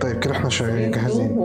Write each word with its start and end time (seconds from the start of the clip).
طيب 0.00 0.18
كده 0.18 0.32
إحنا 0.32 0.48
جاهزين. 0.90 1.38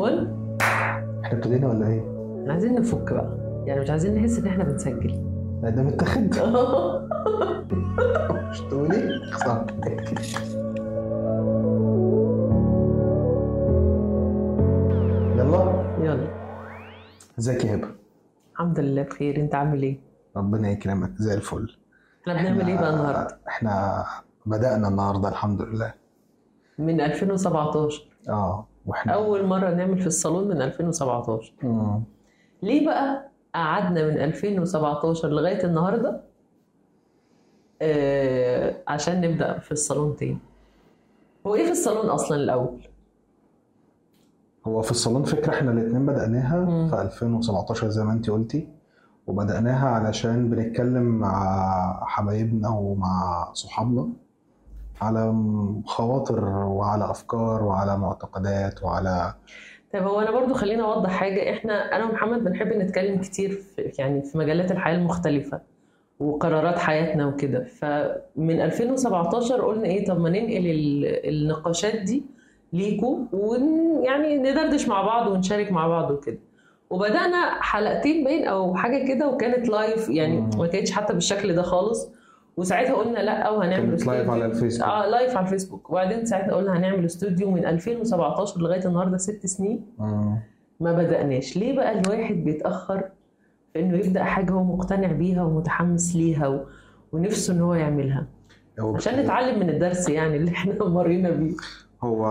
إحنا 1.23 1.37
ابتدينا 1.37 1.67
ولا 1.67 1.87
إيه؟ 1.87 1.99
إحنا 2.41 2.53
عايزين 2.53 2.75
نفك 2.75 3.13
بقى. 3.13 3.37
يعني 3.65 3.81
مش 3.81 3.89
عايزين 3.89 4.15
نحس 4.15 4.39
ان 4.39 4.47
إحنا 4.47 4.63
بنسجل. 4.63 5.23
لا 5.63 5.69
ده 5.69 5.83
متاخد. 5.83 6.21
مش 8.51 8.59
تقولي؟ 8.59 9.09
صح 9.45 9.65
يلا. 15.37 15.85
يلا. 15.99 16.27
ازيك 17.39 17.65
يا 17.65 17.75
هبة؟ 17.75 17.87
الحمد 18.53 18.79
لله 18.79 19.01
بخير. 19.03 19.35
انت 19.39 19.55
عامل 19.55 19.81
إيه؟ 19.83 19.99
ربنا 20.37 20.69
يكرمك. 20.71 21.11
زي 21.17 21.33
الفل. 21.33 21.75
إحنا 22.27 22.33
بنعمل 22.41 22.67
إيه 22.67 22.79
بقى 22.79 22.89
النهارده؟ 22.89 23.37
إحنا 23.47 24.03
بدأنا 24.45 24.87
النهارده 24.87 25.29
الحمد 25.29 25.61
لله. 25.61 25.93
من 26.79 27.01
2017 27.01 28.10
آه 28.29 28.67
وإحنا 28.85 29.13
أول 29.13 29.45
مرة 29.45 29.69
نعمل 29.69 29.99
في 29.99 30.07
الصالون 30.07 30.47
من 30.47 30.61
2017 30.61 31.53
مم. 31.63 32.03
ليه 32.63 32.85
بقى 32.85 33.29
قعدنا 33.55 34.07
من 34.07 34.17
2017 34.17 35.29
لغاية 35.29 35.63
النهارده 35.65 36.21
آه 37.81 38.75
عشان 38.87 39.21
نبدأ 39.21 39.59
في 39.59 39.71
الصالون 39.71 40.15
تاني 40.15 40.37
هو 41.47 41.55
إيه 41.55 41.65
في 41.65 41.71
الصالون 41.71 42.09
أصلا 42.09 42.37
الأول؟ 42.37 42.87
هو 44.65 44.81
في 44.81 44.91
الصالون 44.91 45.23
فكرة 45.23 45.53
إحنا 45.53 45.71
الاتنين 45.71 46.05
بدأناها 46.05 46.57
مم. 46.59 46.87
في 46.89 47.01
2017 47.01 47.89
زي 47.89 48.03
ما 48.03 48.13
انت 48.13 48.29
قلتي 48.29 48.67
وبدأناها 49.27 49.87
علشان 49.89 50.49
بنتكلم 50.49 51.03
مع 51.03 52.03
حبايبنا 52.05 52.69
ومع 52.69 53.49
صحابنا 53.53 54.09
على 55.01 55.33
خواطر 55.85 56.45
وعلى 56.49 57.11
أفكار 57.11 57.63
وعلى 57.63 57.97
معتقدات 57.97 58.83
وعلى 58.83 59.33
طيب 59.93 60.03
هو 60.03 60.19
أنا 60.19 60.31
برضو 60.31 60.53
خليني 60.53 60.81
أوضح 60.81 61.09
حاجة. 61.09 61.53
إحنا 61.53 61.95
أنا 61.95 62.05
ومحمد 62.05 62.43
بنحب 62.43 62.67
نتكلم 62.67 63.17
كتير 63.21 63.51
في 63.51 63.91
يعني 63.99 64.21
في 64.21 64.37
مجالات 64.37 64.71
الحياة 64.71 64.95
المختلفة 64.95 65.61
وقرارات 66.19 66.79
حياتنا 66.79 67.25
وكده. 67.27 67.63
فمن 67.63 68.61
2017 68.61 69.61
قلنا 69.65 69.85
إيه 69.85 70.05
طب 70.05 70.19
ما 70.19 70.29
ننقل 70.29 70.67
ال- 70.67 71.29
النقاشات 71.29 71.95
دي 71.95 72.23
ليكوا 72.73 73.17
ويعني 73.33 74.37
ندردش 74.37 74.87
مع 74.87 75.01
بعض 75.01 75.27
ونشارك 75.31 75.71
مع 75.71 75.87
بعض 75.87 76.11
وكده. 76.11 76.37
وبدأنا 76.89 77.61
حلقتين 77.61 78.23
باين 78.23 78.47
أو 78.47 78.75
حاجة 78.75 79.07
كده 79.13 79.27
وكانت 79.29 79.69
لايف 79.69 80.09
يعني. 80.09 80.49
ما 80.57 80.67
كانتش 80.67 80.91
حتى 80.91 81.13
بالشكل 81.13 81.55
ده 81.55 81.61
خالص. 81.61 82.09
وساعتها 82.57 82.93
قلنا 82.93 83.19
لا 83.19 83.49
وهنعمل 83.49 83.89
كانت 83.89 84.07
live. 84.07 84.29
على 84.29 84.45
الفيسبوك. 84.45 84.87
آه 84.87 85.05
live 85.07 85.37
على 85.37 85.45
الفيسبوك. 85.45 85.89
وبعدين 85.89 86.25
ساعتها 86.25 86.55
قلنا 86.55 86.77
هنعمل 86.77 87.05
استوديو 87.05 87.51
من 87.51 87.65
2017 87.65 88.59
لغاية 88.61 88.85
النهارده 88.85 89.17
ست 89.17 89.45
سنين. 89.45 89.85
مم. 89.99 90.37
ما 90.79 90.93
بدأناش. 90.93 91.57
ليه 91.57 91.75
بقى 91.75 91.99
الواحد 91.99 92.35
بيتأخر 92.35 93.03
في 93.73 93.79
إنه 93.79 93.97
يبدأ 93.97 94.23
حاجة 94.23 94.51
هو 94.51 94.63
مقتنع 94.63 95.11
بيها 95.11 95.43
ومتحمس 95.43 96.15
ليها 96.15 96.47
و... 96.47 96.59
ونفسه 97.11 97.53
إن 97.53 97.61
هو 97.61 97.73
يعملها؟ 97.73 98.27
عشان 98.79 99.19
نتعلم 99.19 99.59
من 99.59 99.69
الدرس 99.69 100.09
يعني 100.09 100.37
اللي 100.37 100.51
إحنا 100.51 100.85
مرينا 100.85 101.29
بيه. 101.29 101.53
هو 102.03 102.25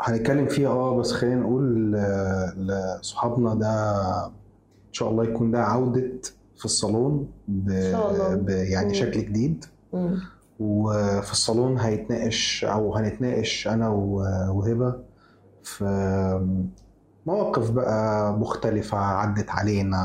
هنتكلم 0.00 0.46
فيها 0.46 0.68
آه 0.70 0.96
بس 0.96 1.12
خلينا 1.12 1.40
نقول 1.40 1.92
لصحابنا 2.56 3.54
ده 3.54 3.90
إن 4.88 4.92
شاء 4.92 5.10
الله 5.10 5.24
يكون 5.24 5.50
ده 5.50 5.62
عودة 5.62 6.10
في 6.62 6.66
الصالون 6.66 7.32
ب... 7.48 7.70
ب... 8.46 8.48
يعني 8.48 8.86
مم. 8.86 8.94
شكل 8.94 9.20
جديد 9.24 9.64
مم. 9.92 10.20
وفي 10.58 11.32
الصالون 11.32 11.78
هيتناقش 11.78 12.64
أو 12.64 12.94
هنتناقش 12.96 13.68
أنا 13.68 13.88
وهبة 13.88 14.94
في 15.62 15.84
مواقف 17.26 17.70
بقى 17.70 18.32
مختلفة 18.32 18.98
عدت 18.98 19.50
علينا 19.50 19.98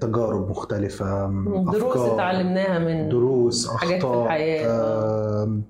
تجارب 0.00 0.50
مختلفة 0.50 1.26
دروس 1.72 1.96
اتعلمناها 1.96 2.78
من 2.78 3.08
دروس 3.08 3.68
حاجات 3.70 4.02
في 4.02 5.62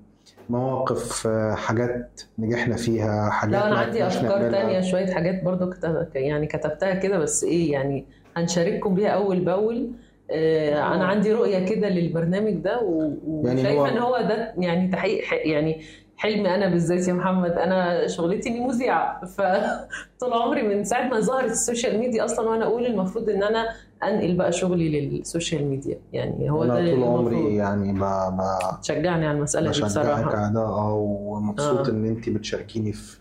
مواقف 0.49 1.27
حاجات 1.55 2.21
نجحنا 2.39 2.75
فيها 2.75 3.29
حاجات 3.29 3.53
لا 3.55 3.67
أنا 3.67 3.77
عندي 3.77 4.07
أفكار. 4.07 4.51
تانية 4.51 4.81
شوية 4.81 5.13
حاجات 5.13 5.43
برضو 5.43 5.69
كتب... 5.69 6.09
يعني 6.15 6.47
كتبتها 6.47 6.93
كده 6.93 7.17
بس 7.17 7.43
إيه 7.43 7.71
يعني 7.71 8.07
هنشارككم 8.35 8.95
بيها 8.95 9.09
أول 9.09 9.39
بأول. 9.39 9.91
آه 10.33 10.95
أنا 10.95 11.05
عندي 11.05 11.33
رؤية 11.33 11.65
كده 11.65 11.89
للبرنامج 11.89 12.53
ده 12.53 12.79
و- 12.81 13.13
يعني 13.47 13.61
إن 13.89 13.97
هو 13.97 14.17
ده 14.17 14.53
يعني 14.57 14.87
تحقيق 14.87 15.23
يعني 15.47 15.81
حلمي 16.21 16.55
أنا 16.55 16.69
بالذات 16.69 17.07
يا 17.07 17.13
محمد 17.13 17.51
أنا 17.51 18.07
شغلتي 18.07 18.49
إني 18.49 18.59
مذيعة. 18.67 19.25
فطول 19.25 20.33
عمري 20.33 20.61
من 20.75 20.83
ساعة 20.83 21.07
ما 21.09 21.19
ظهرت 21.19 21.51
السوشيال 21.51 21.99
ميديا 21.99 22.25
أصلا 22.25 22.49
وأنا 22.49 22.65
أقول 22.65 22.85
المفروض 22.85 23.29
إن 23.29 23.43
أنا 23.43 23.65
أنقل 24.03 24.35
بقى 24.35 24.51
شغلي 24.51 25.09
للسوشيال 25.09 25.65
ميديا. 25.67 25.99
يعني 26.13 26.51
هو 26.51 26.65
ده 26.65 26.75
طول 26.75 26.79
المفروض. 26.87 27.19
عمري 27.19 27.55
يعني 27.55 27.93
ب... 27.93 28.03
ب... 28.03 28.41
تشجعني 28.81 29.27
على 29.27 29.37
المسألة 29.37 29.71
دي 29.71 29.81
بصراحة. 29.81 30.35
على 30.37 30.53
ده. 30.53 30.59
آه 30.61 30.93
ومبسوط 30.93 31.87
آه. 31.87 31.91
إن 31.91 32.05
انت 32.05 32.29
بتشاركيني 32.29 32.93
في 32.93 33.17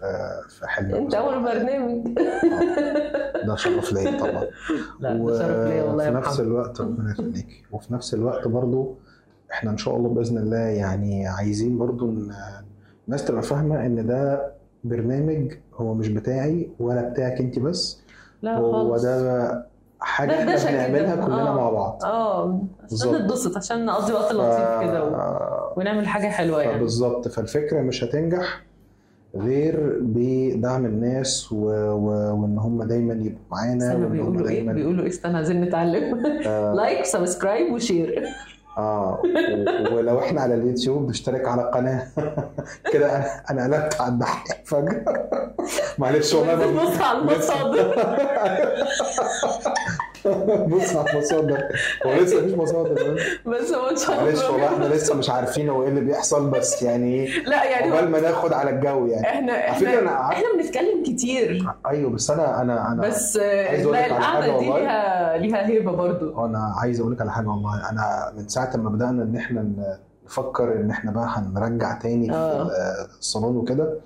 في 0.48 0.66
حلمك 0.68 0.94
أنت 0.94 1.14
أول. 1.14 1.42
برنامج. 1.44 2.06
ده 3.46 3.56
شرف 3.56 3.92
ليا 3.92 4.18
طبعا. 4.18 4.44
لا 5.00 5.12
ده 5.14 5.38
شرف 5.38 5.68
ليا 5.68 5.82
والله 5.82 6.08
وفي 6.08 6.16
نفس 6.18 6.40
الوقت 6.40 6.80
ربنا 6.80 7.10
يخليكي 7.10 7.62
وفي 7.72 7.94
نفس 7.94 8.14
الوقت 8.14 8.48
برضو 8.48 8.94
إحنا 9.52 9.70
إن 9.70 9.76
شاء 9.76 9.96
الله 9.96 10.08
بإذن 10.08 10.38
الله 10.38 10.56
يعني 10.58 11.26
عايزين 11.26 11.78
برضو 11.78 12.10
ان 12.10 12.32
الناس 13.06 13.24
تبقى 13.24 13.42
فاهمة 13.42 13.86
إن 13.86 14.06
ده 14.06 14.52
برنامج 14.84 15.52
هو 15.74 15.94
مش 15.94 16.08
بتاعي 16.08 16.70
ولا 16.80 17.08
بتاعك 17.08 17.40
أنت 17.40 17.58
بس. 17.58 18.00
لا 18.42 18.56
هو 18.56 18.72
خالص. 18.72 19.02
ده 19.02 19.66
حاجة 20.00 20.32
إحنا 20.32 20.70
بنعملها. 20.70 21.16
كلنا 21.16 21.50
آه. 21.50 21.54
مع 21.54 21.70
بعض. 21.70 22.04
آه. 22.04 22.60
عشان 22.92 23.14
نتبسط 23.14 23.56
عشان 23.56 23.86
نقضي 23.86 24.12
وقت 24.12 24.32
لطيف 24.32 24.90
كده 24.90 25.04
و... 25.04 25.16
ونعمل 25.76 26.06
حاجة 26.06 26.26
حلوة 26.28 26.62
يعني. 26.62 26.80
بالظبط 26.80 27.28
فالفكرة 27.28 27.80
مش 27.80 28.04
هتنجح 28.04 28.62
غير 29.36 29.98
بدعم 30.00 30.86
الناس 30.86 31.52
و... 31.52 31.56
و... 31.90 32.06
وإن 32.42 32.58
هم 32.58 32.82
دايما 32.82 33.14
يبقوا 33.14 33.38
معانا 33.50 33.94
بيقولوا 33.94 34.48
إيه؟ 34.48 34.72
بيقولوا 34.72 35.02
إيه؟ 35.04 35.08
استنى 35.10 35.36
عايزين 35.36 35.60
نتعلم. 35.60 36.26
آه، 36.46 36.74
like 36.74 37.04
subscribe 37.04 37.72
و 37.72 37.81
share 37.81 38.24
آه 38.78 39.22
ولو 39.92 40.18
إحنا 40.18 40.40
على 40.40 40.54
اليوتيوب 40.54 41.08
نشترك 41.10 41.48
على 41.48 41.70
قناة. 41.74 42.06
كده 42.92 43.08
أنا 43.50 43.64
قلبت 43.64 44.00
على 44.00 44.12
الدحيح 44.12 44.62
فجأة. 44.64 45.04
معلش 45.98 46.34
والله 46.34 46.84
بص 46.84 47.00
على 47.00 47.18
المصادر 47.18 47.94
بص 50.70 50.96
على 50.96 51.10
المصادر 51.12 51.62
هو 52.06 52.12
لسه 52.14 52.40
مفيش 52.40 52.54
مصادر 52.54 53.14
بس 53.46 53.72
هو 53.72 53.86
ان 53.90 53.96
شاء 53.96 54.24
معلش 54.24 54.42
والله 54.44 54.66
إحنا 54.66 54.76
الله 54.86 54.96
لسه 54.96 55.14
مش 55.14 55.30
عارفين 55.30 55.68
هو 55.68 55.82
إيه 55.82 55.88
اللي 55.88 56.00
بيحصل 56.00 56.50
بس 56.50 56.82
يعني 56.82 57.14
إيه؟ 57.14 57.42
لا 57.44 57.64
يعني 57.64 57.92
هو- 57.92 58.08
ما 58.08 58.20
ناخد 58.20 58.52
على 58.52 58.70
الجو 58.70 59.06
يعني. 59.06 59.26
إحنا 59.26 59.70
إحنا 59.70 60.10
قعدت 60.10 60.32
إحنا 60.34 60.46
بنتكلم 60.58 61.02
كتير. 61.06 61.66
أيوه 61.86 62.10
بس 62.10 62.30
أنا 62.30 62.62
أنا 62.62 62.92
أنا 62.92 63.02
بس 63.08 63.36
لا 63.36 63.76
لك 63.76 64.12
على 64.12 64.24
حاجة 64.24 64.44
القعده 64.44 64.58
دي. 64.58 64.66
ليها 64.66 65.36
ليها 65.38 65.66
هيبة 65.66 65.92
برضو. 65.92 66.44
أنا 66.46 66.74
عايز 66.80 67.00
أقول 67.00 67.12
لك 67.12 67.20
على 67.20 67.32
حاجة 67.32 67.46
والله. 67.48 67.90
أنا 67.90 68.32
من 68.36 68.48
ساعة 68.48 68.76
ما 68.76 68.90
بدأنا 68.90 69.22
إن 69.22 69.36
إحنا 69.36 69.66
نفكر 70.26 70.72
إن 70.80 70.90
إحنا 70.90 71.10
بقى 71.10 71.26
هنرجع 71.28 71.98
تاني 71.98 72.26
في 72.28 72.34
آه. 72.34 72.70
الصالون 73.18 73.56
وكده 73.56 73.98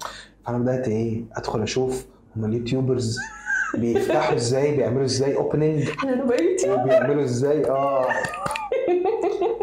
فأنا 0.46 0.58
بدأت 0.58 0.88
إيه؟ 0.88 1.24
أدخل 1.36 1.62
أشوف 1.62 2.06
هم 2.36 2.44
ال 2.44 2.52
YouTubers 2.52 3.18
بيفتحوا 3.78 4.36
إزاي؟ 4.36 4.76
بيعملوا 4.76 5.04
إزاي 5.04 5.36
opening 5.36 5.88
إحنا 5.88 6.14
نبقى 6.14 6.44
YouTubers 6.44 6.80
وبيعملوا 6.80 7.24
إزاي؟ 7.24 7.64
آه. 7.70 8.06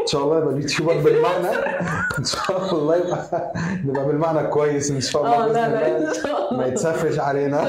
إن 0.02 0.08
شاء 0.08 0.24
الله 0.24 0.38
يبقى 0.38 0.54
ال 0.54 0.58
YouTuber 0.58 0.94
بالمعنى. 0.94 1.48
إن 2.20 2.24
شاء 2.24 2.74
الله 2.76 2.96
يبقى 2.96 3.54
نبقى 3.86 4.06
بالمعنى 4.06 4.48
كويس. 4.48 4.92
إن 4.92 5.02
شاء 5.02 5.22
الله 5.26 5.44
آه 5.44 5.48
لا 5.48 5.54
لا. 5.70 5.98
إن 6.10 6.14
شاء 6.14 6.42
ما 6.42 6.50
الله 6.52 6.68
يتسفش 6.68 7.20
علينا. 7.20 7.66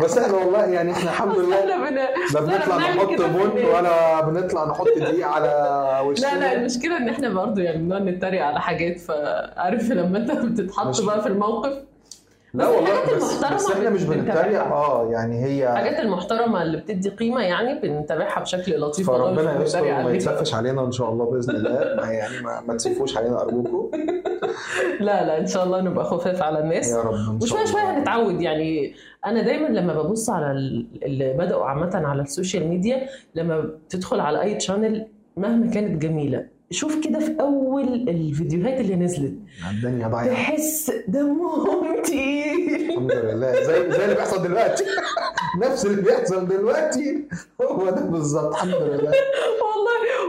بس 0.00 0.18
إحنا 0.18 0.34
والله 0.36 0.64
يعني 0.64 0.92
إحنا 0.92 1.10
الحمد 1.10 1.38
لله. 1.38 1.64
لا 1.64 2.40
بنطلع 2.40 2.76
نحط 2.76 3.08
بن. 3.08 3.64
ولا 3.74 4.20
بنطلع 4.20 4.64
نحط 4.64 4.86
دقيق 4.96 5.26
على 5.26 6.00
وشنا 6.06 6.26
لا 6.26 6.38
لا 6.40 6.52
المشكلة 6.52 6.96
إن 6.96 7.08
إحنا 7.08 7.28
برضو 7.28 7.60
يعني 7.60 7.78
بنقعد 7.78 8.02
نتريق 8.02 8.44
على 8.44 8.60
حاجات 8.60 9.00
فعارف 9.00 9.90
لما 9.90 10.18
أنت 10.18 10.30
بتتحط 10.30 11.02
بقى 11.02 11.22
في 11.22 11.28
الموقف؟ 11.28 11.72
لا 12.54 12.64
بس 12.70 12.74
والله 12.76 13.16
بس, 13.16 13.32
المحترمة 13.32 13.54
بس 13.56 13.70
إحنا 13.70 13.90
مش. 13.90 14.04
بنتريق. 14.04 14.60
آه 14.62 15.10
يعني 15.12 15.44
هي 15.44 15.72
الحاجات 15.72 15.98
المحترمة 16.00 16.62
اللي 16.62 16.76
بتدي 16.76 17.08
قيمة 17.08 17.42
يعني 17.42 17.80
بنتابعها 17.80 18.40
بشكل 18.40 18.80
لطيف 18.80 19.06
فربنا 19.10 19.62
يستر 19.62 19.84
وما. 19.84 20.10
يتسفش 20.12 20.54
علينا 20.54 20.84
إن 20.84 20.92
شاء 20.92 21.10
الله 21.12 21.24
بإذن 21.24 21.56
الله. 21.56 21.70
ما 22.02 22.12
يعني 22.12 22.40
ما, 22.44 22.60
ما 22.68 22.74
تسفوش 22.76 23.16
علينا 23.16 23.42
أرجوكم. 23.42 23.90
لا 25.00 25.24
لا 25.26 25.38
إن 25.38 25.46
شاء 25.46 25.64
الله 25.64 25.80
نبقى 25.80 26.04
خفاف 26.04 26.42
على 26.42 26.58
الناس. 26.58 26.90
يا 26.90 26.96
رب 27.02 27.14
إن 27.14 27.40
شاء 27.40 27.42
وشوية 27.42 27.60
الله. 27.60 27.72
شوية 27.72 27.98
هنتعود. 27.98 28.40
يعني 28.40 28.94
أنا 29.26 29.42
دايما 29.42 29.68
لما 29.68 30.02
ببص 30.02 30.30
على 30.30 30.50
ال- 30.50 30.86
اللي 31.02 31.32
بدأوا 31.32 31.64
عامة 31.64 31.90
على 32.06 32.22
السوشيال 32.22 32.68
ميديا 32.68 33.06
لما 33.34 33.60
بتدخل 33.60 34.20
على 34.20 34.42
أي 34.42 34.54
channel 34.54 35.06
مهما 35.36 35.70
كانت 35.70 36.02
جميلة 36.02 36.46
شوف 36.72 37.06
كده 37.06 37.18
في 37.18 37.36
أول 37.40 38.08
الفيديوهات 38.08 38.80
اللي 38.80 38.96
نزلت. 38.96 39.32
الدنيا 39.70 40.08
ضايعه 40.08 40.28
تحس 40.34 40.90
دمهم 41.08 42.02
تقيل. 42.04 42.90
الحمد 42.90 43.12
لله. 43.12 43.52
زي 43.52 43.90
زي 43.92 44.04
اللي 44.04 44.14
بيحصل 44.14 44.42
دلوقتي. 44.42 44.84
نفس 45.64 45.86
اللي 45.86 46.02
بيحصل 46.02 46.48
دلوقتي. 46.48 47.24
هو 47.62 47.90
ده 47.90 48.00
بالظبط. 48.04 48.54
الحمد 48.54 48.70
لله. 48.74 49.12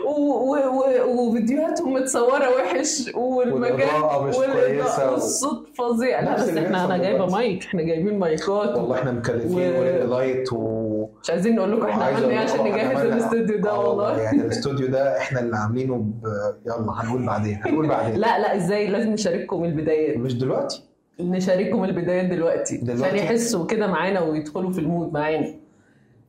والله 0.06 1.06
وفيديوهاتهم 1.08 1.94
متصوره 1.94 2.56
وحش 2.56 3.12
والمكان 3.16 4.24
مش 4.28 4.36
كويسة. 4.36 5.12
والصوت 5.12 5.68
فظيع. 5.78 6.20
لا 6.22 6.36
بس 6.36 6.50
إحنا 6.50 6.86
أنا 6.86 6.98
جايبة. 6.98 7.26
مايك. 7.26 7.64
إحنا 7.66 7.82
جايبين 7.82 8.20
مايكات. 8.20 8.50
والله 8.78 8.96
إحنا 8.96 9.12
مكلفين. 9.12 9.52
و- 9.76 9.80
و 9.80 9.86
ring 9.86 10.10
light 10.10 10.54
و 10.54 10.83
مش 11.24 11.30
عايزين 11.30 11.56
نقول 11.56 11.72
لكم 11.72 11.88
إحنا 11.88 12.04
عملنا 12.04 12.28
إيه 12.28 12.38
أقول 12.38 12.50
عشان 12.50 12.64
نجهز 12.66 13.06
الاستوديو 13.06 13.58
ده 13.60 13.70
آه 13.72 13.88
والله. 13.90 14.22
يعني 14.22 14.42
الاستوديو 14.42 14.88
ده 14.88 15.18
إحنا 15.18 15.40
اللي 15.40 15.58
عاملينه 15.58 15.96
ب... 15.98 16.24
يلا 16.66 16.92
هنقول 17.02 17.26
بعدين 17.26 17.60
هنقول 17.66 17.88
بعدين. 17.88 18.16
لا 18.16 18.40
لا 18.40 18.56
إزاي 18.56 18.88
لازم 18.88 19.12
نشارككم 19.12 19.64
البدايات 19.64 20.18
مش 20.18 20.34
دلوقتي. 20.38 20.84
نشارككم 21.20 21.84
البدايات 21.84 22.26
دلوقتي. 22.26 22.78
دلوقتي؟ 22.78 23.06
عشان 23.06 23.18
يحسوا 23.18 23.66
كده 23.66 23.88
معانا 23.88 24.20
ويدخلوا 24.20 24.72
في 24.72 24.80
المود 24.80 25.14
معانا. 25.14 25.56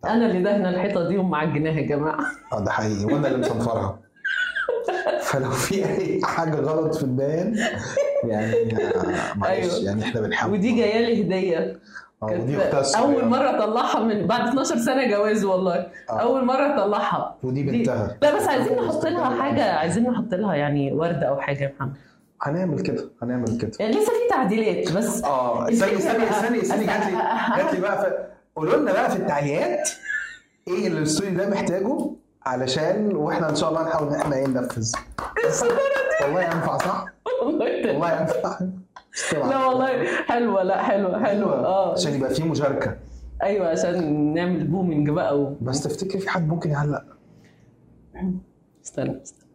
أنا 0.04 0.26
اللي 0.26 0.42
دهنا 0.42 0.68
الحيطة 0.70 1.08
دي 1.08 1.16
ومعجناها 1.18 1.80
يا 1.80 1.86
جماعة. 1.86 2.18
آه 2.52 2.64
ده 2.64 2.70
حقيقي. 2.70 3.04
وأنا 3.04 3.28
اللي 3.28 3.38
مصنفرها. 3.38 3.98
فلو 5.22 5.50
في 5.50 5.84
أي 5.86 6.20
حاجة 6.24 6.56
غلط 6.60 6.94
في 6.94 7.02
البيان 7.02 7.56
يعني 8.24 8.52
آه، 8.54 9.34
معلش 9.36 9.74
أيوة. 9.74 9.84
يعني 9.84 10.02
إحنا 10.02 10.20
بنحاول. 10.20 10.52
ودي 10.52 10.76
جاية 10.76 11.06
لي 11.06 11.22
هدية. 11.22 11.78
ودي 12.32 12.56
أختها 12.58 12.80
الصغيرة. 12.80 13.04
أول 13.06 13.24
مرة 13.28 13.50
أطلعها 13.50 14.00
من 14.00 14.26
بعد 14.26 14.48
12 14.48 14.76
سنة 14.78 15.10
جواز 15.10 15.44
والله. 15.44 15.74
آه. 16.10 16.12
أول 16.12 16.44
مرة 16.44 16.74
أطلعها. 16.74 17.36
ودي 17.42 17.62
دي- 17.62 17.78
بنتها. 17.78 18.16
لا 18.22 18.36
بس 18.36 18.48
عايزين 18.48 18.76
نحط 18.76 19.06
لها 19.06 19.42
حاجة 19.42 19.72
عايزين 19.74 20.02
نحط 20.10 20.34
لها 20.34 20.54
يعني 20.54 20.92
ورده 20.92 21.26
أو 21.28 21.40
حاجة 21.40 21.58
يا 21.64 21.72
محمد. 21.76 21.92
هنعمل 22.42 22.80
كده 22.80 23.10
هنعمل 23.22 23.58
كده. 23.58 23.70
يعني 23.80 23.92
لسه 23.92 24.06
في 24.12 24.28
تعديلات 24.30 24.92
بس 24.92 25.24
آه 25.24 25.68
استني 25.68 25.98
استني 25.98 26.30
استني 26.30 26.62
استني 26.62 26.86
جات 26.86 27.06
لي 27.06 27.16
جات 27.56 27.74
لي 27.74 27.80
بقى. 27.80 28.26
قولوا 28.56 28.76
لنا 28.76 28.92
بقى 28.92 29.10
في 29.10 29.16
التعليقات 29.16 29.88
إيه 30.68 30.86
اللي 30.86 30.98
الاستوديو 30.98 31.38
ده 31.38 31.48
محتاجه 31.50 32.10
علشان 32.46 33.16
وإحنا 33.16 33.50
إن 33.50 33.54
شاء 33.56 33.68
الله 33.70 33.82
نحاول 33.82 34.08
إن 34.08 34.14
إحنا 34.20 34.36
إيه 34.36 34.46
ننفذ. 34.46 34.92
والله 36.22 36.42
ينفع 36.42 36.78
صح؟ 36.78 37.04
والله 37.42 37.68
ينفع. 38.20 38.58
لا 39.32 39.66
والله 39.66 40.06
حلوة 40.28 40.62
لا 40.62 40.82
حلوة 40.82 41.24
حلوة. 41.24 41.66
آه. 41.66 41.92
عشان 41.92 42.14
يبقى 42.14 42.34
في 42.34 42.42
مشاركة. 42.44 42.96
أيوه 43.42 43.68
عشان 43.68 44.34
نعمل 44.34 44.64
booming 44.66 45.10
بقى 45.10 45.40
و... 45.40 45.56
بس 45.60 45.82
تفتكر 45.82 46.18
في 46.18 46.28
حد 46.30 46.48
ممكن 46.48 46.70
يعلق؟ 46.70 47.04
استنى 48.84 49.22
استنى. 49.22 49.48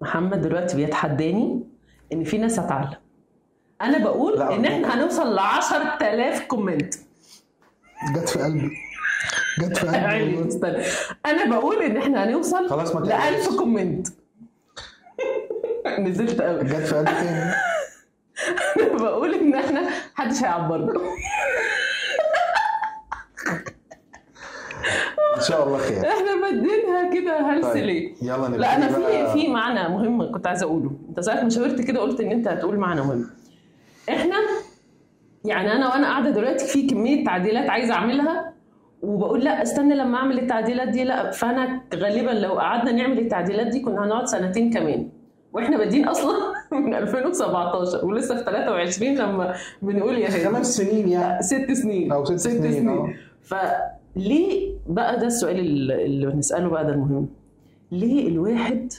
محمد 0.00 0.40
دلوقتي 0.42 0.76
بيتحداني 0.76 1.64
إن 2.12 2.24
في 2.24 2.38
ناس 2.38 2.58
هتعلق. 2.58 3.00
أنا 3.82 3.98
بقول 3.98 4.42
إن 4.42 4.64
إحنا 4.64 4.94
هنوصل 4.94 5.34
ل 5.34 5.38
10000 5.38 6.40
comment 6.46 6.94
جت 8.16 8.28
في 8.28 8.38
قلبي. 8.42 8.70
جت 9.60 9.76
في 9.78 9.86
قلبي. 9.86 10.48
استنى. 10.48 10.82
أنا 11.26 11.58
بقول 11.58 11.82
إن 11.82 11.96
إحنا 11.96 12.24
هنوصل 12.24 12.68
خلاص 12.70 12.94
ما 12.94 13.00
ل 13.00 13.08
تقلقش. 13.08 13.28
1000 13.48 13.56
comment 13.58 14.08
نزلت 15.98 16.40
قوي 16.40 16.64
جت 16.64 16.74
في 16.74 16.94
قلبي 16.94 17.10
تاني. 17.10 17.52
أنا 18.80 18.98
بقول 19.02 19.34
إن 19.34 19.54
إحنا 19.54 19.80
محدش 20.18 20.42
هيعبرنا. 20.42 20.92
إن 25.36 25.42
شاء 25.42 25.66
الله 25.66 25.78
خير. 25.78 25.98
إحنا 26.08 26.40
بادينها 26.42 27.14
كده 27.14 27.40
هلس 27.40 27.66
طيب 27.66 27.84
ليه؟ 27.84 28.14
يلا 28.22 28.36
نبتدي 28.48 28.56
لا 28.56 28.76
أنا 28.76 28.88
في. 28.88 29.32
في 29.32 29.48
معنى 29.48 29.88
مهم 29.88 30.32
كنت 30.32 30.46
عايزة 30.46 30.66
أقوله. 30.66 30.90
أنت 31.08 31.20
ساعه 31.20 31.42
ما 31.42 31.48
شاورت 31.50 31.80
كده 31.80 32.00
قلت 32.00 32.20
إن 32.20 32.30
أنت 32.30 32.48
هتقول 32.48 32.76
معنى 32.78 33.00
مهم. 33.00 33.26
إحنا 34.08 34.36
يعني 35.44 35.72
أنا 35.72 35.88
وأنا 35.88 36.06
قاعدة 36.06 36.30
دلوقتي 36.30 36.66
في 36.66 36.86
كمية 36.86 37.24
تعديلات 37.24 37.70
عايزة 37.70 37.94
أعملها 37.94 38.52
وبقول 39.02 39.44
لا 39.44 39.62
استنى 39.62 39.94
لما 39.94 40.16
أعمل 40.18 40.38
التعديلات 40.38 40.88
دي 40.88 41.04
لا 41.04 41.30
فأنا 41.30 41.80
غالبا 41.94 42.30
لو 42.30 42.52
قعدنا 42.58 42.92
نعمل 42.92 43.18
التعديلات 43.18 43.66
دي 43.66 43.80
كنا 43.80 44.04
هنقعد 44.04 44.26
سنتين 44.26 44.72
كمان 44.72 45.08
وإحنا 45.52 45.76
بادئين 45.78 46.08
أصلا. 46.08 46.49
من 46.86 46.94
2017 46.94 48.06
ولسه 48.06 48.36
في 48.36 48.44
23 48.44 49.14
لما 49.14 49.54
بنقول 49.82 50.18
يا 50.18 50.28
هي 50.34 50.44
خمس 50.44 50.76
سنين 50.76 51.08
يعني. 51.08 51.42
ست 51.42 51.72
سنين. 51.72 52.12
أو 52.12 52.24
ست, 52.24 52.36
سنين, 52.36 52.88
آه. 52.88 53.08
فليه 53.42 54.74
بقى 54.86 55.20
ده 55.20 55.26
السؤال 55.26 55.58
اللي 55.90 56.26
بنسأله 56.26 56.68
بقى 56.68 56.86
ده 56.86 56.92
المهم؟ 56.92 57.28
ليه 57.92 58.28
الواحد 58.28 58.92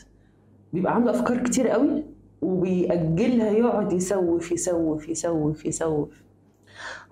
بيبقى 0.73 0.95
عنده 0.95 1.12
أفكار 1.12 1.38
كتير 1.44 1.68
قوي 1.68 2.03
وبيأجلها 2.41 3.51
يقعد 3.51 3.94
يسوف 3.94 4.51
يسوف 4.51 5.09
يسوف 5.09 5.65
يسوف؟ 5.65 6.09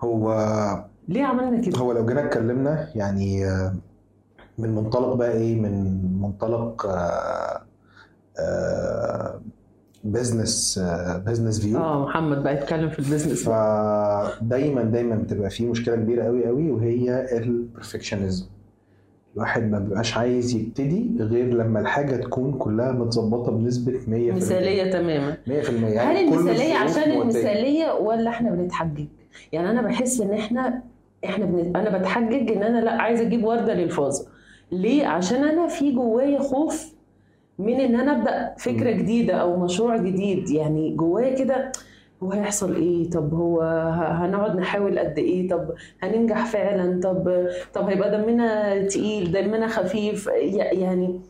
هو 0.00 0.34
ليه 1.08 1.24
عملنا 1.24 1.60
كده؟ 1.60 1.78
هو 1.78 1.92
لو 1.92 2.06
جينا 2.06 2.26
اتكلمنا 2.26 2.88
يعني 2.94 3.46
آه، 3.46 3.74
من 4.58 4.74
منطلق 4.74 5.14
بقى 5.14 5.32
إيه؟ 5.32 5.60
من 5.60 6.00
منطلق 6.20 6.86
business 10.04 10.80
business 11.26 11.60
view 11.60 11.78
آه 11.78 12.04
محمد 12.04 12.42
بقى 12.42 12.54
يتكلم 12.54 12.88
في 12.88 12.98
ال 12.98 13.04
business 13.04 13.48
فدايما 13.48 14.82
دايما 14.82 15.14
بتبقى 15.16 15.50
في 15.50 15.66
مشكلة 15.66 15.96
كبيرة 15.96 16.24
قوي 16.24 16.46
قوي 16.46 16.70
وهي 16.70 17.26
ال 17.38 17.46
perfectionism 17.46 18.46
الواحد 19.34 19.70
ما 19.70 19.78
بيبقاش 19.78 20.16
عايز 20.16 20.54
يبتدي 20.54 21.10
غير 21.20 21.46
لما 21.54 21.80
الحاجة 21.80 22.16
تكون 22.16 22.52
كلها 22.52 22.92
متظبطة 22.92 23.52
بنسبة 23.52 23.92
100% 23.92 24.08
مثالية 24.08 24.90
تماما. 24.90 25.36
100% 25.46 25.48
هل 25.50 25.82
يعني 25.84 26.30
كل 26.30 26.36
المثالية 26.36 26.74
عشان. 26.74 27.12
المثالية 27.20 27.92
ولا 27.92 28.30
إحنا 28.30 28.50
بنتحجج؟ 28.50 29.06
يعني 29.52 29.70
أنا 29.70 29.82
بحس 29.82 30.20
إن 30.20 30.30
إحنا 30.32 30.82
إحنا 31.24 31.44
بن... 31.46 31.76
أنا 31.76 31.98
بتحجج 31.98 32.50
إن 32.52 32.62
أنا 32.62 32.78
لا 32.84 33.02
عايزه 33.02 33.22
أجيب 33.22 33.44
وردة 33.44 33.74
للفاظه 33.74 34.26
ليه؟ 34.72 35.06
عشان 35.06 35.44
أنا 35.44 35.66
في 35.68 35.92
جوايا 35.92 36.38
خوف 36.38 36.94
من 37.60 37.80
إن 37.80 38.00
أنا 38.00 38.12
أبدأ 38.18 38.54
فكرة. 38.58 38.90
جديدة 38.90 39.34
أو 39.34 39.56
مشروع 39.64 39.96
جديد. 39.96 40.50
يعني 40.50 40.94
جوايا 40.96 41.34
كده 41.34 41.72
هو 42.22 42.30
هيحصل 42.32 42.74
إيه؟ 42.76 43.10
طب 43.10 43.34
هو 43.34 43.60
هنقعد 43.94 44.56
نحاول 44.56 44.98
قد 44.98 45.18
إيه؟ 45.18 45.48
طب 45.48 45.70
هننجح 46.02 46.46
فعلا؟ 46.46 47.00
طب 47.02 47.46
طب 47.74 47.88
هيبقى 47.88 48.10
دمنا 48.22 48.78
تقيل 48.86 49.32
دمنا 49.32 49.68
خفيف؟ 49.68 50.26
يعني 50.72 51.20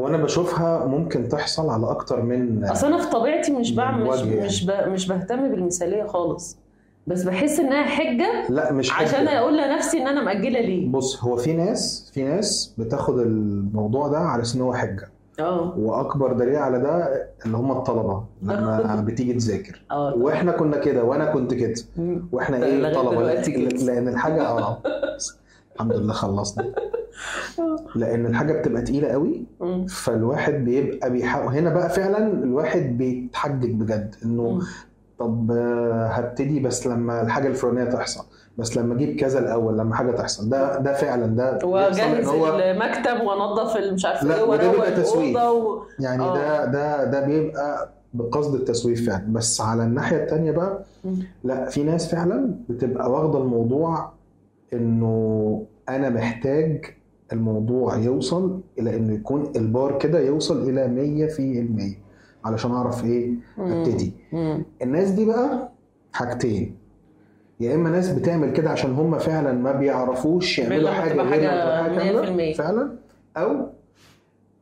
هو 0.00 0.08
أنا 0.08 0.16
بشوفها 0.16 0.86
ممكن 0.86 1.28
تحصل 1.28 1.68
على 1.70 1.90
أكتر 1.90 2.22
من 2.22 2.64
أصل 2.64 2.86
أنا 2.86 2.98
في 2.98 3.10
طبيعتي 3.10 3.52
مش 3.52 3.72
بعمل 3.74 4.04
مش 4.06 4.18
يعني. 4.18 4.40
مش, 4.40 4.64
ب... 4.66 4.70
مش 4.88 5.08
بهتم 5.08 5.48
بالمثالية 5.50 6.04
خالص. 6.04 6.58
بس 7.06 7.22
بحس 7.22 7.60
إنها 7.60 7.82
حجة 7.82 8.48
لا 8.48 8.72
مش 8.72 8.90
حاجة. 8.90 9.08
عشان 9.08 9.28
أقول 9.28 9.58
لنفسي 9.58 10.02
إن 10.02 10.06
أنا 10.06 10.22
مأجلة 10.22 10.60
ليه. 10.60 10.88
بص 10.88 11.24
هو 11.24 11.36
في 11.36 11.52
ناس 11.52 12.10
في 12.14 12.22
ناس 12.22 12.74
بتاخد 12.78 13.18
الموضوع 13.18 14.08
ده 14.08 14.18
على 14.18 14.42
إن 14.56 14.60
هو 14.60 14.74
حجة. 14.74 15.08
آه 15.40 15.78
وأكبر 15.78 16.32
دليل 16.32 16.56
على 16.56 16.78
ده 16.78 17.26
اللي 17.46 17.56
هم 17.56 17.72
الطلبة 17.72 18.24
لما 18.42 19.04
بتيجي 19.06 19.32
تذاكر 19.32 19.82
آه 19.90 20.14
وإحنا 20.14 20.52
كنا 20.52 20.76
كده 20.76 21.04
وأنا 21.04 21.32
كنت 21.32 21.54
كده. 21.54 21.74
وإحنا 22.32 22.56
إيه 22.64 22.94
طلبه. 22.94 23.22
لأن 23.84 24.08
الحاجة 24.08 24.42
آه 24.48 24.82
الحمد 25.74 25.92
لله 25.96 26.12
خلصنا 26.12 26.72
لأن 27.96 28.26
الحاجة 28.26 28.60
بتبقى 28.60 28.82
تقيلة 28.82 29.08
قوي. 29.08 29.44
فالواحد 29.88 30.52
بيبقى 30.54 31.10
بيحاول 31.10 31.52
هنا 31.54 31.74
بقى 31.74 31.90
فعلا 31.90 32.32
الواحد 32.32 32.98
بيتحجج 32.98 33.70
بجد 33.70 34.14
إنه. 34.24 34.60
طب 35.18 35.50
آه، 35.50 36.06
هبتدي 36.06 36.60
بس 36.60 36.86
لما 36.86 37.22
الحاجة 37.22 37.48
الفلانية 37.48 37.84
تحصل 37.84 38.24
بس 38.60 38.76
لما 38.76 38.94
أجيب 38.94 39.16
كذا 39.20 39.38
الأول 39.38 39.78
لما 39.78 39.94
حاجة 39.94 40.10
تحصل 40.10 40.48
ده 40.48 40.78
ده 40.78 40.92
فعلا 40.92 41.26
ده 41.26 41.66
واجهز 41.66 42.00
إن 42.00 42.24
هو 42.24 42.58
المكتب 42.58 43.26
وانضف 43.26 43.76
مش 43.92 44.06
عارفه 44.06 44.26
لا، 44.26 44.36
إيه 44.36 44.42
وده 44.42 44.70
بيبقى 44.70 44.92
تسويف. 44.92 45.36
و... 45.36 45.78
يعني 46.00 46.22
آه. 46.22 46.34
ده 46.34 46.64
ده 46.64 47.04
ده 47.04 47.26
بيبقى 47.26 47.88
بقصد 48.14 48.54
التسويف 48.54 49.06
فعلا 49.10 49.24
بس 49.32 49.60
على 49.60 49.84
الناحية 49.84 50.16
التانية 50.16 50.50
بقى. 50.52 50.84
لا 51.44 51.64
في 51.70 51.82
ناس 51.82 52.08
فعلا 52.14 52.54
بتبقى 52.68 53.10
واخدة 53.12 53.38
الموضوع 53.38 54.12
إنه 54.72 55.62
أنا 55.88 56.08
محتاج 56.10 56.84
الموضوع 57.32 57.96
يوصل 57.96 58.60
إلى 58.78 58.96
إنه 58.96 59.14
يكون 59.14 59.52
البار 59.56 59.98
كده 59.98 60.20
يوصل 60.20 60.68
إلى 60.68 61.28
100% 62.44 62.46
علشان 62.46 62.70
أعرف 62.72 63.04
إيه 63.04 63.32
أبتدي. 63.58 64.12
الناس 64.82 65.10
دي 65.10 65.24
بقى 65.24 65.68
حاجتين 66.12 66.76
يا 67.60 67.74
إما 67.74 67.90
ناس 67.90 68.10
بتعمل 68.10 68.52
كده 68.52 68.70
عشان 68.70 68.92
هم 68.92 69.18
فعلا 69.18 69.52
ما 69.52 69.72
بيعرفوش 69.72 70.58
يعملوا 70.58 70.90
حاجة 70.90 71.22
غير 71.88 72.54
100%. 72.54 72.58
فعلا 72.58 72.90
أو 73.36 73.66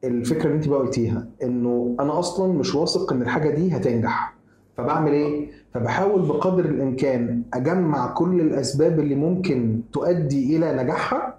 الفكرة 0.05 0.45
اللي 0.47 0.57
أنت 0.57 0.69
بقى 0.69 0.79
قلتيها 0.79 1.27
إنه 1.43 1.97
أنا 2.01 2.19
أصلا 2.19 2.53
مش 2.53 2.75
واثق 2.75 3.13
إن 3.13 3.23
الحاجة 3.23 3.51
دي 3.51 3.77
هتنجح 3.77 4.35
فبعمل 4.77 5.13
إيه 5.13 5.49
فبحاول 5.75 6.23
بقدر 6.23 6.65
الإمكان 6.65 7.43
أجمع 7.55 8.07
كل 8.15 8.41
الأسباب 8.41 9.01
اللي 9.01 9.15
ممكن 9.15 9.81
تؤدي 9.93 10.57
إلى 10.57 10.83
نجاحها. 10.83 11.38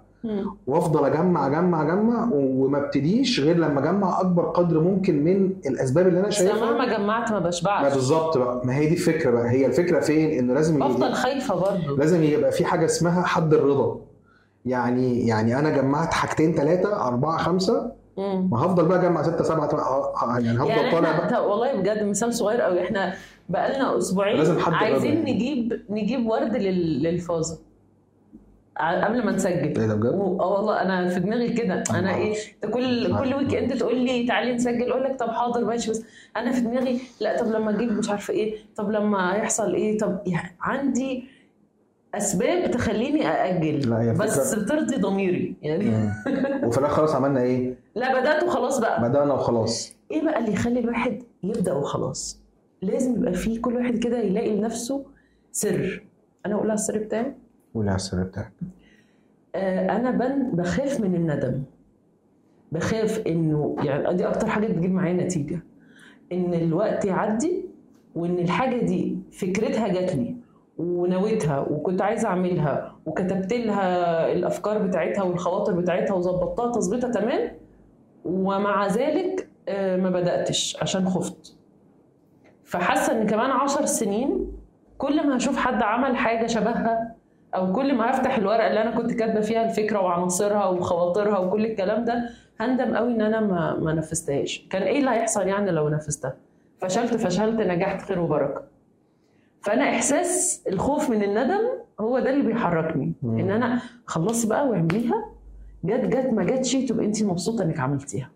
وافضل 0.66 1.04
اجمع 1.04 1.46
اجمع 1.46 1.82
اجمع 1.82 2.28
وما 2.32 2.78
ابتديش 2.78 3.40
غير 3.40 3.56
لما 3.56 3.80
اجمع 3.80 4.20
اكبر 4.20 4.42
قدر 4.42 4.80
ممكن 4.80 5.24
من 5.24 5.50
الاسباب 5.66 6.08
اللي 6.08 6.20
أنا 6.20 6.28
بس 6.28 6.34
شايفها. 6.34 6.70
مهما 6.72 6.96
جمعت 6.96 7.32
ما 7.32 7.40
ما 7.40 7.46
بشبعش 7.46 7.94
بالظبط 7.94 8.38
بقى. 8.38 8.60
ما 8.64 8.76
هي 8.76 8.86
دي 8.86 8.92
الفكرة 8.94 9.30
بقى. 9.30 9.50
هي 9.50 9.66
الفكرة 9.66 10.00
فين؟ 10.00 10.30
انه 10.38 10.54
لازم 10.54 10.74
يبقى 10.82 11.14
خايفة 11.14 11.54
برضه 11.54 11.96
لازم 11.98 12.22
يبقى 12.22 12.52
في 12.52 12.64
حاجة 12.64 12.84
اسمها 12.84 13.22
حد 13.22 13.54
الرضا. 13.54 14.00
يعني 14.66 15.26
يعني 15.26 15.58
أنا 15.58 15.70
جمعت 15.70 16.14
حاجتين 16.14 16.54
ثلاثة 16.54 17.06
أربعة 17.06 17.36
خمسة. 17.38 17.92
ما 18.18 18.58
هفضل 18.58 18.84
بقى 18.84 18.98
أجمع 19.00 19.22
ستة 19.22 19.44
سبعة 19.44 19.66
تمانية، 19.66 19.86
ه- 19.86 20.12
ه- 20.16 20.38
يعني 20.38 20.58
هفضل 20.58 20.70
يعني 20.70 20.90
طالع 20.92 21.18
بقى. 21.18 21.48
والله 21.50 21.74
بجد 21.80 22.02
مثال 22.02 22.34
صغير 22.34 22.60
قوي 22.60 22.84
إحنا 22.84 23.14
بقالنا 23.48 23.98
أسبوعين 23.98 24.36
لازم 24.38 24.58
حد 24.58 24.72
عايزين. 24.72 25.20
نجيب 25.24 25.80
نجيب 25.90 26.26
ورد 26.26 26.56
لل- 26.56 27.02
للفازة. 27.02 27.58
قبل 28.80 29.24
ما 29.24 29.32
نسجل. 29.32 29.52
إيه 29.80 29.86
ده 29.86 29.94
بجد؟ 29.94 30.06
آه 30.40 30.52
والله 30.52 30.82
أنا 30.82 31.08
في 31.08 31.20
دماغي 31.20 31.48
كده. 31.52 31.74
أنا 31.90 31.98
أنا 31.98 32.14
إيه 32.14 32.34
كل. 32.72 33.18
كل 33.18 33.34
weekend 33.34 33.76
تقول 33.78 33.96
لي 33.98 34.26
تعالي 34.26 34.52
نسجل 34.54 34.90
أقول 34.90 35.04
لك 35.04 35.16
طب 35.18 35.30
حاضر 35.30 35.64
ماشي. 35.64 35.90
بس 35.90 36.04
أنا 36.36 36.52
في 36.52 36.60
دماغي 36.60 37.00
لا 37.20 37.42
طب 37.42 37.46
لما 37.46 37.70
أجيب 37.70 37.92
مش 37.92 38.10
عارفة 38.10 38.34
إيه 38.34 38.54
طب 38.76 38.90
لما 38.90 39.32
يحصل 39.36 39.74
إيه 39.74 39.98
طب 39.98 40.18
يعني 40.26 40.56
عندي 40.60 41.24
أسباب 42.14 42.70
تخليني 42.70 43.26
أأجل. 43.28 43.90
لا، 43.90 44.00
هي 44.02 44.12
بس 44.12 44.54
فكرة- 44.54 44.68
ترضي 44.68 44.96
ضميري 44.96 45.56
يعني. 45.62 46.10
وفي 46.66 46.78
الآخر 46.78 46.94
خلاص 46.96 47.14
عملنا 47.14 47.40
إيه؟ 47.42 47.74
لا 47.94 48.20
بدأت 48.20 48.42
وخلاص 48.44 48.78
بقى. 48.78 49.08
بدأنا 49.08 49.34
وخلاص. 49.34 49.94
إيه 50.10 50.22
بقى 50.24 50.38
اللي 50.38 50.52
يخلي 50.52 50.80
الواحد 50.80 51.22
يبدأ 51.42 51.72
وخلاص؟ 51.72 52.40
لازم 52.82 53.14
يبقى 53.16 53.32
فيه 53.34 53.60
كل 53.60 53.76
واحد 53.76 53.98
كده 53.98 54.18
يلاقي 54.18 54.56
لنفسه 54.56 55.04
سر. 55.52 56.04
أنا 56.46 56.54
أقول 56.54 56.66
لها 56.66 56.74
السر 56.74 56.98
بتاعي. 56.98 57.34
السر 57.76 58.22
بتاعك. 58.22 58.52
آه 59.54 59.96
أنا 59.96 60.10
بن 60.10 60.50
بخاف 60.52 61.00
من 61.00 61.14
الندم. 61.14 61.62
بخاف 62.72 63.22
إنه 63.26 63.76
يعني 63.82 64.14
دي 64.14 64.28
أكتر 64.28 64.46
حاجة 64.46 64.66
بتجيب 64.66 64.90
معايا 64.92 65.12
نتيجة. 65.14 65.62
إن 66.32 66.54
الوقت 66.54 67.04
يعدي 67.04 67.64
وإن 68.14 68.38
الحاجة 68.38 68.84
دي 68.84 69.18
فكرتها 69.32 69.88
جات 69.88 70.14
لي 70.14 70.36
ونويتها 70.78 71.58
وكنت 71.60 72.02
عايزة 72.02 72.28
أعملها 72.28 72.96
وكتبت 73.06 73.52
لها 73.52 74.32
الأفكار 74.32 74.78
بتاعتها 74.86 75.22
والخواطر 75.22 75.72
بتاعتها 75.80 76.14
وظبطتها 76.14 76.72
تظبيطها 76.72 77.10
تمام 77.10 77.50
ومع 78.24 78.86
ذلك 78.86 79.48
آه، 79.68 79.96
ما 79.96 80.10
بدأتش 80.10 80.76
عشان 80.82 81.08
خفت. 81.08 81.56
فحاسة 82.64 83.20
إن 83.22 83.26
كمان 83.26 83.50
عشر 83.50 83.84
سنين 83.86 84.52
كل 84.98 85.26
ما 85.26 85.36
هشوف 85.36 85.56
حد 85.56 85.82
عمل 85.82 86.16
حاجة 86.16 86.46
شبهها 86.46 87.14
أو 87.54 87.72
كل 87.72 87.94
ما 87.94 88.10
هفتح 88.10 88.36
الورقة 88.38 88.66
اللي 88.66 88.82
أنا 88.82 88.90
كنت 88.90 89.12
كاتبة 89.12 89.40
فيها 89.40 89.64
الفكرة 89.64 90.00
وعناصرها 90.00 90.66
وخواطرها 90.66 91.38
وكل 91.38 91.64
الكلام 91.66 92.04
ده 92.04 92.30
هندم 92.60 92.96
قوي 92.96 93.12
إن 93.12 93.20
أنا 93.20 93.40
ما 93.40 93.76
ما 93.76 93.92
نفذتهاش 93.92 94.66
كان 94.70 94.82
إيه 94.82 94.98
اللي 94.98 95.10
هيحصل 95.10 95.46
يعني 95.48 95.70
لو 95.70 95.88
نفذتها 95.88 96.34
فشلت 96.80 97.14
فشلت 97.14 97.60
نجحت 97.60 98.02
خير 98.02 98.20
وبركة 98.20 98.62
فأنا 99.62 99.84
إحساس 99.84 100.62
الخوف 100.68 101.10
من 101.10 101.22
الندم 101.22 101.60
هو 102.00 102.18
ده 102.18 102.30
اللي 102.30 102.42
بيحركني 102.42 103.12
مم. 103.22 103.38
إن 103.38 103.50
أنا 103.50 103.80
خلصي 104.06 104.48
بقى 104.48 104.68
واعمليها 104.68 105.24
جت 105.84 106.04
جت 106.04 106.32
ما 106.32 106.44
جتش 106.44 106.72
تبقى 106.72 107.06
أنت 107.06 107.22
مبسوطة 107.22 107.64
إنك 107.64 107.80
عملتيها. 107.80 108.30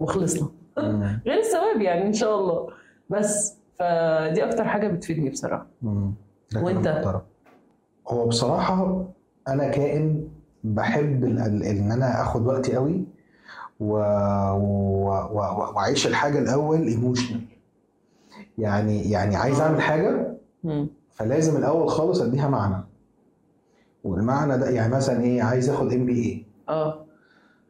وخلصنا. 0.00 0.48
غير 1.26 1.38
الثواب 1.38 1.80
يعني 1.80 2.06
إن 2.06 2.12
شاء 2.12 2.38
الله 2.40 2.68
بس 3.10 3.58
فدي 3.78 4.44
أكتر 4.44 4.64
حاجة 4.64 4.88
بتفيدني 4.88 5.30
بصراحة 5.30 5.66
وأنت؟ 6.56 6.88
محترم. 6.88 7.20
هو 8.08 8.26
بصراحة 8.26 9.04
أنا 9.48 9.68
كائن 9.68 10.28
بحب 10.64 11.24
ال- 11.24 11.38
ال- 11.38 11.62
إن 11.62 11.92
أنا 11.92 12.22
آخد 12.22 12.46
وقتي 12.46 12.76
قوي 12.76 13.04
و... 13.80 13.92
و... 14.52 15.08
و... 15.32 15.36
وأعيش 15.74 16.06
الحاجة 16.06 16.38
الأول 16.38 16.86
emotional 16.86 17.40
يعني 18.58 19.10
يعني 19.10 19.36
عايز 19.36 19.60
أعمل 19.60 19.80
حاجة 19.80 20.36
مم. 20.64 20.88
فلازم 21.12 21.56
الأول 21.56 21.88
خالص 21.88 22.20
أديها 22.20 22.48
معنى. 22.48 22.84
والمعنى 24.04 24.58
ده 24.58 24.70
يعني 24.70 24.94
مثلا 24.94 25.20
إيه 25.22 25.42
عايز 25.42 25.70
آخد 25.70 25.92
MBA 25.92 26.46
آه. 26.68 27.04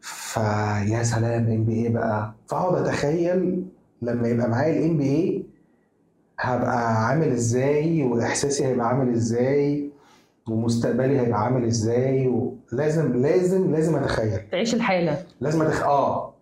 فيا 0.01 1.03
سلام 1.03 1.51
MBA 1.51 1.89
بقى. 1.93 2.35
فأقعد 2.47 2.75
أتخيل 2.87 3.65
لما 4.03 4.29
يبقى 4.29 4.49
معايا 4.49 4.79
ال 4.79 4.97
MBA 4.99 5.47
هبقى 6.39 7.07
عامل 7.07 7.29
إزاي 7.29 8.03
وإحساسي 8.05 8.67
هيبقى 8.67 8.89
عامل 8.89 9.13
إزاي 9.15 9.90
ومستقبلي 10.49 11.21
هيبقى 11.21 11.45
عامل 11.45 11.65
إزاي 11.65 12.29
ولازم 12.73 13.13
لازم 13.23 13.71
لازم 13.73 13.97
أتخيل. 13.97 14.41
تعيش 14.53 14.75
الحاله 14.75 15.23
لازم 15.41 15.63
أتخ... 15.63 15.83
آه. 15.83 16.35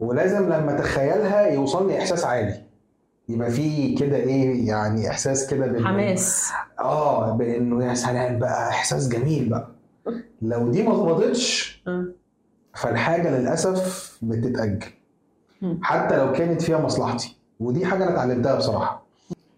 ولازم 0.00 0.44
لما 0.44 0.74
أتخيلها 0.78 1.46
يوصلني 1.46 1.98
إحساس 1.98 2.24
عالي. 2.24 2.62
يبقى 3.28 3.50
في 3.50 3.94
كده 3.94 4.16
إيه 4.16 4.68
يعني 4.68 5.10
إحساس 5.10 5.46
كده 5.50 5.66
بال- 5.66 5.86
حماس. 5.86 6.50
آه 6.80 7.30
بإنه 7.36 7.84
يا 7.84 7.94
سلام 7.94 8.38
بقى 8.38 8.68
إحساس 8.68 9.08
جميل 9.08 9.48
بقى. 9.48 9.68
لو 10.42 10.68
دي 10.68 10.82
ما 10.82 10.94
ظبطتش. 10.94 11.82
فالحاجة 12.74 13.38
للأسف 13.38 14.18
بتتأجل. 14.22 14.86
حتى 15.82 16.16
لو 16.16 16.32
كانت 16.32 16.62
فيها 16.62 16.78
مصلحتي. 16.78 17.36
ودي 17.60 17.86
حاجة 17.86 18.04
أنا 18.04 18.12
اتعلمتها 18.14 18.54
بصراحة. 18.54 19.06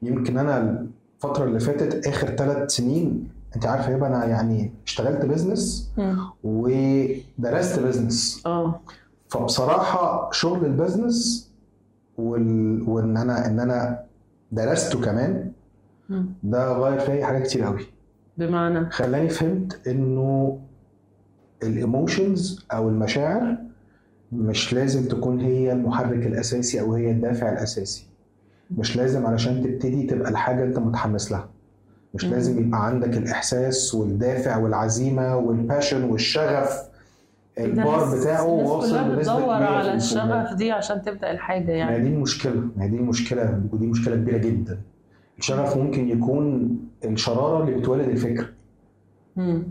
يمكن 0.02 0.38
أنا 0.38 0.86
الفترة 1.16 1.44
اللي 1.44 1.60
فاتت 1.60 2.06
آخر 2.06 2.26
ثلاث 2.28 2.70
سنين 2.70 3.28
انت 3.56 3.66
عارفه 3.66 3.90
يبقى 3.92 4.08
أنا 4.08 4.24
يعني 4.24 4.72
اشتغلت 4.86 5.24
business 5.24 5.92
مم. 5.98 6.18
ودرست 6.44 7.78
business 7.80 8.42
آه. 8.46 8.80
فبصراحة 9.28 10.30
شغل 10.32 10.64
ال 10.64 10.74
business 10.74 11.50
وال... 12.18 12.82
وان 12.88 13.16
أنا 13.16 13.46
ان 13.46 13.60
أنا 13.60 14.04
درسته 14.52 15.00
كمان. 15.00 15.52
ده 16.42 16.72
غير 16.72 16.98
فيا 17.00 17.26
حاجات 17.26 17.42
كتير 17.42 17.64
قوي. 17.64 17.86
بمعنى؟ 18.38 18.90
خلاني 18.90 19.28
فهمت 19.28 19.86
انه 19.88 20.58
ال 21.62 21.74
emotions 21.74 22.66
أو 22.72 22.88
المشاعر 22.88 23.56
مش 24.32 24.72
لازم 24.74 25.08
تكون 25.08 25.40
هي 25.40 25.72
المحرك 25.72 26.26
الأساسي 26.26 26.80
أو 26.80 26.94
هي 26.94 27.10
الدافع 27.10 27.52
الأساسي. 27.52 28.06
مش 28.70 28.96
لازم 28.96 29.26
علشان 29.26 29.62
تبتدي 29.62 30.02
تبقى 30.06 30.30
الحاجة 30.30 30.64
انت 30.64 30.78
متحمس 30.78 31.32
لها. 31.32 31.48
مش 32.14 32.24
مم. 32.24 32.30
لازم 32.30 32.66
يبقى 32.66 32.86
عندك 32.86 33.16
الإحساس 33.16 33.94
والدافع 33.94 34.56
والعزيمة 34.56 35.36
وال 35.36 35.51
passion 35.51 36.04
والشغف. 36.04 36.88
البار 37.58 38.16
بتاعه 38.20 38.46
واصل 38.46 39.04
بنسبة 39.08 39.16
بتدور 39.36 39.48
100% 39.58 39.62
على 39.62 39.94
الشغف 39.94 40.52
دي 40.54 40.72
عشان 40.72 41.02
تبدأ 41.02 41.30
الحاجة 41.30 41.66
ما 41.66 41.72
يعني. 41.72 41.98
دي 42.00 42.08
المشكلة 42.08 42.68
ما 42.76 42.86
دي 42.86 42.96
المشكلة 42.96 43.60
ودي 43.72 43.86
مشكلة 43.86 44.16
كبيرة 44.16 44.38
جدا. 44.38 44.78
الشغف 45.38 45.76
ممكن 45.76 46.08
يكون 46.08 46.70
الشرارة 47.04 47.64
اللي 47.64 47.76
بتولد 47.80 48.08
الفكرة 48.08 48.46
مم. 49.36 49.62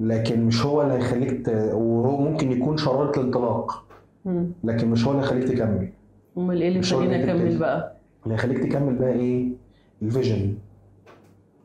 لكن 0.00 0.44
مش 0.44 0.66
هو 0.66 0.82
اللي 0.82 0.94
هيخليك 0.94 1.46
ت... 1.46 1.48
وهو 1.72 2.20
ممكن 2.20 2.52
يكون 2.52 2.76
شرارة 2.76 3.20
الانطلاق. 3.20 3.84
لكن 4.64 4.90
مش 4.90 5.04
هو 5.06 5.10
اللي 5.12 5.22
هيخليك 5.22 5.48
تكمل. 5.48 5.88
أمال 6.38 6.62
إيه 6.62 6.68
اللي 6.68 6.78
يخليني 6.80 7.24
أكمل. 7.24 7.58
بقى؟ 7.58 7.96
اللي 8.24 8.34
هيخليك 8.34 8.58
تكمل 8.58 8.94
بقى 8.94 9.12
إيه؟ 9.12 9.48
الفيجن 10.02 10.54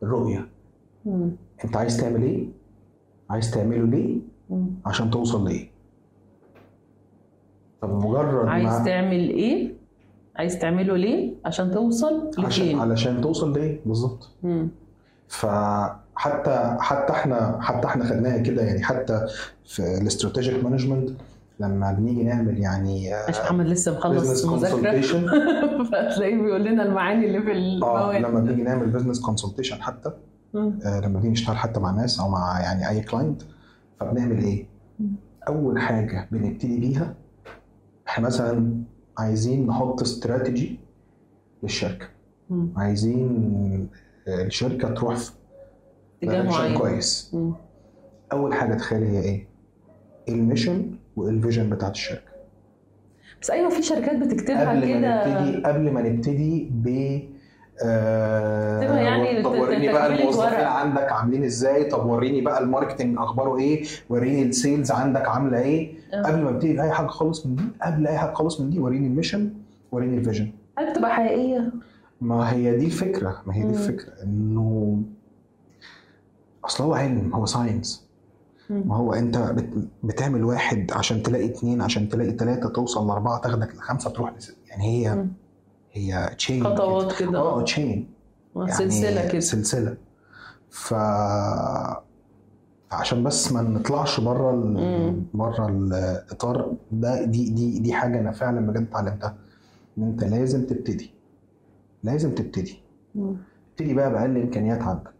الرؤية 0.03 0.47
مم. 1.05 1.31
انت 1.65 1.77
عايز 1.77 1.97
تعمل 1.97 2.23
إيه؟ 2.23 2.47
عايز 3.29 3.51
تعمله 3.51 3.85
ليه؟ 3.85 4.17
مم. 4.49 4.67
عشان 4.85 5.09
توصل 5.11 5.45
لايه 5.47 5.69
طب 7.81 7.89
مجرد 8.05 8.47
عايز 8.47 8.65
ما 8.79 8.83
تعمل 8.85 9.29
إيه؟ 9.29 9.73
عايز 10.35 10.59
تعمله 10.59 10.95
ليه؟ 10.95 11.33
عشان 11.45 11.71
توصل 11.71 12.31
عشان 12.37 12.65
لفين 12.65 12.79
علشان 12.79 13.21
توصل 13.21 13.53
لايه 13.53 13.79
بالظبط. 13.85 14.29
فحتى 15.27 16.77
حتى 16.79 17.13
إحنا 17.13 17.61
حتى 17.61 17.87
إحنا 17.87 18.05
خدناها 18.05 18.37
كده 18.37 18.61
يعني 18.61 18.83
حتى 18.83 19.25
في 19.65 19.97
ال 20.01 20.08
strategic 20.08 20.63
management 20.63 21.09
لما 21.59 21.91
بنيجي 21.91 22.23
نعمل 22.23 22.59
يعني 22.59 23.13
عشان 23.13 23.43
محمد 23.43 23.65
لسه 23.67 23.97
مخلص 23.97 24.45
مذاكرة 24.45 25.01
فتلاقيه 25.91 26.41
بيقول 26.41 26.63
لنا 26.63 26.83
المعاني 26.83 27.25
اللي 27.25 27.41
في 27.41 27.51
آه 27.51 27.53
المواد 27.53 28.21
لما 28.21 28.39
بنيجي 28.39 28.63
نعمل 28.63 28.89
business 28.89 29.19
consultation 29.21 29.81
حتى. 29.81 30.11
آه 30.55 30.99
لما 30.99 31.13
بنيجي 31.19 31.29
نشتغل 31.29 31.57
حتى 31.57 31.79
مع 31.79 31.91
ناس 31.91 32.19
أو 32.19 32.29
مع 32.29 32.59
يعني 32.61 32.89
أي 32.89 33.01
client 33.01 33.41
فبنعمل 33.99 34.43
إيه؟ 34.43 34.65
أول 35.47 35.79
حاجة 35.81 36.27
بنبتدي 36.31 36.79
بيها 36.79 37.15
إحنا 38.07 38.25
مثلا 38.27 38.83
عايزين 39.17 39.67
نحط 39.67 40.01
استراتيجي 40.01 40.79
للشركة. 41.63 42.05
عايزين 42.75 43.89
آه، 44.27 44.43
الشركة 44.43 44.93
تروح 44.93 45.15
في 45.15 45.31
اتجاه 46.23 46.41
معين 46.43 46.77
كويس. 46.77 47.35
أول 48.31 48.53
حاجة 48.53 48.73
تخيل 48.75 49.03
هي 49.03 49.19
إيه؟ 49.21 49.47
ال 50.29 50.37
mission 50.37 50.91
وال 51.19 51.32
vision 51.32 51.69
بتاعت 51.69 51.91
الشركة 51.91 52.29
بس 53.41 53.49
أيوه 53.51 53.69
في 53.69 53.81
شركات 53.81 54.15
بتكتبها 54.15 54.69
قبل 54.69 54.81
ما 55.01 55.25
نبتدي 55.25 55.63
قبل 55.63 55.91
ما 55.91 56.01
نبتدي 56.01 56.69
ب 56.71 57.19
آه، 57.85 58.81
يعني 58.81 59.43
طب 59.43 59.51
وريني 59.51 59.91
بقى 59.91 60.07
الموظفين 60.07 60.53
ورق. 60.53 60.67
عندك 60.67 61.11
عاملين 61.11 61.43
إزاي 61.43 61.83
طب 61.83 62.05
وريني 62.05 62.41
بقى 62.41 62.63
ال 62.63 62.69
marketing 62.69 63.17
أخباره 63.17 63.57
إيه 63.57 63.83
وريني 64.09 64.43
ال 64.43 64.51
sales 64.51 64.91
عندك 64.91 65.27
عاملة 65.27 65.61
إيه 65.61 65.93
آه. 66.13 66.21
قبل 66.23 66.41
ما 66.43 66.49
ابتدي 66.49 66.73
بأي 66.73 66.91
حاجة 66.91 67.07
خالص 67.07 67.45
من 67.45 67.55
دي 67.55 67.63
قبل 67.81 68.07
أي 68.07 68.17
حاجة 68.17 68.33
خالص 68.33 68.61
من 68.61 68.69
دي 68.69 68.79
وريني 68.79 69.07
ال 69.07 69.13
mission 69.13 69.53
وريني 69.91 70.17
ال 70.17 70.22
vision 70.22 70.51
هل 70.77 70.91
بتبقى 70.93 71.11
حقيقية؟ 71.15 71.71
ما 72.21 72.53
هي 72.53 72.77
دي 72.77 72.85
الفكرة 72.85 73.41
ما 73.45 73.55
هي 73.55 73.63
دي. 73.63 73.69
الفكرة 73.69 74.13
إنه 74.23 75.01
أصل 76.65 76.83
هو 76.83 76.93
علم 76.93 77.33
هو 77.33 77.45
science 77.45 78.08
ما 78.69 78.95
هو 78.95 79.13
انت 79.13 79.37
بت- 79.37 79.87
بتعمل 80.03 80.43
واحد 80.43 80.91
عشان 80.93 81.23
تلاقي 81.23 81.45
اتنين 81.45 81.81
عشان 81.81 82.09
تلاقي 82.09 82.31
تلاتة 82.31 82.69
توصل 82.69 83.07
لأربعة 83.07 83.41
تاخدك 83.41 83.75
لخمسة 83.75 84.09
تروح 84.09 84.33
لست 84.37 84.57
يعني 84.67 84.83
هي 84.83 85.15
مم. 85.15 85.27
هي 85.91 86.35
chain 86.37 86.63
خطوات 86.63 87.19
كده. 87.19 87.39
آه 87.39 87.61
chain 87.63 88.09
سلسلة 88.67 89.27
كده. 89.27 89.39
سلسلة. 89.39 89.97
ف 90.69 90.93
فعشان 92.89 93.23
بس 93.23 93.51
ما 93.51 93.61
نطلعش 93.61 94.19
بره 94.19 94.53
ال... 94.53 95.23
بره 95.33 95.67
الإطار 95.67 96.73
ده 96.91 97.23
دي 97.23 97.49
دي 97.49 97.79
دي 97.79 97.93
حاجة 97.93 98.19
أنا 98.19 98.31
فعلا 98.31 98.67
بجد 98.71 98.87
اتعلمتها. 98.87 99.35
إن 99.97 100.03
أنت 100.03 100.23
لازم 100.23 100.65
تبتدي. 100.65 101.13
لازم 102.03 102.35
تبتدي. 102.35 102.79
ابتدي 103.71 103.93
بقى 103.93 104.11
بأقل 104.11 104.37
إمكانيات 104.37 104.81
عندك. 104.81 105.11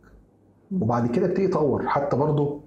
وبعد 0.71 1.07
كده 1.11 1.25
ابتدي 1.25 1.47
طور. 1.47 1.87
حتى 1.87 2.15
برضو 2.17 2.61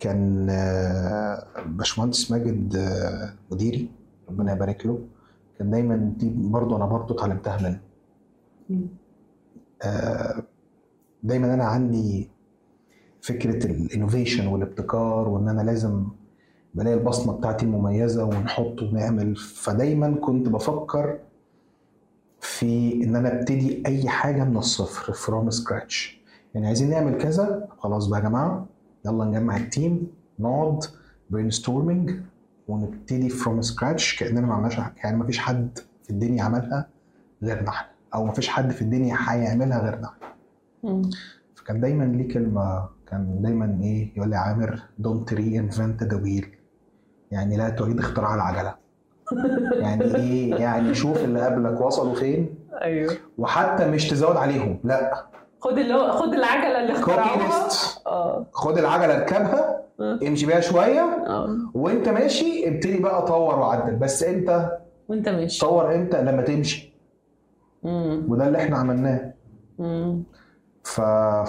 كان 0.00 0.46
آه، 0.50 1.46
باشمهندس 1.66 2.30
ماجد 2.30 2.76
آه، 2.76 3.34
مديري 3.50 3.90
ربنا 4.28 4.52
يبارك 4.52 4.86
له. 4.86 4.98
كان 5.58 5.70
دايما 5.70 5.96
دي 5.96 6.32
برضو 6.36 6.76
أنا 6.76 6.86
برضو 6.86 7.14
اتعلمتها 7.14 7.80
منه. 8.70 8.88
آه، 9.82 10.42
دايما 11.22 11.54
أنا 11.54 11.64
عندي 11.64 12.28
فكرة 13.20 13.66
ال 13.66 13.73
innovation 13.73 14.46
والابتكار 14.46 15.28
وإن 15.28 15.48
أنا 15.48 15.62
لازم 15.62 16.06
بلاقي 16.74 16.94
البصمة 16.96 17.32
بتاعتي 17.32 17.64
المميزه 17.66 18.24
ونحط 18.24 18.82
ونعمل. 18.82 19.36
فدايما 19.36 20.14
كنت 20.14 20.48
بفكر 20.48 21.18
في 22.40 22.92
إن 23.04 23.16
أنا 23.16 23.40
أبتدي 23.40 23.82
أي 23.86 24.08
حاجة 24.08 24.44
من 24.44 24.56
الصفر 24.56 25.12
from 25.12 25.50
scratch 25.50 26.20
يعني 26.54 26.66
عايزين 26.66 26.90
نعمل 26.90 27.18
كذا 27.22 27.68
خلاص 27.78 28.06
بقى 28.06 28.20
يا 28.20 28.24
جماعة. 28.24 28.66
يلا 29.08 29.24
نجمع 29.24 29.56
ال 29.56 29.66
team 29.66 30.06
نقعد 30.38 30.84
brainstorming 31.30 32.10
ونبتدي 32.68 33.28
from 33.28 33.62
scratch 33.62 34.18
كأننا 34.18 34.40
ما 34.40 34.54
عملناش. 34.54 34.78
يعني 35.04 35.16
ما 35.16 35.26
فيش 35.26 35.38
حد 35.38 35.78
في 36.04 36.10
الدنيا 36.10 36.42
عملها 36.42 36.86
غيرنا 37.42 37.68
إحنا 37.68 37.88
أو 38.14 38.24
ما 38.24 38.32
فيش 38.32 38.48
حد 38.48 38.70
في 38.72 38.82
الدنيا 38.82 39.16
هيعملها 39.28 39.78
غيرنا 39.84 40.10
إحنا. 40.84 41.02
فكان 41.54 41.80
دايما 41.80 42.04
ليه 42.04 42.28
كلمة 42.34 42.88
كان 43.06 43.42
دايما 43.42 43.78
إيه 43.82 44.12
يقول 44.16 44.30
لي 44.30 44.36
عامر 44.36 44.82
don't 44.98 45.32
reinvent 45.32 46.02
the 46.02 46.16
wheel 46.22 46.46
يعني 47.30 47.56
لا 47.56 47.68
تعيد 47.68 47.98
اختراع 47.98 48.34
العجلة. 48.34 48.74
يعني 49.84 50.04
إيه 50.16 50.54
يعني 50.54 50.94
شوف 50.94 51.24
اللي 51.24 51.40
قبلك 51.40 51.80
وصلوا 51.80 52.14
فين. 52.14 52.54
أيوه. 52.82 53.12
وحتى 53.38 53.90
مش 53.90 54.08
تزود 54.08 54.36
عليهم 54.36 54.78
لأ. 54.84 55.26
خد 55.60 55.78
اللي 55.78 55.94
هو 55.94 56.12
خد 56.12 56.34
العجلة 56.34 56.80
اللي 56.82 56.92
اخترعوها. 56.92 57.68
آه. 58.06 58.46
خد 58.52 58.78
العجلة 58.78 59.16
اركبها 59.16 59.80
آه. 60.00 60.18
امشي 60.28 60.46
بيها 60.46 60.60
شوية. 60.60 61.00
آه. 61.26 61.56
وانت 61.74 62.08
ماشي 62.08 62.68
ابتدي 62.68 62.98
بقى 62.98 63.24
طور 63.26 63.58
وعدل. 63.58 63.96
بس 63.96 64.24
إمتى 64.24 64.70
وانت 65.08 65.28
ماشي. 65.28 65.60
طور 65.60 65.94
إمتى؟ 65.94 66.22
لما 66.22 66.42
تمشي. 66.42 66.92
مم. 67.82 68.24
وده 68.28 68.46
اللي 68.46 68.58
إحنا 68.58 68.76
عملناه. 68.78 69.32
مم. 69.78 70.22
ف... 70.84 71.00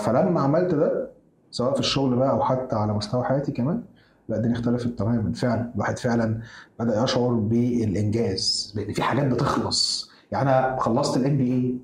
فلما 0.01 0.41
عملت 0.41 0.75
ده 0.75 1.09
سواء 1.51 1.73
في 1.73 1.79
الشغل 1.79 2.15
بقى 2.15 2.29
أو 2.29 2.43
حتى 2.43 2.75
على 2.75 2.93
مستوى 2.93 3.23
حياتي 3.23 3.51
كمان 3.51 3.83
لا 4.29 4.37
الدنيا 4.37 4.55
اختلفت 4.55 4.87
تماما. 4.87 5.33
فعلا 5.33 5.71
الواحد 5.75 5.99
فعلا 5.99 6.39
بدأ 6.79 7.03
يشعر 7.03 7.33
بالإنجاز. 7.33 8.73
لأن 8.75 8.93
في 8.93 9.01
حاجات 9.03 9.25
بتخلص. 9.25 10.09
يعني 10.31 10.49
أنا 10.49 10.77
خلصت 10.79 11.17
الام 11.17 11.37
بي 11.37 11.53
اي 11.53 11.77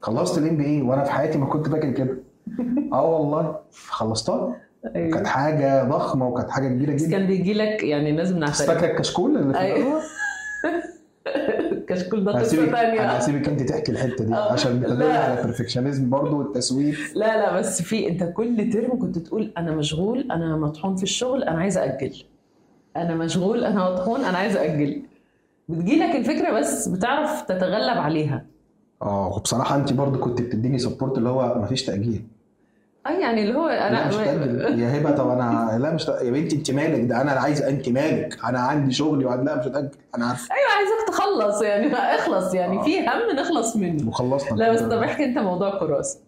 خلصت 0.00 0.38
ال 0.38 0.56
MBA 0.56 0.82
وأنا 0.82 1.04
في 1.04 1.10
حياتي 1.12 1.38
ما 1.38 1.46
كنت 1.46 1.68
فاكر 1.68 1.90
كده. 1.90 2.16
آه 2.92 3.06
والله. 3.16 3.58
خلصتها 3.88 4.56
أيوه. 4.96 5.10
كانت 5.10 5.26
حاجة 5.26 5.84
ضخمة 5.84 6.28
وكانت 6.28 6.50
حاجة 6.50 6.68
كبيره 6.68 6.92
جدا. 6.92 7.10
كان 7.10 7.26
بيجي 7.26 7.54
لك 7.54 7.82
يعني 7.82 8.12
ناس 8.12 8.30
من 8.32 8.44
عسل 8.44 8.66
فاكره 8.66 8.86
الكشكول 8.90 9.36
اللي 9.36 9.52
في 9.54 9.60
أيوه. 9.60 9.78
الأول؟ 9.78 10.02
كشكول 11.88 12.24
ده 12.24 12.32
قصة 12.32 12.40
هسيبك 12.40 12.68
أنا 12.68 12.76
ثانية 12.76 13.00
هسيبك 13.02 13.48
أنت 13.48 13.62
تحكي 13.62 13.92
الحتة 13.92 14.24
دي 14.24 14.34
آه. 14.34 14.52
عشان 14.52 14.80
بتدل. 14.80 15.02
على 15.02 15.40
ال 15.40 15.45
perfectionism 15.45 16.10
برضو 16.10 16.38
والتسويف. 16.38 17.12
لا 17.16 17.36
لا 17.36 17.58
بس 17.58 17.82
في 17.82 18.08
أنت 18.08 18.22
كل 18.24 18.70
ترم 18.72 18.98
كنت 18.98 19.18
تقول 19.18 19.52
أنا 19.58 19.70
مشغول 19.74 20.30
أنا 20.32 20.56
مطحون 20.56 20.96
في 20.96 21.02
الشغل 21.02 21.42
أنا 21.44 21.58
عايزه 21.58 21.84
أجل 21.84 22.12
أنا 22.96 23.14
مشغول 23.14 23.64
أنا 23.64 23.90
مطحون 23.90 24.24
أنا 24.24 24.38
عايزه 24.38 24.64
أجل 24.64 25.02
بتجيلك 25.68 26.16
الفكرة 26.16 26.52
بس 26.58 26.88
بتعرف 26.88 27.42
تتغلب 27.42 27.98
عليها. 27.98 28.46
آه 29.02 29.32
وبصراحة 29.36 29.76
انت 29.76 29.92
برضو 29.92 30.18
كنت 30.18 30.42
بتديني 30.42 30.78
سبورت 30.78 31.18
اللي 31.18 31.28
هو 31.28 31.58
مفيش 31.58 31.84
تأجيل. 31.84 32.24
آه 33.06 33.10
يعني 33.10 33.42
اللي 33.42 33.54
هو 33.58 33.66
أنا 33.68 34.08
مش 34.08 34.14
تأجل 34.14 34.78
يا 34.82 34.98
هبة 34.98 35.10
طب 35.10 35.28
أنا 35.30 35.78
لا 35.82 35.94
مش 35.94 36.04
تأجل. 36.04 36.26
يا 36.26 36.30
بنتي 36.30 36.56
انت 36.56 36.70
مالك؟ 36.70 37.00
ده 37.04 37.20
أنا 37.20 37.30
عايز 37.32 37.62
انت 37.62 37.88
مالك؟ 37.88 38.38
أنا 38.44 38.58
عندي 38.58 38.94
شغلي 38.94 39.24
وعد 39.24 39.44
لا 39.44 39.56
مش 39.58 39.66
هتأجل. 39.66 39.90
أنا 40.16 40.26
عارف. 40.26 40.48
أيوه 40.52 40.70
عايزك 40.76 41.08
تخلص 41.08 41.62
يعني 41.62 41.94
اخلص 41.94 42.54
يعني 42.54 42.78
آه. 42.78 42.82
في 42.82 43.00
هم 43.00 43.36
نخلص 43.36 43.76
منه. 43.76 44.08
وخلصنا. 44.08 44.56
لا 44.56 44.72
بس 44.72 44.80
طب 44.80 45.02
احكي 45.02 45.24
أنت 45.24 45.38
موضوع 45.38 45.74
الكراسة. 45.74 46.18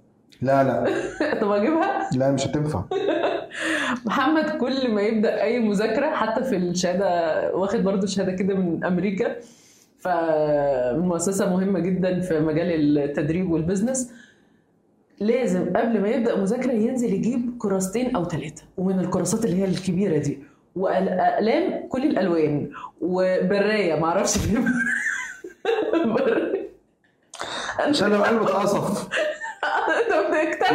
لا 0.42 0.64
لا. 0.64 0.84
طب 1.40 1.50
أجيبها؟ 1.50 2.10
لا 2.14 2.30
مش 2.32 2.46
هتنفع. 2.46 2.82
محمد 4.06 4.50
كل 4.50 4.90
ما 4.90 5.02
يبدأ 5.02 5.42
أي 5.42 5.58
مذاكرة 5.60 6.10
حتى 6.14 6.44
في 6.44 6.56
الشهادة 6.56 7.06
واخد 7.56 7.84
برضو 7.84 8.06
شهادة 8.06 8.32
كده 8.32 8.54
من 8.54 8.84
أمريكا 8.84 9.36
فمؤسسة 10.00 11.50
مهمة 11.50 11.78
جدا 11.78 12.20
في 12.20 12.40
مجال 12.40 12.98
التدريب 12.98 13.50
والبزنس. 13.50 14.10
لازم 15.20 15.64
قبل 15.76 16.00
ما 16.00 16.08
يبدأ 16.08 16.36
مذاكرة 16.36 16.72
ينزل 16.72 17.12
يجيب 17.14 17.58
كراستين 17.58 18.16
أو 18.16 18.24
ثلاثة 18.24 18.62
ومن 18.76 19.00
الكراسات 19.00 19.44
اللي 19.44 19.56
هي 19.56 19.64
الكبيرة 19.64 20.18
دي. 20.18 20.38
واقلام 20.76 21.88
كل 21.88 22.02
الألوان 22.06 22.70
وبراية 23.00 23.94
معرفش 23.94 24.36
ليه. 24.46 24.64
عشان 27.78 28.10
لو 28.10 28.22
قلبك 28.22 28.48
قصف 28.48 29.08
أنت 29.88 30.12
ما 30.14 30.28
بتكتبش 30.28 30.70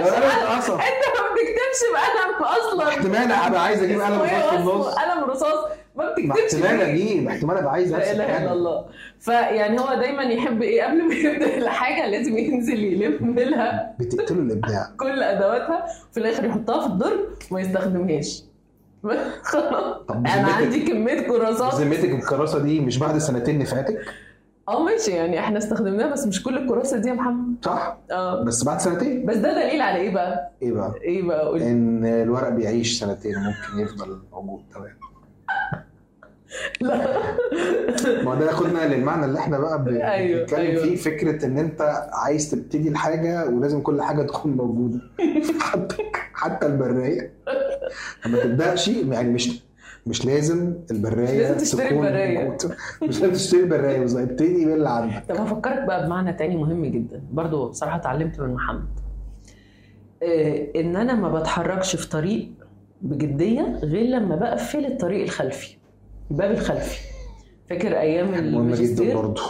أنت 0.70 1.20
ما 1.20 1.30
بتكتبش 1.34 1.82
بقلم 1.94 2.44
أصلا. 2.44 2.88
احتمال 2.90 3.32
أبقى 3.32 3.64
عايز 3.64 3.84
أجيب 3.84 4.02
قلم 4.02 4.22
رصاص 4.22 4.50
في 4.50 4.56
اسمه 4.56 4.74
النص. 4.74 4.88
قلم 4.96 5.24
رصاص. 5.24 5.70
ما 5.96 6.12
بتكتبش 6.14 6.64
احتمال. 6.66 6.82
أجيب 6.82 7.28
احتمال 7.28 7.58
أبقى 7.58 7.72
عايز 7.74 7.92
لا 7.92 8.12
إله 8.12 8.38
إلا 8.44 8.54
الله. 8.54 8.86
فيعني 9.20 9.80
هو 9.80 9.94
دايما 9.94 10.24
يحب 10.24 10.62
إيه؟ 10.62 10.84
قبل 10.84 11.08
ما 11.08 11.16
يبدأ 11.30 11.58
الحاجة 11.58 12.08
لازم 12.10 12.38
ينزل 12.38 12.84
يلم 12.84 13.40
لها 13.40 13.96
بتقتلوا 14.00 14.42
الإبداع. 14.44 14.90
كل 15.00 15.24
أدواتها 15.24 15.86
وفي 16.12 16.20
الآخر 16.20 16.46
يحطها 16.46 16.88
في 16.88 16.94
الدرج 16.94 17.20
وما 17.52 17.62
يستخدمهاش. 17.62 18.44
خلاص. 19.44 19.98
أنا 20.10 20.48
عندي 20.48 20.80
كمية 20.86 21.22
كراسات. 21.22 21.76
بذمتك 21.82 22.10
الكراسة 22.10 22.60
دي 22.60 22.80
مش 22.80 22.98
بعد 22.98 23.18
سنتين 23.18 23.60
نفعتك؟ 23.60 23.98
آه 24.70 24.84
ماشي 24.84 25.12
يعني 25.12 25.40
إحنا 25.40 25.58
استخدمناها 25.58 26.12
بس 26.12 26.28
مش 26.28 26.44
كل 26.44 26.58
الكراسة 26.58 26.98
دي 26.98 27.10
يا 27.10 27.14
محمد. 27.14 27.56
صح. 27.66 27.98
آه. 28.12 28.44
بس 28.44 28.64
بعد 28.64 28.80
سنتين؟ 28.80 29.26
بس 29.26 29.36
ده 29.38 29.54
دليل 29.54 29.82
على 29.82 29.98
إيه 30.00 30.14
بقى؟ 30.14 30.52
إيه 30.62 30.72
بقى؟ 30.74 30.94
إيه 31.02 31.24
بقى؟ 31.24 31.46
قول 31.48 31.60
لي. 31.60 31.72
إن 31.72 32.06
الورق 32.06 32.50
بيعيش 32.50 33.00
سنتين 33.00 33.34
ممكن 33.38 33.84
يفضل 33.84 34.20
موجود. 34.34 34.64
تمام. 34.76 34.98
لا. 36.82 37.22
ما 38.24 38.36
ده 38.36 38.46
ياخدنا 38.46 38.96
للمعنى 38.96 39.26
اللي 39.26 39.40
إحنا 39.40 39.60
بقى 39.60 39.86
أيوه، 40.14 40.40
بنتكلم 40.42 40.60
أيوه. 40.60 40.84
فيه 40.84 40.96
فكرة 40.96 41.46
إن 41.46 41.58
أنت 41.58 42.08
عايز 42.14 42.52
تبتدي 42.52 42.90
الحاجة 42.90 43.50
ولازم 43.50 43.82
كل 43.82 44.02
حاجة 44.02 44.24
تكون 44.24 44.52
موجودة. 44.52 45.00
حتى 45.60 45.96
حتى 46.34 46.66
البرايه 46.66 47.34
لما 48.26 48.40
تبدأش 48.44 48.88
يعني 48.88 49.30
مش 49.30 49.64
مش 50.06 50.26
لازم 50.26 50.74
البرايه 50.92 51.24
مش 51.24 51.32
لازم 51.32 51.58
تشتري. 51.58 51.96
موجودة. 51.96 52.76
مش 53.04 53.22
لازم 53.22 53.34
تشتري 53.34 53.60
البرايه 53.64 54.04
ابتدي 54.24 54.66
باللي 54.66 54.90
عندك. 54.90 55.24
طب 55.30 55.36
هفكرك 55.36 55.84
بقى 55.84 56.06
بمعنى 56.06 56.34
تاني 56.34 56.56
مهم 56.56 56.86
جدا. 56.86 57.22
برضو 57.32 57.70
بصراحة 57.70 57.96
اتعلمت 57.98 58.40
من 58.40 58.54
محمد. 58.54 58.86
آه، 60.24 60.68
إن 60.76 60.96
أنا 60.96 61.16
ما 61.16 61.40
بتحركش 61.40 61.96
في 61.96 62.10
طريق 62.10 62.50
بجدية 63.02 63.80
غير 63.84 64.06
لما 64.06 64.36
بقفل 64.36 64.86
الطريق 64.86 65.24
الخلفي. 65.24 65.78
الباب 66.32 66.52
الخلفي. 66.52 67.00
فاكر 67.70 68.00
أيام 68.00 68.34
الماجستير؟ 68.34 69.16
برضه 69.16 69.42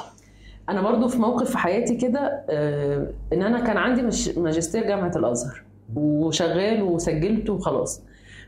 أنا 0.69 0.81
برضو 0.81 1.07
في 1.07 1.17
موقف 1.17 1.51
في 1.51 1.57
حياتي 1.57 1.95
كده 1.95 2.43
آه، 2.49 3.07
إن 3.33 3.41
أنا 3.41 3.59
كان 3.59 3.77
عندي 3.77 4.01
ماجستير 4.37 4.83
جامعة 4.87 5.11
الأزهر 5.15 5.63
وشغال 5.95 6.83
وسجلت 6.83 7.49
وخلاص. 7.49 8.01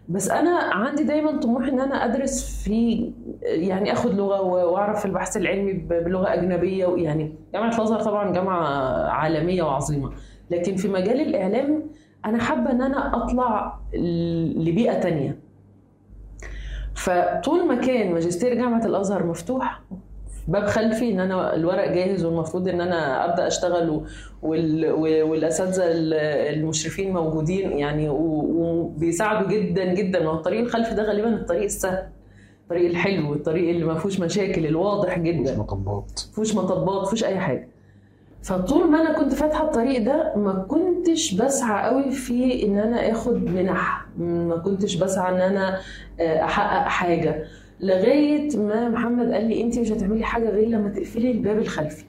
بس 0.09 0.29
أنا 0.29 0.59
عندي 0.59 1.03
دايما 1.03 1.39
طموح 1.39 1.67
إن 1.67 1.79
أنا 1.79 2.05
أدرس 2.05 2.63
في 2.63 3.11
يعني 3.41 3.93
آخد 3.93 4.13
لغة 4.13 4.41
وأعرف 4.41 5.05
البحث 5.05 5.37
العلمي 5.37 5.73
بلغة 5.73 6.33
أجنبية 6.33 6.95
يعني 6.97 7.33
جامعة 7.53 7.75
الأزهر 7.77 7.99
طبعا 7.99 8.31
جامعة 8.33 8.67
عالمية 9.09 9.63
وعظيمة. 9.63 10.11
لكن 10.51 10.75
في 10.75 10.87
مجال 10.87 11.21
الإعلام 11.21 11.83
أنا 12.25 12.39
حابة 12.43 12.71
إن 12.71 12.81
أنا 12.81 13.23
أطلع 13.23 13.79
لبيئة 14.57 14.99
تانية. 14.99 15.39
فطول 17.05 17.67
ما 17.67 17.75
كان 17.75 18.13
ماجستير 18.13 18.53
جامعة 18.53 18.85
الأزهر 18.85 19.25
مفتوح 19.25 19.81
باب 20.47 20.65
خلفي 20.65 21.11
إن 21.11 21.19
أنا 21.19 21.55
الورق 21.55 21.91
جاهز 21.91 22.25
والمفروض 22.25 22.67
إن 22.67 22.81
أنا 22.81 23.25
أبدأ 23.25 23.47
أشتغل 23.47 24.01
والأساتذة 24.43 25.83
ال- 25.85 26.13
المشرفين 26.57 27.13
موجودين 27.13 27.71
يعني 27.71 28.09
وبيساعدوا 28.09 29.47
جدا 29.49 29.93
جدا. 29.93 30.23
ما 30.23 30.29
هو 30.29 30.35
الطريق 30.35 30.59
الخلفي 30.59 30.95
ده 30.95 31.03
غالبا 31.03 31.29
الطريق 31.35 31.63
السهل 31.63 32.07
الطريق 32.63 32.89
الحلو 32.89 33.33
الطريق 33.33 33.69
اللي 33.69 33.85
ما 33.85 33.93
فيهوش 33.95 34.19
مشاكل 34.19 34.65
الواضح 34.65 35.19
جدا. 35.19 35.57
مطبات. 35.57 36.19
فيهوش 36.35 36.55
مطبات 36.55 37.05
فيهوش 37.07 37.23
أي 37.23 37.39
حاجة. 37.39 37.67
فطول 38.43 38.91
ما 38.91 39.01
أنا 39.01 39.13
كنت 39.19 39.33
فاتحة 39.33 39.63
الطريق 39.65 40.03
ده 40.05 40.33
ما 40.35 40.53
كنتش 40.67 41.33
بسعى 41.33 41.89
قوي 41.89 42.11
في 42.11 42.63
إن 42.65 42.77
أنا 42.77 43.11
آخد 43.11 43.43
منح 43.49 44.04
ما 44.19 44.57
كنتش 44.57 44.95
بسعى 44.95 45.35
إن 45.35 45.41
أنا 45.41 45.77
آه، 46.19 46.43
أحقق 46.43 46.87
حاجة. 46.87 47.43
لغاية 47.79 48.57
ما 48.57 48.89
محمد 48.89 49.31
قال 49.31 49.45
لي 49.45 49.61
انت 49.61 49.79
مش 49.79 49.91
هتعملي 49.91 50.23
حاجة 50.23 50.49
غير 50.49 50.67
لما 50.67 50.89
تقفلي 50.89 51.31
الباب 51.31 51.57
الخلفي. 51.57 52.05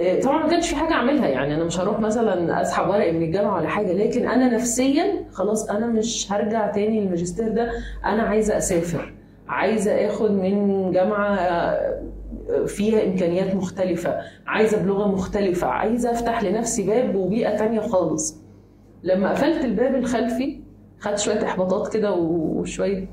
آه، 0.00 0.20
طبعا 0.20 0.42
ما 0.42 0.48
كانش 0.48 0.68
في 0.68 0.76
حاجة 0.76 0.92
أعملها 0.92 1.28
يعني 1.28 1.54
أنا 1.54 1.64
مش 1.64 1.80
هروح 1.80 2.00
مثلا 2.00 2.62
أسحب 2.62 2.88
ورقي 2.88 3.12
من 3.12 3.22
الجامعة 3.22 3.56
ولا 3.56 3.68
حاجة 3.68 3.92
لكن 3.92 4.28
أنا 4.28 4.54
نفسيا 4.54 5.04
خلاص 5.32 5.70
أنا 5.70 5.86
مش 5.86 6.32
هرجع 6.32 6.70
تاني 6.70 7.00
للماجستير 7.00 7.48
ده. 7.48 7.70
أنا 8.04 8.22
عايزة 8.22 8.56
أسافر 8.58 9.12
عايزة 9.48 10.06
آخد 10.06 10.30
من 10.30 10.90
جامعة 10.92 11.34
آه، 11.34 12.02
فيها 12.66 13.04
إمكانيات 13.04 13.54
مختلفة 13.54 14.16
عايزة 14.46 14.82
بلغة 14.82 15.08
مختلفة 15.08 15.66
عايزة 15.66 16.10
أفتح 16.10 16.42
لنفسي 16.42 16.86
باب 16.86 17.14
وبيئة 17.14 17.56
تانية 17.56 17.80
خالص. 17.80 18.42
لما 19.02 19.30
قفلت 19.30 19.64
الباب 19.64 19.94
الخلفي 19.94 20.61
خدت 21.02 21.18
شوية 21.18 21.44
إحباطات 21.44 21.92
كده 21.92 22.12
وشوية 22.14 23.08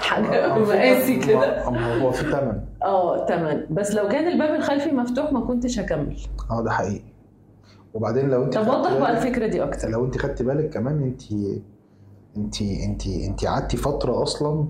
حاجة 0.00 0.58
مقاسي 0.58 1.16
كده. 1.16 1.70
ما 1.70 2.02
هو 2.02 2.10
في 2.10 2.24
ثمن 2.32 2.60
آه 2.82 3.26
تمام 3.26 3.66
بس 3.70 3.94
لو 3.94 4.08
كان 4.08 4.32
الباب 4.32 4.54
الخلفي 4.54 4.90
مفتوح 4.92 5.32
ما 5.32 5.40
كنتش 5.40 5.78
هكمل. 5.78 6.16
آه 6.50 6.62
ده 6.62 6.70
حقيقي. 6.70 7.04
وبعدين 7.94 8.30
لو 8.30 8.44
أنت 8.44 8.58
طب 8.58 8.68
وضح 8.68 8.98
بقى 8.98 9.12
الفكرة 9.12 9.46
دي 9.46 9.62
أكتر. 9.62 9.88
لو 9.88 10.04
أنت 10.04 10.18
خدت 10.18 10.42
بالك 10.42 10.70
كمان 10.70 11.02
انت 11.02 11.22
انت 12.36 12.62
انت 12.62 13.06
أنت 13.06 13.44
قعدتي 13.46 13.76
فترة 13.76 14.22
أصلا 14.22 14.66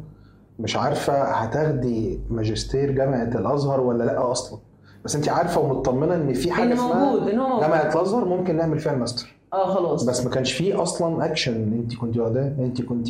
مش 0.59 0.77
عارفة 0.77 1.23
هتاخدي 1.23 2.21
ماجستير 2.31 2.91
جامعة 2.91 3.23
الأزهر 3.23 3.81
ولا 3.81 4.05
لأ 4.05 4.31
أصلا. 4.31 4.59
بس 5.05 5.17
انت 5.17 5.29
عارفة 5.29 5.61
ومطمنة 5.61 6.15
إن 6.15 6.33
في 6.33 6.53
حاجة 6.53 6.75
اسمها 6.75 7.05
موجود 7.13 7.29
إن 7.29 7.39
هو 7.39 7.49
موجود. 7.49 7.61
جامعه 7.63 7.93
الازهر 7.93 8.25
ممكن 8.25 8.57
نعمل 8.57 8.79
فيها 8.79 8.93
الماستر. 8.93 9.35
آه 9.53 9.75
خلاص. 9.75 10.05
بس 10.05 10.25
ما 10.25 10.31
كانش 10.31 10.53
فيه 10.53 10.83
أصلا 10.83 11.25
اكشن 11.25 11.55
انت 11.55 11.95
كنت 11.97 12.17
واخداه 12.17 12.53
انت 12.59 12.83
كنت 12.83 13.09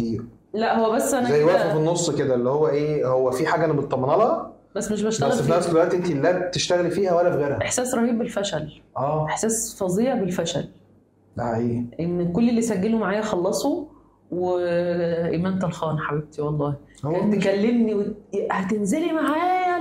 لا 0.55 0.79
هو 0.79 0.93
بس 0.93 1.15
أنا 1.15 1.29
زي 1.31 1.45
واقفة 1.45 1.73
في 1.73 1.79
النص 1.79 2.11
كده 2.11 2.35
اللي 2.35 2.51
هو 2.51 2.69
إيه 2.69 3.09
هو 3.09 3.31
في 3.31 3.47
حاجة 3.47 3.65
أنا 3.65 3.73
مطمنة 3.73 4.17
لها 4.17 4.53
بس 4.77 4.93
مش 4.93 5.03
بشتغل 5.03 5.31
بس 5.31 5.43
في 5.43 5.53
نفس 5.53 5.69
الوقت 5.71 5.95
انت 5.95 6.09
لا 6.11 6.49
بتشتغلي 6.49 6.91
فيها 6.91 7.15
ولا 7.17 7.31
في 7.31 7.37
غيرها. 7.37 7.59
إحساس 7.63 7.95
رهيب 7.95 8.19
بالفشل. 8.19 8.83
آه. 8.97 9.25
إحساس 9.27 9.77
فظيع 9.81 10.15
بالفشل. 10.15 10.69
ده 11.37 11.45
حقيقي. 11.45 11.85
إن 12.01 12.33
كل 12.33 12.49
اللي 12.49 12.63
سجلوا 12.63 13.01
معايا 13.01 13.21
خلصوا 13.23 13.85
وإيمان 14.31 15.59
طلخان 15.59 15.99
حبيبتي 15.99 16.43
والله. 16.43 16.75
كانت 17.03 17.35
تكلمني 17.35 17.95
وت... 17.95 18.07
هتنزلي 18.51 19.13
معايا؟ 19.13 19.72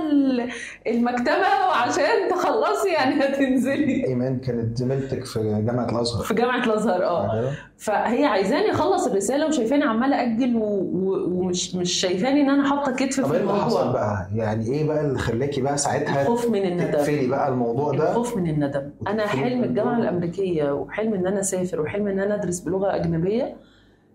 المكتبة 0.86 1.48
وعشان 1.68 2.28
تخلصي 2.30 2.88
يعني 2.92 3.14
هتنزلي 3.24 4.06
إيمان 4.06 4.38
كانت 4.40 4.76
زميلتك 4.78 5.24
في 5.24 5.62
جامعة 5.66 5.90
الأزهر 5.90 6.24
في 6.24 6.34
جامعة 6.34 6.64
الأزهر 6.64 7.04
آه 7.04 7.32
أيوة. 7.34 7.50
فهي 7.76 8.24
عايزاني 8.24 8.70
أخلص 8.70 9.06
الرسالة 9.06 9.46
وشايفاني 9.46 9.84
عمالة 9.84 10.22
أجل. 10.22 10.52
ومش 10.56 11.74
مش 11.74 11.92
شايفاني 11.92 12.40
إن 12.40 12.50
أنا 12.50 12.68
حاطة 12.68 12.92
كتف 12.92 13.20
في 13.26 13.34
إيه 13.34 13.40
اللي 13.40 13.52
حصل 13.52 13.64
الموضوع 13.80 13.92
بقى؟ 13.92 14.28
يعني 14.34 14.66
إيه 14.66 14.86
بقى 14.86 15.00
اللي 15.06 15.18
خلاكي 15.18 15.60
بقى 15.60 15.78
ساعتها 15.78 16.22
الخوف 16.22 16.50
من 16.50 16.62
الندم 16.62 16.90
تقفلي 16.92 17.26
بقى 17.26 17.48
الموضوع 17.48 17.92
ده؟ 17.92 18.10
الخوف 18.10 18.36
من 18.36 18.50
الندم 18.50 18.90
أنا 19.08 19.26
حلم 19.26 19.46
الموضوع. 19.46 19.64
الجامعة 19.68 19.98
الأمريكية 19.98 20.72
وحلم 20.72 21.14
إن 21.14 21.26
أنا 21.26 21.40
أسافر 21.40 21.80
وحلم 21.80 22.08
إن 22.08 22.18
أنا 22.20 22.34
أدرس 22.34 22.60
بلغة 22.60 22.94
أجنبية 22.96 23.56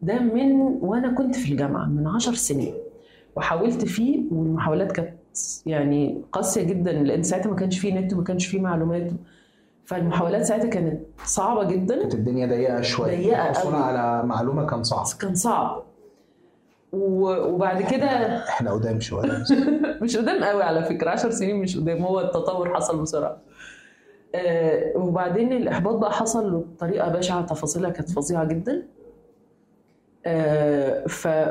ده 0.01 0.19
من 0.19 0.51
وأنا 0.81 1.12
كنت 1.13 1.36
في 1.36 1.51
الجامعة 1.51 1.86
من 1.86 2.07
عشر 2.07 2.33
سنين 2.33 2.73
وحاولت 3.36 3.86
فيه 3.86 4.19
والمحاولات 4.31 4.91
كانت 4.91 5.10
يعني 5.65 6.21
قاسية 6.32 6.63
جدا 6.63 6.91
لأن 6.91 7.23
ساعتها 7.23 7.50
ما 7.50 7.56
كانش 7.56 7.80
فيه 7.80 8.00
نت 8.00 8.13
وما 8.13 8.23
كانش 8.23 8.45
فيه 8.45 8.60
معلومات. 8.60 9.12
فالمحاولات 9.86 10.45
ساعتها 10.45 10.69
كانت 10.69 11.02
صعبة 11.26 11.63
جدا. 11.63 12.00
كانت 12.02 12.13
الدنيا 12.13 12.47
ضيقة 12.47 12.82
شوية. 12.82 13.50
الحصول 13.50 13.73
قوي. 13.73 13.84
على 13.84 14.23
معلومة 14.28 14.65
كان 14.65 14.84
صعب. 14.84 15.06
كان 15.19 15.36
صعب. 15.36 15.84
وبعد 16.93 17.82
كده 17.82 18.08
إحنا 18.50 18.71
قدام 18.71 19.00
شوية. 19.00 19.43
مش 20.02 20.17
قدام 20.17 20.43
قوي 20.43 20.63
على 20.63 20.84
فكرة. 20.84 21.10
10 21.10 21.30
سنين 21.30 21.56
مش 21.56 21.78
قدام. 21.78 22.04
هو 22.04 22.19
التطور 22.19 22.76
حصل 22.76 23.02
بسرعة. 23.02 23.38
آه 24.36 24.97
وبعدين 24.97 25.54
الإحباط 25.54 25.95
بقى 25.95 26.12
حصل 26.13 26.52
بطريقة 26.58 27.10
بشعة. 27.10 27.45
تفاصيلها 27.45 27.89
كانت 27.89 28.12
فظيعة 28.12 28.45
جدا. 28.45 28.84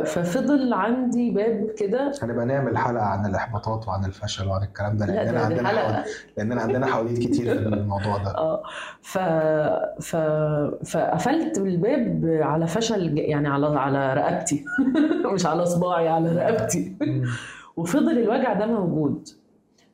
ففضل 0.04 0.72
عندي 0.72 1.30
باب 1.30 1.70
كده. 1.78 2.12
هنبقى 2.22 2.46
نعمل 2.46 2.78
حلقة 2.78 3.04
عن 3.04 3.26
الاحباطات 3.26 3.88
وعن 3.88 4.04
الفشل 4.04 4.48
وعن 4.48 4.62
الكلام 4.62 4.96
ده 4.96 5.06
لا 5.06 5.12
لاننا 5.12 5.48
ده 5.48 5.48
دي 5.48 5.54
عندنا 5.54 5.68
حواديت 5.68 6.06
لاننا 6.36 6.60
عندنا 6.62 6.86
حواديت 6.86 7.18
كتير 7.18 7.44
في 7.44 7.68
الموضوع 7.68 8.16
ده. 8.16 8.30
آه 8.38 8.62
ف... 9.02 9.18
ف... 10.02 10.16
فقفلت 10.90 11.58
الباب 11.58 12.38
على 12.42 12.66
فشل 12.66 13.18
يعني 13.18 13.48
على 13.48 13.66
على 13.66 14.14
رقبتي. 14.14 14.64
مش 15.34 15.46
على 15.46 15.66
صباعي 15.66 16.08
على 16.08 16.32
رقبتي. 16.32 16.96
وفضل 17.76 18.18
الوجع 18.18 18.52
ده 18.52 18.66
موجود. 18.66 19.28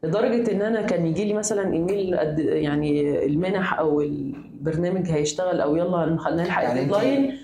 لدرجة 0.04 0.52
إن 0.52 0.62
أنا 0.62 0.82
كان 0.82 1.06
يجي 1.06 1.24
لي 1.24 1.34
مثلا 1.34 1.72
إيميل 1.72 2.16
قد 2.18 2.38
يعني 2.38 3.24
المنح 3.26 3.78
أو 3.78 4.00
البرنامج 4.00 5.10
هيشتغل 5.10 5.60
أو 5.60 5.76
يلا 5.76 6.18
نلحق 6.30 6.62
يعني 6.62 6.80
الديدلاين 6.80 7.38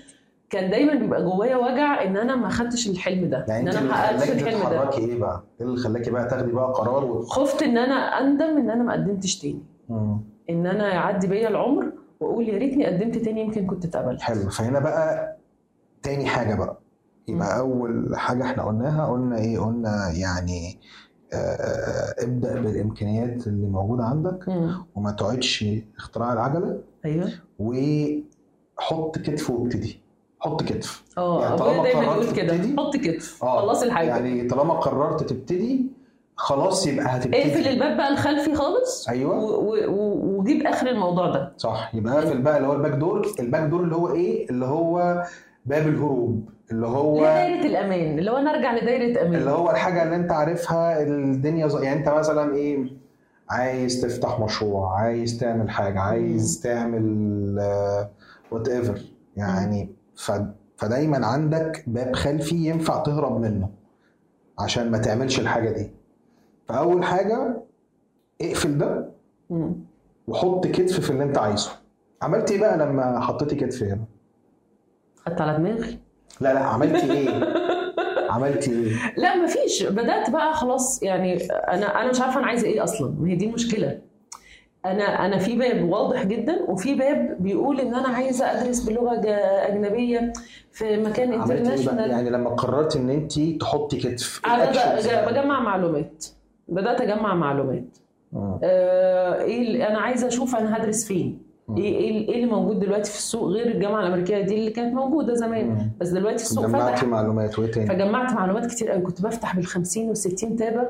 كان 0.49 0.71
دايما 0.71 0.93
بيبقى 0.93 1.23
جوايا 1.23 1.57
وجع 1.57 2.03
إن 2.03 2.17
أنا 2.17 2.35
ما 2.35 2.49
خدتش 2.49 2.89
الحلم 2.89 3.29
ده. 3.29 3.45
يعني 3.49 3.69
أنا 3.69 3.79
اللي 3.79 3.89
ما 3.89 3.95
حققتش 3.95 4.23
خلاكي 4.23 4.41
الحلم 4.41 4.59
ده. 4.69 4.85
تتحركي 4.85 4.97
إيه 5.05 5.19
بقى؟ 5.19 5.43
إيه 5.61 5.67
اللي 5.67 5.77
خلاكي 5.77 6.11
بقى 6.11 6.27
تاخدي 6.27 6.51
بقى 6.51 6.73
قرار 6.73 7.05
و... 7.05 7.21
خفت 7.21 7.63
إن 7.63 7.77
أنا 7.77 7.95
أندم 7.95 8.57
إن 8.57 8.69
أنا 8.69 8.83
ما 8.83 8.93
قدمتش 8.93 9.39
تاني. 9.39 9.63
مم. 9.89 10.21
إن 10.49 10.65
أنا 10.67 10.93
يعدي 10.93 11.27
بيا 11.27 11.47
العمر 11.49 11.91
وأقول 12.19 12.49
يا 12.49 12.57
ريتني 12.57 12.85
قدمت 12.85 13.17
تاني 13.17 13.41
يمكن 13.41 13.65
كنت 13.67 13.85
اتقبلت. 13.85 14.21
حلو. 14.21 14.49
فهنا 14.49 14.79
بقى 14.79 15.37
تاني 16.03 16.25
حاجة 16.25 16.55
بقى. 16.55 16.79
يبقى 17.27 17.59
أول 17.59 18.11
حاجة 18.15 18.43
إحنا 18.43 18.63
قلناها 18.63 19.05
قلنا 19.07 19.37
إيه؟ 19.37 19.59
قلنا 19.59 20.11
يعني 20.13 20.77
آه، 21.33 22.15
ابدأ 22.23 22.61
بالإمكانيات 22.61 23.47
اللي 23.47 23.67
موجودة 23.67 24.03
عندك 24.03 24.49
مم. 24.49 24.85
وما 24.95 25.11
تقعدش 25.11 25.65
اختراع 25.97 26.33
العجلة 26.33 26.81
أيوه. 27.05 27.29
وحط 27.59 29.17
كتف 29.17 29.49
وابتدي. 29.49 30.01
حط 30.39 30.63
كتف. 30.63 31.03
آه 31.17 31.41
يعني 31.41 31.53
أبويا 31.53 31.83
دايما 31.83 32.03
يقول 32.03 32.31
كده. 32.31 32.57
تبتدي- 32.57 32.75
حط 32.77 32.95
كتف. 32.95 33.43
آه 33.43 33.61
خلصي 33.61 33.85
الحاجة. 33.85 34.07
يعني 34.07 34.47
طالما 34.47 34.73
قررت 34.73 35.23
تبتدي 35.23 35.85
خلاص 36.35 36.87
يبقى 36.87 37.05
هتبتدي. 37.05 37.41
اقفل 37.41 37.67
الباب 37.67 37.97
بقى 37.97 38.09
الخلفي 38.13 38.55
خالص 38.55 39.09
أيوه. 39.09 39.37
وجيب 40.37 40.67
آخر 40.67 40.87
الموضوع 40.87 41.29
ده. 41.31 41.53
صح. 41.57 41.91
يبقى 41.95 42.13
اقفل 42.19 42.41
بقى 42.41 42.57
اللي 42.57 42.67
هو 42.67 42.73
ال 42.73 42.77
back 42.77 42.91
door. 42.91 43.27
ال 43.39 43.43
back 43.43 43.61
door 43.69 43.81
اللي 43.83 43.95
هو 43.95 44.13
إيه؟ 44.13 44.49
اللي 44.49 44.65
هو 44.65 45.23
باب 45.65 45.87
الهروب. 45.87 46.49
اللي 46.71 46.87
هو 46.87 47.17
لدايرة 47.19 47.65
الأمان. 47.65 48.19
اللي 48.19 48.31
هو 48.31 48.37
نرجع 48.39 48.75
لدايرة 48.75 49.21
أمان. 49.21 49.35
اللي 49.35 49.51
هو 49.51 49.71
الحاجة 49.71 50.03
اللي 50.03 50.15
أنت 50.15 50.31
عارفها 50.31 51.03
الدنيا 51.03 51.67
ز... 51.67 51.75
يعني 51.83 51.99
أنت 51.99 52.09
مثلا 52.09 52.55
إيه؟ 52.55 52.85
عايز 53.49 54.01
تفتح 54.01 54.39
مشروع 54.39 54.99
عايز 55.01 55.37
تعمل 55.39 55.69
حاجة 55.69 55.99
عايز 55.99 56.61
تعمل 56.63 57.05
وات 58.51 58.67
ايفر 58.67 58.99
يعني. 59.37 59.89
فدايما 60.77 61.25
عندك 61.27 61.83
باب 61.87 62.15
خلفي 62.15 62.55
ينفع 62.55 63.03
تهرب 63.03 63.41
منه 63.41 63.69
عشان 64.59 64.91
ما 64.91 64.97
تعملش 64.97 65.39
الحاجة 65.39 65.69
دي. 65.69 65.91
فأول 66.67 67.03
حاجة 67.03 67.63
اقفل 68.41 68.77
ده. 68.77 69.09
وحط 70.27 70.67
كتف 70.67 70.99
في 70.99 71.09
اللي 71.09 71.23
انت 71.23 71.37
عايزه. 71.37 71.71
عملت 72.21 72.51
إيه 72.51 72.59
بقى 72.59 72.77
لما 72.77 73.19
حطيتي 73.19 73.55
كتف 73.55 73.83
هنا؟ 73.83 74.03
خدت 75.25 75.41
على 75.41 75.57
دماغي؟ 75.57 75.99
لا 76.41 76.53
لا 76.53 76.59
عملتي 76.59 77.11
إيه؟ 77.11 77.29
عملتي 78.29 78.71
إيه؟ 78.71 78.95
لا 79.23 79.35
مفيش. 79.35 79.83
بدأت 79.83 80.29
بقى 80.29 80.53
خلاص 80.53 81.03
يعني 81.03 81.35
أنا 81.51 82.01
أنا 82.01 82.09
مش 82.09 82.21
عارفة 82.21 82.39
أنا 82.39 82.47
عايزة 82.47 82.67
إيه 82.67 82.83
أصلا. 82.83 83.15
ما 83.19 83.27
هي 83.29 83.35
دي 83.35 83.45
المشكلة. 83.45 84.01
أنا 84.85 85.25
أنا 85.25 85.37
في 85.37 85.57
باب 85.57 85.89
واضح 85.89 86.23
جدا 86.23 86.61
وفي 86.67 86.95
باب 86.95 87.35
بيقول 87.39 87.79
إن 87.79 87.93
أنا 87.95 88.07
عايزة 88.07 88.45
أدرس 88.45 88.79
بلغة 88.79 89.21
أجنبية 89.67 90.33
في 90.71 90.97
مكان؟ 90.97 91.33
انترناشونال 91.33 92.09
يعني 92.11 92.29
لما 92.29 92.49
قررت 92.49 92.95
إن 92.95 93.09
انت 93.09 93.39
تحطي 93.39 93.97
كتف 93.97 94.41
أنا 94.45 94.75
يعني. 94.75 95.31
بجمع 95.31 95.59
معلومات 95.59 96.25
بدأت 96.67 97.01
أجمع 97.01 97.35
معلومات 97.35 97.97
مم. 98.33 98.59
آه، 98.63 99.41
إيه 99.41 99.87
أنا 99.87 99.99
عايزة 99.99 100.27
أشوف 100.27 100.55
أنا 100.55 100.77
هدرس 100.77 101.05
فين. 101.05 101.48
إيه 101.77 101.95
إيه 101.97 102.29
إيه 102.29 102.35
اللي 102.35 102.45
موجود 102.45 102.79
دلوقتي 102.79 103.11
في 103.11 103.17
السوق 103.17 103.43
غير 103.49 103.67
الجامعة 103.67 104.01
الأمريكية؟ 104.01 104.41
دي 104.41 104.55
اللي 104.55 104.71
كانت 104.71 104.93
موجودة 104.93 105.33
زمان. 105.33 105.67
مم. 105.69 105.91
بس 105.99 106.09
دلوقتي 106.09 106.43
السوق 106.43 106.65
فتح. 106.67 107.03
معلومات 107.03 107.59
وإيه 107.59 107.71
تاني؟ 107.71 107.87
فجمعت 107.87 108.33
معلومات 108.33 108.65
كتير 108.65 108.91
قوي. 108.91 109.01
كنت 109.01 109.21
بفتح 109.21 109.55
بال 109.55 109.65
50 109.65 110.07
وال 110.07 110.17
60 110.17 110.55
تابة. 110.55 110.87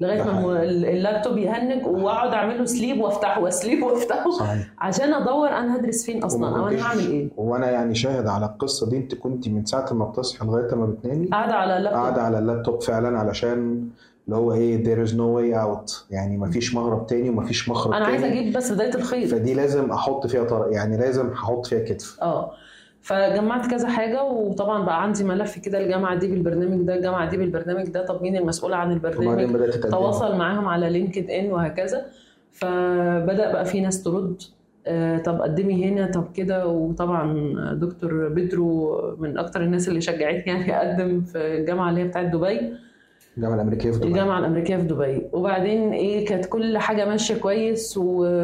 لغاية 0.00 0.22
ما 0.22 0.62
اللابتوب 0.62 1.38
يهنج 1.38 1.86
وأقعد 1.86 2.32
اعمل 2.32 2.58
له 2.58 2.64
sleep 2.64 3.00
وأفتحه 3.00 3.40
و 3.42 3.49
sleep 3.49 3.82
وأفتحه 3.82 4.30
صحيح. 4.30 4.74
عشان 4.78 5.14
أدور 5.14 5.48
أنا 5.48 5.76
هدرس 5.76 6.04
فين 6.06 6.22
أصلا 6.22 6.48
أو 6.58 6.68
أنا 6.68 6.82
هعمل 6.82 7.00
إيه. 7.10 7.28
وأنا 7.36 7.70
يعني 7.70 7.94
شاهد 7.94 8.26
على 8.26 8.46
القصة 8.46 8.90
دي. 8.90 8.96
أنت 8.96 9.14
كنت 9.14 9.48
من 9.48 9.64
ساعة 9.64 9.92
ما 9.92 10.04
بتصحي 10.04 10.46
لغاية 10.46 10.74
ما 10.74 10.86
بتنامي؟ 10.86 11.26
قاعدة 11.26 11.54
على 11.54 11.76
اللابتوب. 11.76 12.00
قاعدة 12.02 12.22
على 12.22 12.38
اللابتوب 12.38 12.82
فعلا 12.82 13.18
علشان 13.18 13.88
اللي 14.28 14.36
هو 14.36 14.52
إيه 14.52 14.84
there 14.84 15.08
is 15.08 15.12
no 15.12 15.16
way 15.16 15.56
out. 15.66 15.92
يعني 16.10 16.38
مفيش 16.38 16.74
مهرب 16.74 17.06
تاني 17.06 17.30
ومفيش 17.30 17.68
مخرج 17.68 17.94
أنا 17.94 18.04
تاني. 18.04 18.16
عايزه 18.24 18.40
أجيب 18.40 18.56
بس 18.56 18.72
بداية 18.72 18.94
الخيط 18.94 19.30
فدي 19.30 19.54
لازم 19.54 19.90
أحط 19.90 20.26
فيها 20.26 20.44
طرق 20.44 20.72
يعني 20.72 20.96
لازم 20.96 21.28
أحط 21.30 21.66
فيها 21.66 21.84
كتف. 21.84 22.18
آه. 22.22 22.52
فجمعت 23.02 23.66
كذا 23.70 23.88
حاجة 23.88 24.22
وطبعا 24.24 24.84
بقى 24.84 25.02
عندي 25.02 25.24
ملف 25.24 25.58
كده 25.58 25.80
الجامعة 25.84 26.14
دي 26.14 26.26
بالبرنامج 26.28 26.86
ده 26.86 26.94
الجامعة 26.94 27.30
دي 27.30 27.36
بالبرنامج 27.36 27.88
ده 27.88 28.06
طب 28.06 28.22
مين 28.22 28.36
المسؤول 28.36 28.72
عن 28.74 28.92
البرنامج؟ 28.92 29.70
تواصل 29.90 30.36
معاهم 30.36 30.68
على 30.68 30.90
لينكد 30.90 31.30
إن 31.30 31.52
وهكذا. 31.52 32.06
فبدأ 32.52 33.52
بقى 33.52 33.64
في 33.64 33.80
ناس 33.80 34.02
ترد 34.02 34.42
آه، 34.86 35.18
طب 35.18 35.42
قدمي 35.42 35.84
هنا 35.88 36.10
طب 36.10 36.24
كده. 36.34 36.66
وطبعا 36.66 37.34
دكتور 37.74 38.28
بيدرو 38.28 39.00
من 39.18 39.38
أكتر 39.38 39.60
الناس 39.62 39.88
اللي 39.88 40.00
شجعتني 40.00 40.42
يعني 40.52 40.76
أقدم 40.76 41.20
في 41.20 41.38
الجامعة 41.38 41.90
اللي 41.90 42.00
هي 42.00 42.04
بتاعت 42.08 42.26
دبي. 42.26 42.72
الجامعة 43.38 43.54
الأمريكية 43.54 43.90
في 43.90 43.98
دبي. 43.98 44.08
الجامعة 44.08 44.38
الأمريكية 44.38 44.76
في 44.76 44.82
دبي. 44.82 45.22
وبعدين 45.32 45.92
إيه 45.92 46.26
كانت 46.26 46.46
كل 46.46 46.78
حاجة 46.78 47.04
ماشية 47.08 47.34
كويس 47.34 47.96
و... 47.96 48.02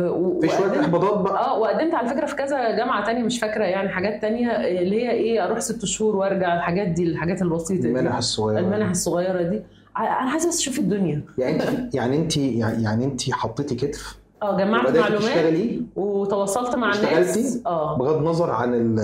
و... 0.08 0.40
في 0.40 0.48
شوية 0.48 0.80
إحباطات 0.80 1.18
بقى. 1.20 1.44
آه 1.44 1.58
وقدمت 1.58 1.94
على 1.94 2.08
فكرة 2.08 2.26
في 2.26 2.34
كذا 2.36 2.76
جامعة 2.76 3.06
تانية 3.06 3.22
مش 3.22 3.38
فاكرة 3.40 3.64
يعني 3.64 3.88
حاجات 3.88 4.22
تانية 4.22 4.48
اللي 4.50 5.02
هي 5.04 5.10
إيه 5.10 5.44
أروح 5.44 5.58
ست 5.58 5.84
شهور 5.84 6.16
وأرجع 6.16 6.56
الحاجات 6.56 6.88
دي 6.88 7.04
الحاجات 7.04 7.42
البسيطة 7.42 7.82
دي. 7.82 7.88
المنح 7.88 8.16
الصغيرة. 8.16 8.60
المنح 8.60 8.90
الصغيرة 8.90 9.42
دي. 9.42 9.62
أنا 9.98 10.06
عايزه 10.30 10.48
بس 10.48 10.58
أشوف 10.58 10.78
الدنيا. 10.78 11.22
يعني 11.38 11.68
أنت 11.68 11.94
يعني 11.94 12.16
انت 12.16 12.36
يعني 12.36 13.04
أنت 13.04 13.30
حطيتي 13.30 13.74
كتف؟ 13.74 14.18
آه 14.42 14.56
جمعت 14.58 14.96
معلومات 14.96 15.54
وتواصلت 15.96 16.76
مع 16.76 16.94
الناس؟ 16.94 17.58
آه. 17.66 17.98
بغض 17.98 18.16
النظر 18.16 18.50
عن 18.50 18.74
ال- 18.74 19.00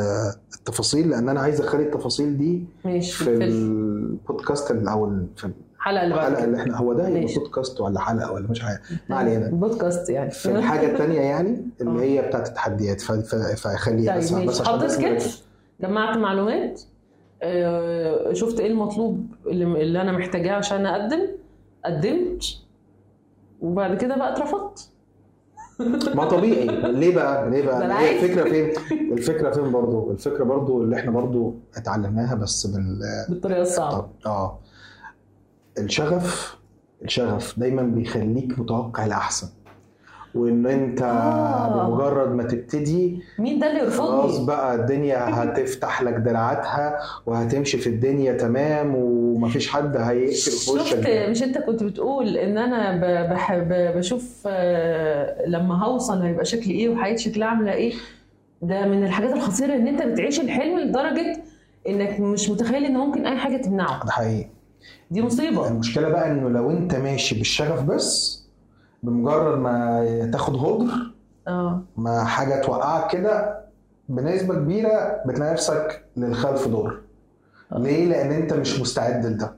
التفاصيل 0.59 1.11
لأن 1.11 1.29
أنا 1.29 1.41
عايز 1.41 1.61
أخلي 1.61 1.83
التفاصيل 1.83 2.39
دي 2.39 2.65
ماشي 2.85 3.13
في 3.13 3.25
في 3.25 3.45
البودكاست 3.45 4.71
ال- 4.71 4.89
أو 4.89 5.13
في 5.37 5.51
الحلقة 5.81 6.03
اللي 6.05 6.15
الحلقة 6.15 6.45
اللي 6.45 6.61
إحنا 6.63 6.77
هو 6.79 6.93
ده 6.93 7.09
يبقى 7.09 7.21
ماشي. 7.21 7.39
بودكاست 7.39 7.81
ولا 7.81 8.01
حلقة 8.01 8.33
ولا 8.33 8.49
مش 8.51 8.65
عارف. 8.65 8.81
ما 9.09 9.17
علينا. 9.17 9.49
بودكاست 9.51 10.11
يعني. 10.11 10.31
في 10.31 10.51
الحاجة 10.51 10.93
الثانية 10.93 11.21
يعني 11.21 11.67
اللي 11.81 12.01
آه. 12.01 12.03
هي 12.23 12.29
بتاعت 12.29 12.49
التحديات. 12.49 13.01
فخليها 13.01 14.13
طيب 14.13 14.23
بس 14.23 14.33
بس 14.33 14.63
حطيت. 14.63 14.93
كتف 15.05 15.43
جمعت 15.81 16.17
معلومات؟ 16.17 16.83
آه، 17.43 18.33
شفت 18.33 18.61
إيه 18.61 18.67
المطلوب 18.71 19.27
اللي, 19.47 19.65
اللي 19.83 20.01
أنا 20.03 20.13
محتاجاه 20.13 20.53
عشان 20.53 20.87
أقدم؟ 20.87 21.21
قدمت. 21.85 22.45
وبعد 23.61 23.97
كده 23.97 24.17
بقى 24.17 24.33
اترفضت. 24.33 24.89
ما 26.15 26.25
طبيعي. 26.25 26.67
ليه 26.93 27.15
بقى؟ 27.15 27.51
ليه 27.51 27.67
بقى؟ 27.67 28.01
هي. 28.01 28.25
الفكرة 28.25 28.45
فين؟ 28.51 28.71
الفكرة 29.13 29.51
فين 29.51 29.73
برضو؟ 29.73 30.11
الفكرة 30.11 30.45
برضو 30.45 30.83
اللي 30.83 30.97
إحنا 30.97 31.11
برضو 31.11 31.55
اتعلمناها 31.77 32.35
بس 32.35 32.67
بال 32.67 33.01
بالطريقة 33.29 33.63
الصعبة. 33.63 34.07
آه. 34.27 34.59
الشغف 35.85 36.57
الشغف 37.05 37.59
دايما 37.59 37.83
بيخليك 37.83 38.59
متوقع 38.59 39.07
الأحسن. 39.07 39.49
وإن 40.35 40.67
أنت 40.67 41.03
آه. 41.03 41.89
بمجرد 41.89 42.35
ما 42.35 42.43
تبتدي 42.43 43.23
مين 43.39 43.59
ده 43.59 43.71
اللي 43.71 43.91
خلاص 43.91 44.25
يرفضني 44.31 44.47
بقى 44.47 44.75
الدنيا 44.75 45.19
هتفتح 45.19 46.03
لك 46.03 46.15
دراعاتها 46.15 46.99
وهتمشي 47.27 47.79
في 47.79 47.87
الدنيا 47.87 48.33
تمام 48.33 48.95
ومفيش 48.97 49.69
حد 49.69 49.97
هيقفل 49.97 50.51
في 50.51 50.71
وشك. 50.71 50.87
شفت 50.87 51.09
مش 51.09 51.43
أنت 51.43 51.59
كنت 51.59 51.83
بتقول 51.83 52.37
إن 52.37 52.59
أنا 52.59 52.97
بحب 53.35 53.69
بشوف 53.73 54.43
آه، 54.47 55.47
لما 55.47 55.85
هوصل 55.85 56.23
هيبقى 56.23 56.45
شكلي 56.45 56.75
إيه 56.75 56.89
وحياتي 56.89 57.23
شكلها 57.23 57.49
عاملة 57.49 57.73
إيه؟ 57.73 57.93
ده 58.63 58.87
من 58.87 59.05
الحاجات 59.05 59.33
الخطيرة 59.33 59.75
إن 59.75 59.89
أنت 59.89 60.03
بتعيش 60.03 60.41
الحلم 60.41 60.79
لدرجة 60.79 61.43
إنك 61.89 62.21
مش 62.21 62.51
متخيل 62.51 62.85
إن 62.85 62.95
ممكن 62.97 63.27
أي 63.27 63.37
حاجة 63.39 63.57
تمنعه. 63.57 64.05
ده 64.05 64.11
حقيقي. 64.11 64.49
دي 65.11 65.23
مصيبة. 65.23 65.69
المشكلة 65.69 66.09
بقى 66.09 66.31
إنه 66.31 66.49
لو 66.49 66.71
أنت 66.71 66.95
ماشي 66.95 67.35
بالشغف 67.39 67.83
بس 67.83 68.41
بمجرد 69.03 69.59
ما 69.59 70.29
تاخد 70.33 70.57
هدر 70.57 70.93
آه. 71.49 71.83
ما 71.97 72.25
حاجة 72.25 72.61
توقعك 72.63 73.13
كده 73.13 73.61
بنسبة 74.09 74.55
كبيرة 74.55 75.23
بتلاقي 75.27 75.53
نفسك 75.53 76.05
للخلف 76.17 76.69
دور. 76.69 77.01
ليه؟ 77.77 78.07
لأن 78.07 78.33
أنت 78.33 78.53
مش 78.53 78.81
مستعد 78.81 79.27
لده. 79.27 79.53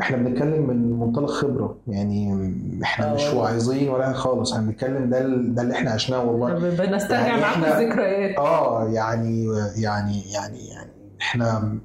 إحنا 0.00 0.16
بنتكلم 0.16 0.66
من 0.66 0.92
منطلق 0.98 1.30
خبرة. 1.30 1.76
يعني 1.88 2.52
إحنا 2.82 3.10
آه 3.10 3.14
مش 3.14 3.22
والله. 3.22 3.40
واعظين 3.42 3.88
ولا 3.88 4.12
خالص. 4.12 4.52
إحنا 4.52 4.66
بنتكلم 4.66 5.10
ده 5.10 5.18
ده 5.28 5.62
اللي 5.62 5.74
إحنا 5.74 5.90
عشناه 5.90 6.24
والله. 6.24 6.54
بنسترجع 6.54 7.26
يعني 7.26 7.40
معاكم 7.40 7.64
الذكريات. 7.64 8.38
آه 8.38 8.88
يعني 8.88 9.46
يعني 9.76 10.22
يعني 10.32 10.58
يعني 10.72 10.90
إحنا 11.20 11.78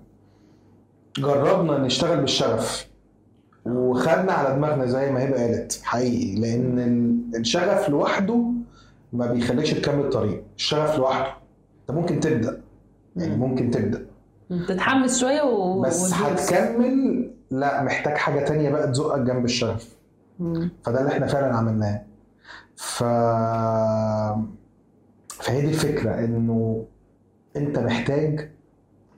جربنا 1.18 1.78
نشتغل 1.78 2.20
بالشغف 2.22 2.88
وخدنا 3.66 4.32
على 4.34 4.56
دماغنا 4.56 4.86
زي 4.86 5.12
ما 5.12 5.26
هبه 5.26 5.36
قالت 5.36 5.80
حقيقي 5.84 6.36
لأن 6.42 6.80
ال- 6.80 7.40
الشغف 7.40 7.90
لوحده 7.90 8.44
ما 9.14 9.32
بيخليكش 9.32 9.72
تكمل 9.74 10.06
الطريق 10.06 10.44
الشغف 10.58 10.98
لوحده 10.98 11.34
انت 11.82 11.98
ممكن 11.98 12.20
تبدأ 12.20 12.62
يعني 13.16 13.36
مم. 13.36 13.40
ممكن 13.40 13.72
تبدأ 13.72 14.06
تتحمس 14.68 15.20
شوية 15.20 15.42
و... 15.42 15.82
بس. 15.82 16.14
هتكمل 16.14 17.32
لا 17.52 17.84
محتاج 17.84 18.18
حاجة 18.18 18.40
تانية 18.46 18.70
بقى 18.70 18.88
تزقك 18.92 19.20
جنب 19.22 19.46
الشغف 19.46 19.96
مم. 20.40 20.70
فده 20.84 21.00
اللي 21.00 21.12
إحنا 21.12 21.28
فعلا 21.28 21.56
عملناه 21.56 22.02
ف 22.76 23.04
فهي 25.30 25.62
دي 25.62 25.68
الفكرة 25.68 26.20
إنه 26.20 26.86
أنت 27.56 27.80
محتاج 27.80 28.50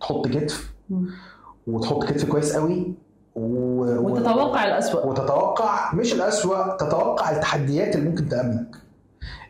تحط 0.01 0.27
كتف 0.27 0.73
مم. 0.89 1.09
وتحط 1.67 2.03
كتف 2.03 2.29
كويس 2.29 2.55
قوي 2.55 2.93
و... 3.35 4.11
وتتوقع 4.11 4.65
الأسوأ 4.65 5.05
وتتوقع 5.05 5.93
مش 5.93 6.13
الأسوأ 6.13 6.77
تتوقع 6.77 7.31
التحديات 7.31 7.95
اللي 7.95 8.09
ممكن 8.09 8.29
تقابلك 8.29 8.75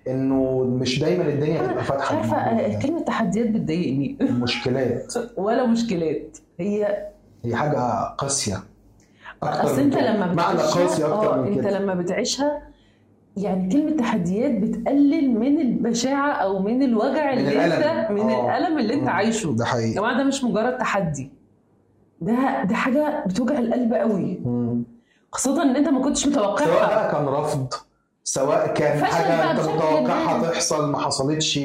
إنه 0.07 0.63
مش 0.63 0.99
دايما 0.99 1.23
الدنيا 1.23 1.67
تبقى 1.67 1.83
فاتحة 1.83 2.15
عارفه 2.15 2.37
آه،. 2.37 2.79
كلمة 2.79 3.01
تحديات 3.01 3.47
بتضايقني 3.47 4.17
المشكلات 4.21 5.13
ولا 5.37 5.65
مشكلات 5.65 6.37
هي 6.59 7.07
هي 7.45 7.55
حاجة 7.55 8.03
قاسية 8.17 8.63
أصل 9.43 9.79
أنت. 9.79 9.97
لما 9.97 10.33
معنى 10.33 10.57
بتعيشها 10.57 10.81
قاسي 10.81 11.05
أكتر 11.05 11.33
آه 11.33 11.37
من 11.41 11.47
أنت 11.47 11.59
كده 11.59 11.79
لما 11.79 11.93
بتعيشها 11.93 12.61
يعني 13.37 13.71
كلمة 13.71 13.97
تحديات 13.97 14.51
بتقلل 14.51 15.39
من 15.39 15.59
البشاعة 15.59 16.31
أو 16.31 16.59
من 16.59 16.83
الوجع 16.83 17.31
من 17.31 17.37
اللي 17.37 17.65
الألم. 17.65 17.83
أنت 17.83 18.11
من 18.11 18.29
آه. 18.29 18.57
الألم 18.57 18.79
اللي 18.79 18.93
أنت. 18.93 19.07
عايشه 19.07 19.47
ده 19.55 19.65
يا 19.65 19.69
حقيقي 19.69 19.93
جماعة 19.93 20.17
ده 20.17 20.23
مش 20.23 20.43
مجرد 20.43 20.77
تحدي 20.77 21.31
ده 22.21 22.63
ده 22.63 22.75
حاجة 22.75 23.23
بتوجع 23.27 23.59
القلب 23.59 23.93
قوي. 23.93 24.39
مم. 24.45 24.83
خاصة 25.31 25.63
إن 25.63 25.75
أنت 25.75 25.87
ما 25.89 26.01
كنتش 26.01 26.23
سواء 26.23 26.33
متوقعها 26.33 26.87
بقى 26.87 27.11
كان 27.11 27.25
رفض 27.25 27.73
سواء 28.23 28.73
كان 28.73 29.03
حاجة 29.03 29.51
أنت 29.51 29.59
متوقعها 29.59 30.37
ما. 30.37 30.47
تحصل 30.47 30.91
ما 30.91 30.97
حصلتش. 30.97 31.59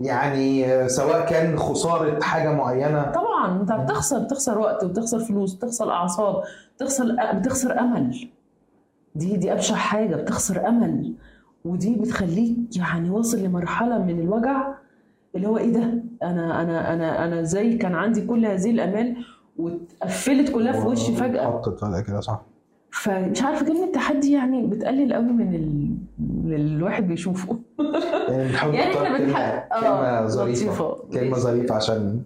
يعني 0.00 0.88
سواء 0.88 1.26
كان 1.26 1.58
خسارة 1.58 2.20
حاجة 2.22 2.52
معينة. 2.52 3.02
طبعا. 3.12 3.60
أنت 3.60 3.72
بتخسر 3.72 4.18
بتخسر 4.18 4.58
وقت 4.58 4.84
وبتخسر 4.84 5.18
فلوس 5.18 5.54
بتخسر 5.54 5.90
أعصاب 5.92 6.42
بتخسر 6.76 7.16
بتخسر 7.34 7.78
أمل. 7.80 8.28
دي 9.14 9.36
دي 9.36 9.52
أبشع 9.52 9.74
حاجة 9.74 10.16
بتخسر 10.16 10.68
أمل. 10.68 11.14
ودي 11.64 11.94
بتخليك 11.96 12.56
يعني 12.76 13.10
واصل 13.10 13.38
لمرحلة 13.38 13.98
من 13.98 14.20
الوجع 14.20 14.68
اللي 15.34 15.48
هو 15.48 15.58
إيه 15.58 15.72
ده؟ 15.72 16.02
أنا 16.22 16.62
أنا 16.62 16.94
أنا 16.94 17.24
أنا 17.24 17.40
إزاي 17.40 17.76
كان 17.76 17.94
عندي 17.94 18.26
كل 18.26 18.46
هذه 18.46 18.70
الأمال 18.70 19.16
واتقفلت 19.58 20.50
كلها 20.52 20.72
في 20.80 20.86
وشي 20.86 21.12
فجأة. 21.16 21.44
حطت 21.46 21.78
فجأة 21.80 22.00
كده 22.00 22.20
صح. 22.20 22.40
فمش 22.92 23.42
عارفة 23.42 23.66
كلمه 23.66 23.92
تحدي 23.92 24.32
يعني 24.32 24.66
بتقلل 24.66 25.14
قوي 25.14 25.24
من 25.24 25.54
ال... 25.54 25.94
من 26.44 26.54
الواحد 26.54 27.08
بيشوفه. 27.08 27.58
يعني 28.28 28.44
بنحاول 28.48 28.74
يعني 28.74 28.92
إحنا 28.94 29.08
كلمه 29.08 29.18
بنحق 29.26 29.80
كلمة 29.80 30.26
ظريفة. 30.26 30.96
كلمة 31.12 31.38
ظريفة 31.38 31.74
عشان 31.74 32.22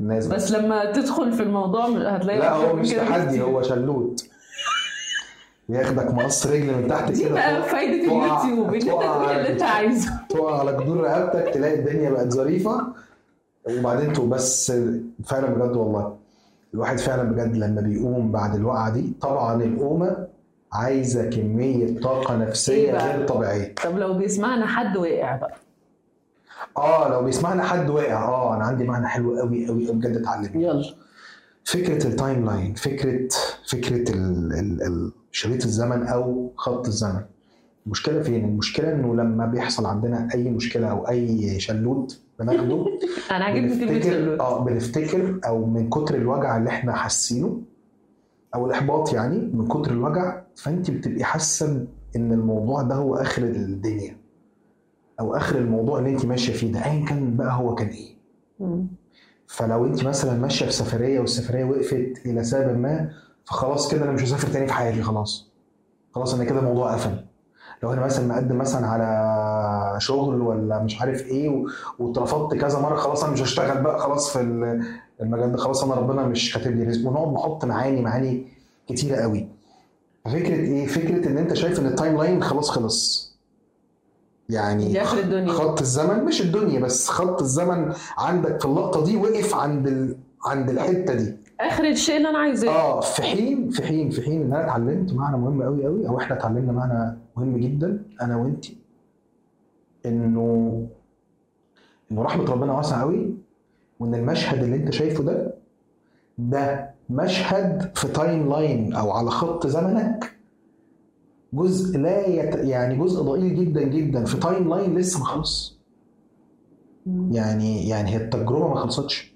الناس 0.00 0.26
بس 0.26 0.52
لما 0.52 0.92
تدخل 0.92 1.32
في 1.32 1.42
الموضوع 1.42 1.86
هتلاقي 1.88 2.38
لا 2.38 2.52
هو 2.52 2.76
مش 2.76 2.90
تحدي. 2.90 3.42
هو 3.42 3.62
شلوت. 3.62 4.28
وياخدك 5.68 6.14
مقص 6.14 6.46
رجل 6.46 6.74
من 6.82 6.88
تحت 6.88 7.10
دي 7.12 7.24
كده 7.24 7.32
بقى 7.34 7.52
تقع- 7.60 7.66
فايدة 7.72 7.94
اليوتيوب 7.94 8.68
إن 8.68 8.74
أنت 8.74 8.82
تقول 8.84 9.04
اللي 9.30 9.52
أنت 9.52 9.62
عايزه. 9.62 10.10
تقع 10.28 10.58
على 10.60 10.72
جدور 10.76 11.00
رقبتك 11.00 11.54
تلاقي 11.54 11.74
الدنيا 11.74 12.10
بقت 12.10 12.32
ظريفة. 12.32 12.86
وبعدين 13.78 14.12
تو 14.12 14.26
بس 14.26 14.72
فعلا 15.24 15.46
بجد 15.46 15.76
والله. 15.76 16.16
الواحد 16.74 16.98
فعلا 16.98 17.22
بجد 17.22 17.56
لما 17.56 17.80
بيقوم 17.80 18.32
بعد 18.32 18.54
الوقعة 18.54 18.90
دي 18.90 19.12
طبعا 19.20 19.62
القومة 19.62 20.26
عايزة 20.72 21.30
كمية 21.30 22.00
طاقة 22.00 22.34
إيه 22.34 22.40
نفسيه 22.48 22.92
بقى؟ 22.92 23.16
غير 23.16 23.26
طبيعية. 23.26 23.74
طب 23.84 23.98
لو 23.98 24.14
بيسمعنا 24.18 24.66
حد 24.66 24.96
وقع 24.96 25.36
بقى. 25.36 25.54
آه 26.78 27.08
لو 27.08 27.24
بيسمعنا 27.24 27.62
حد 27.62 27.90
واقع 27.90 28.24
آه 28.24 28.56
أنا 28.56 28.64
عندي 28.64 28.84
معنى 28.84 29.08
حلو 29.08 29.38
قوي 29.38 29.66
قوي 29.68 29.92
بجد 29.92 30.16
اتعلمه. 30.16 30.62
يلا. 30.62 30.94
فكرة 31.64 32.06
ال 32.06 32.44
timeline 32.46 32.74
فكرة 32.74 33.28
فكره 33.68 34.04
شريط 35.30 35.64
الزمن 35.64 36.06
أو 36.06 36.52
خط 36.56 36.86
الزمن. 36.86 37.22
المشكلة 37.86 38.22
فين 38.22 38.44
المشكلة 38.44 38.92
إنه 38.92 39.14
لما 39.14 39.46
بيحصل 39.46 39.86
عندنا 39.86 40.28
أي 40.34 40.50
مشكلة 40.50 40.86
أو 40.90 41.08
أي 41.08 41.60
شلوت 41.60 42.20
بناخده 42.38 42.86
أنا 43.30 43.44
عاجبني 43.44 43.86
كلمه 43.86 44.00
شلوت. 44.00 44.40
آه 44.40 44.64
بنفتكر 44.64 45.40
أو 45.46 45.66
من 45.66 45.90
كتر 45.90 46.14
الوجع 46.14 46.56
اللي 46.56 46.70
إحنا 46.70 46.92
حاسينه 46.92 47.60
أو 48.54 48.66
الإحباط 48.66 49.12
يعني 49.12 49.38
من 49.38 49.68
كتر 49.68 49.90
الوجع 49.90 50.42
فانت 50.56 50.90
بتبقي 50.90 51.24
حاسة 51.24 51.86
إن 52.16 52.32
الموضوع 52.32 52.82
ده 52.82 52.94
هو 52.94 53.14
آخر 53.14 53.42
الدنيا 53.42 54.16
أو 55.20 55.36
آخر 55.36 55.58
الموضوع 55.58 55.98
اللي 55.98 56.10
انت 56.10 56.26
ماشية 56.26 56.52
فيه 56.52 56.72
ده 56.72 56.84
ايا 56.84 57.04
كان 57.04 57.36
بقى 57.36 57.52
هو 57.58 57.74
كان 57.74 57.88
إيه. 57.88 58.16
فلو 59.46 59.86
انت 59.86 60.04
مثلا 60.04 60.38
ماشية 60.38 60.66
في 60.66 60.72
سفرية 60.72 61.20
والسفرية 61.20 61.64
وقفت 61.64 62.26
إلى 62.26 62.44
سبب 62.44 62.78
ما 62.78 63.10
فخلاص 63.44 63.92
كده 63.92 64.04
أنا 64.04 64.12
مش 64.12 64.22
هسافر 64.22 64.48
تاني 64.48 64.66
في 64.66 64.72
حياتي 64.72 65.02
خلاص 65.02 65.52
خلاص 66.14 66.34
أنا 66.34 66.44
كده 66.44 66.58
الموضوع 66.58 66.92
قفل 66.94 67.24
لو 67.82 67.92
أنا 67.92 68.00
مثلا 68.04 68.26
مقدم 68.26 68.58
مثلا 68.58 68.86
على 68.86 70.00
شغل 70.00 70.40
ولا 70.42 70.82
مش 70.82 71.00
عارف 71.00 71.22
إيه 71.26 71.64
واترفضت 71.98 72.54
كذا 72.54 72.78
مرة 72.78 72.96
خلاص 72.96 73.24
أنا 73.24 73.32
مش 73.32 73.42
هشتغل 73.42 73.82
بقى 73.82 73.98
خلاص 74.00 74.30
في 74.32 74.40
ال- 74.40 74.82
المجال 75.20 75.52
ده 75.52 75.58
خلاص 75.58 75.84
أنا 75.84 75.94
ربنا 75.94 76.26
مش 76.26 76.54
كاتب 76.54 76.76
لي 76.76 76.84
رزق. 76.84 77.08
ونقعد 77.08 77.32
نحط 77.32 77.64
معاني 77.64 78.00
معاني 78.00 78.46
كتيرة 78.88 79.16
قوي. 79.16 79.48
فكره 80.24 80.54
إيه؟ 80.54 80.86
فكرة 80.86 81.28
إن 81.28 81.38
أنت 81.38 81.54
شايف 81.54 81.80
إن 81.80 81.86
ال 81.86 82.16
timeline 82.18 82.42
خلاص 82.42 82.70
خلص. 82.70 83.32
يعني 84.48 84.92
الدنيا. 85.18 85.52
خط 85.52 85.80
الزمن 85.80 86.24
مش 86.24 86.40
الدنيا 86.40 86.80
بس 86.80 87.08
خط 87.08 87.40
الزمن 87.42 87.92
عندك 88.18 88.60
في 88.60 88.66
اللقطة 88.66 89.04
دي 89.04 89.16
وقف 89.16 89.54
عند 89.54 89.86
ال... 89.86 90.16
عند 90.46 90.70
الحتة 90.70 91.14
دي. 91.14 91.36
آخر 91.68 91.84
الشيء 91.84 92.16
اللي 92.16 92.28
أنا 92.28 92.38
عايزاه 92.38 92.70
آه 92.70 93.00
في 93.00 93.22
حين 93.22 93.70
في 93.70 93.82
حين 93.82 94.10
في 94.10 94.22
حين 94.22 94.42
إن 94.42 94.52
أنا 94.52 94.64
اتعلمت 94.64 95.12
معنى 95.12 95.36
مهم 95.38 95.62
قوي 95.62 95.84
قوي 95.84 96.08
أو 96.08 96.18
إحنا 96.18 96.36
اتعلمنا 96.36 96.72
معنى 96.72 97.16
مهم 97.36 97.56
جدا. 97.56 98.02
أنا 98.22 98.36
وانت 98.36 98.64
إنه 100.06 100.86
إنه 102.12 102.22
رحمة 102.22 102.44
ربنا 102.44 102.72
واسعة 102.72 103.00
قوي 103.02 103.34
وإن 104.00 104.14
المشهد 104.14 104.62
اللي 104.62 104.76
أنت 104.76 104.90
شايفه 104.90 105.24
ده 105.24 105.54
ده 106.38 106.90
مشهد 107.10 107.90
في 107.96 108.08
timeline 108.08 108.92
أو 108.94 109.10
على 109.10 109.30
خط 109.30 109.66
زمنك 109.66 110.32
جزء 111.52 111.98
لا 111.98 112.26
يت... 112.26 112.54
يعني 112.54 112.96
جزء 112.96 113.22
ضئيل 113.22 113.56
جدا 113.56 113.82
جدا. 113.82 114.24
في 114.24 114.36
timeline 114.36 114.94
لسه 114.98 115.18
ما 115.18 115.24
خلص. 115.24 115.78
يعني 117.30 117.88
يعني 117.88 118.10
هي 118.10 118.16
التجربة 118.16 118.68
ما 118.68 118.74
خلصتش. 118.74 119.31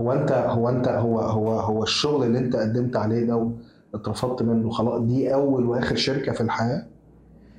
هو 0.00 0.12
أنت 0.12 0.32
هو 0.32 0.68
أنت 0.68 0.88
هو 0.88 1.20
هو 1.20 1.50
هو 1.60 1.82
الشغل 1.82 2.26
اللي 2.26 2.38
أنت 2.38 2.56
قدمت 2.56 2.96
عليه 2.96 3.24
ده 3.24 3.50
واترفضت 3.94 4.42
منه 4.42 4.70
خلاص 4.70 5.00
دي 5.00 5.34
أول 5.34 5.66
وآخر 5.66 5.96
شركة 5.96 6.32
في 6.32 6.40
الحياة؟ 6.40 6.86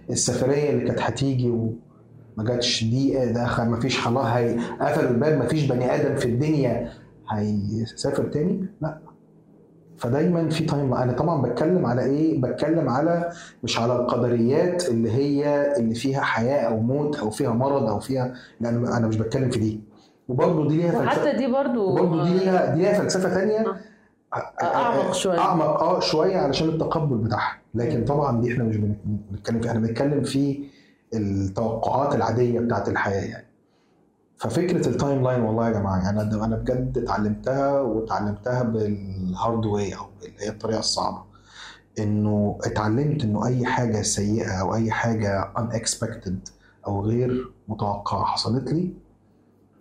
السفرية 0.10 0.69
اللي 0.69 0.86
كانت 0.86 1.02
هتيجي 1.02 1.49
وما 1.49 2.43
جاتش 2.43 2.84
دي 2.84 3.25
ده 3.32 3.63
ما 3.63 3.80
فيش 3.80 3.99
خلاص 3.99 4.25
هي 4.25 4.58
قفلوا 4.82 5.10
الباب 5.10 5.38
ما 5.38 5.45
فيش 5.45 5.65
بني 5.67 5.95
آدم 5.95 6.15
في 6.15 6.25
الدنيا 6.25 6.89
هيسافر 7.30 8.23
تاني؟ 8.23 8.65
لا. 8.82 8.99
فدايما 9.97 10.49
في 10.49 10.65
تايم 10.65 10.93
أنا 10.93 11.13
طبعا 11.13 11.41
بتكلم 11.41 11.86
على 11.86 12.04
إيه؟ 12.06 12.41
بتكلم 12.41 12.89
على 12.89 13.30
مش 13.63 13.80
على 13.80 13.95
القدريات 13.95 14.89
اللي 14.89 15.12
هي 15.12 15.73
اللي 15.78 15.95
فيها 15.95 16.21
حياة 16.21 16.60
أو 16.62 16.80
موت 16.80 17.15
أو 17.19 17.30
فيها 17.30 17.52
مرض 17.54 17.84
أو 17.84 17.99
فيها 17.99 18.34
لأن 18.62 18.86
أنا 18.88 19.08
مش 19.08 19.15
بتكلم 19.17 19.49
في 19.49 19.60
دي. 19.60 19.82
وبرضه 20.30 20.68
دي 20.68 20.78
ليها 20.78 20.92
فلسفة. 21.06 21.38
دي 21.38 21.48
برضو 21.52 21.89
وبرضه 21.92 22.24
دي 22.24 22.34
ليها 22.39 22.76
دي 22.76 22.82
ليها 22.82 22.94
فلسفة 22.94 23.30
ثانية 23.30 23.65
أعمق 24.63 25.12
شوية. 25.13 25.39
أعمق 25.39 25.84
آه 25.84 26.00
شوية 26.00 26.38
علشان 26.38 26.70
التقبل 26.70 27.18
بتاعها. 27.18 27.58
لكن 27.74 28.06
طبعا 28.06 28.42
دي 28.42 28.54
إحنا 28.54 28.63
مش 28.63 28.76
بن- 28.78 28.96
بنتكلم 29.06 29.62
فيها. 29.62 29.72
إحنا 29.72 29.82
بنتكلم 29.88 30.24
في 30.24 30.63
التوقعات 31.13 32.15
العادية 32.15 32.60
بتاعت 32.60 32.89
الحياة 32.89 33.26
يعني. 33.26 33.46
ففكرة 34.38 34.88
ال 34.88 35.24
timeline 35.24 35.42
والله 35.42 35.68
يا 35.68 35.74
جماعة 35.74 35.98
يعني 36.04 36.22
أنا 36.22 36.46
أنا 36.46 36.56
بجد 36.56 36.98
اتعلمتها 36.98 37.82
واتعلمتها 37.82 38.63
بال 38.63 38.98
hard 38.98 39.65
way 39.65 39.96
أو 39.96 40.06
اللي 40.26 40.44
هي 40.46 40.50
الطريقة 40.50 40.80
الصعبة. 40.80 41.24
إنه 42.00 42.58
اتعلمت 42.63 43.24
إنه 43.24 43.46
أي 43.48 43.65
حاجة 43.65 44.02
سيئة 44.02 44.52
أو 44.62 44.76
أي 44.76 44.92
حاجة 44.92 45.54
unexpected 45.58 46.52
أو 46.88 47.02
غير 47.06 47.52
متوقعة 47.68 48.26
حصلت 48.26 48.74
لي 48.74 48.94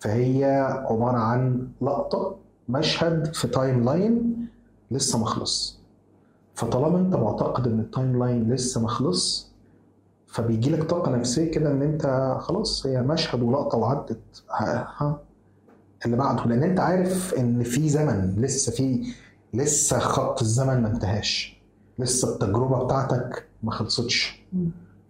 فهي 0.00 0.44
عبارة 0.90 1.16
عن 1.16 1.68
لقطة 1.82 2.36
مشهد 2.68 3.34
في 3.34 3.48
timeline 3.48 4.46
لسه 4.90 5.18
ما 5.18 5.26
خلص. 5.26 5.78
فطالما 6.54 6.98
انت 6.98 7.14
معتقد 7.16 7.66
ان 7.66 7.80
ال 7.80 8.24
timeline 8.24 8.52
لسه 8.54 8.80
ما 8.82 8.88
خلص 8.88 9.48
فبيجي 10.26 10.70
لك 10.70 10.82
طاقة 10.84 11.10
نفسية 11.16 11.50
كده 11.50 11.70
ان 11.70 11.82
انت 11.82 12.36
خلاص 12.40 12.86
هي 12.86 13.02
مشهد 13.02 13.42
ولقطة 13.42 13.78
وعدت. 13.78 14.18
ها, 14.50 14.88
ها 14.98 15.20
اللي 16.06 16.16
بعده. 16.16 16.44
لأن 16.44 16.62
انت 16.62 16.80
عارف 16.80 17.34
ان 17.34 17.62
في 17.62 17.88
زمن 17.88 18.34
لسه 18.38 18.72
في 18.72 19.06
لسه 19.54 19.98
خط 19.98 20.40
الزمن 20.42 20.82
ما 20.82 20.88
انتهاش. 20.88 21.62
لسه 21.98 22.34
التجربة 22.34 22.84
بتاعتك 22.84 23.44
ما 23.62 23.70
خلصتش. 23.70 24.44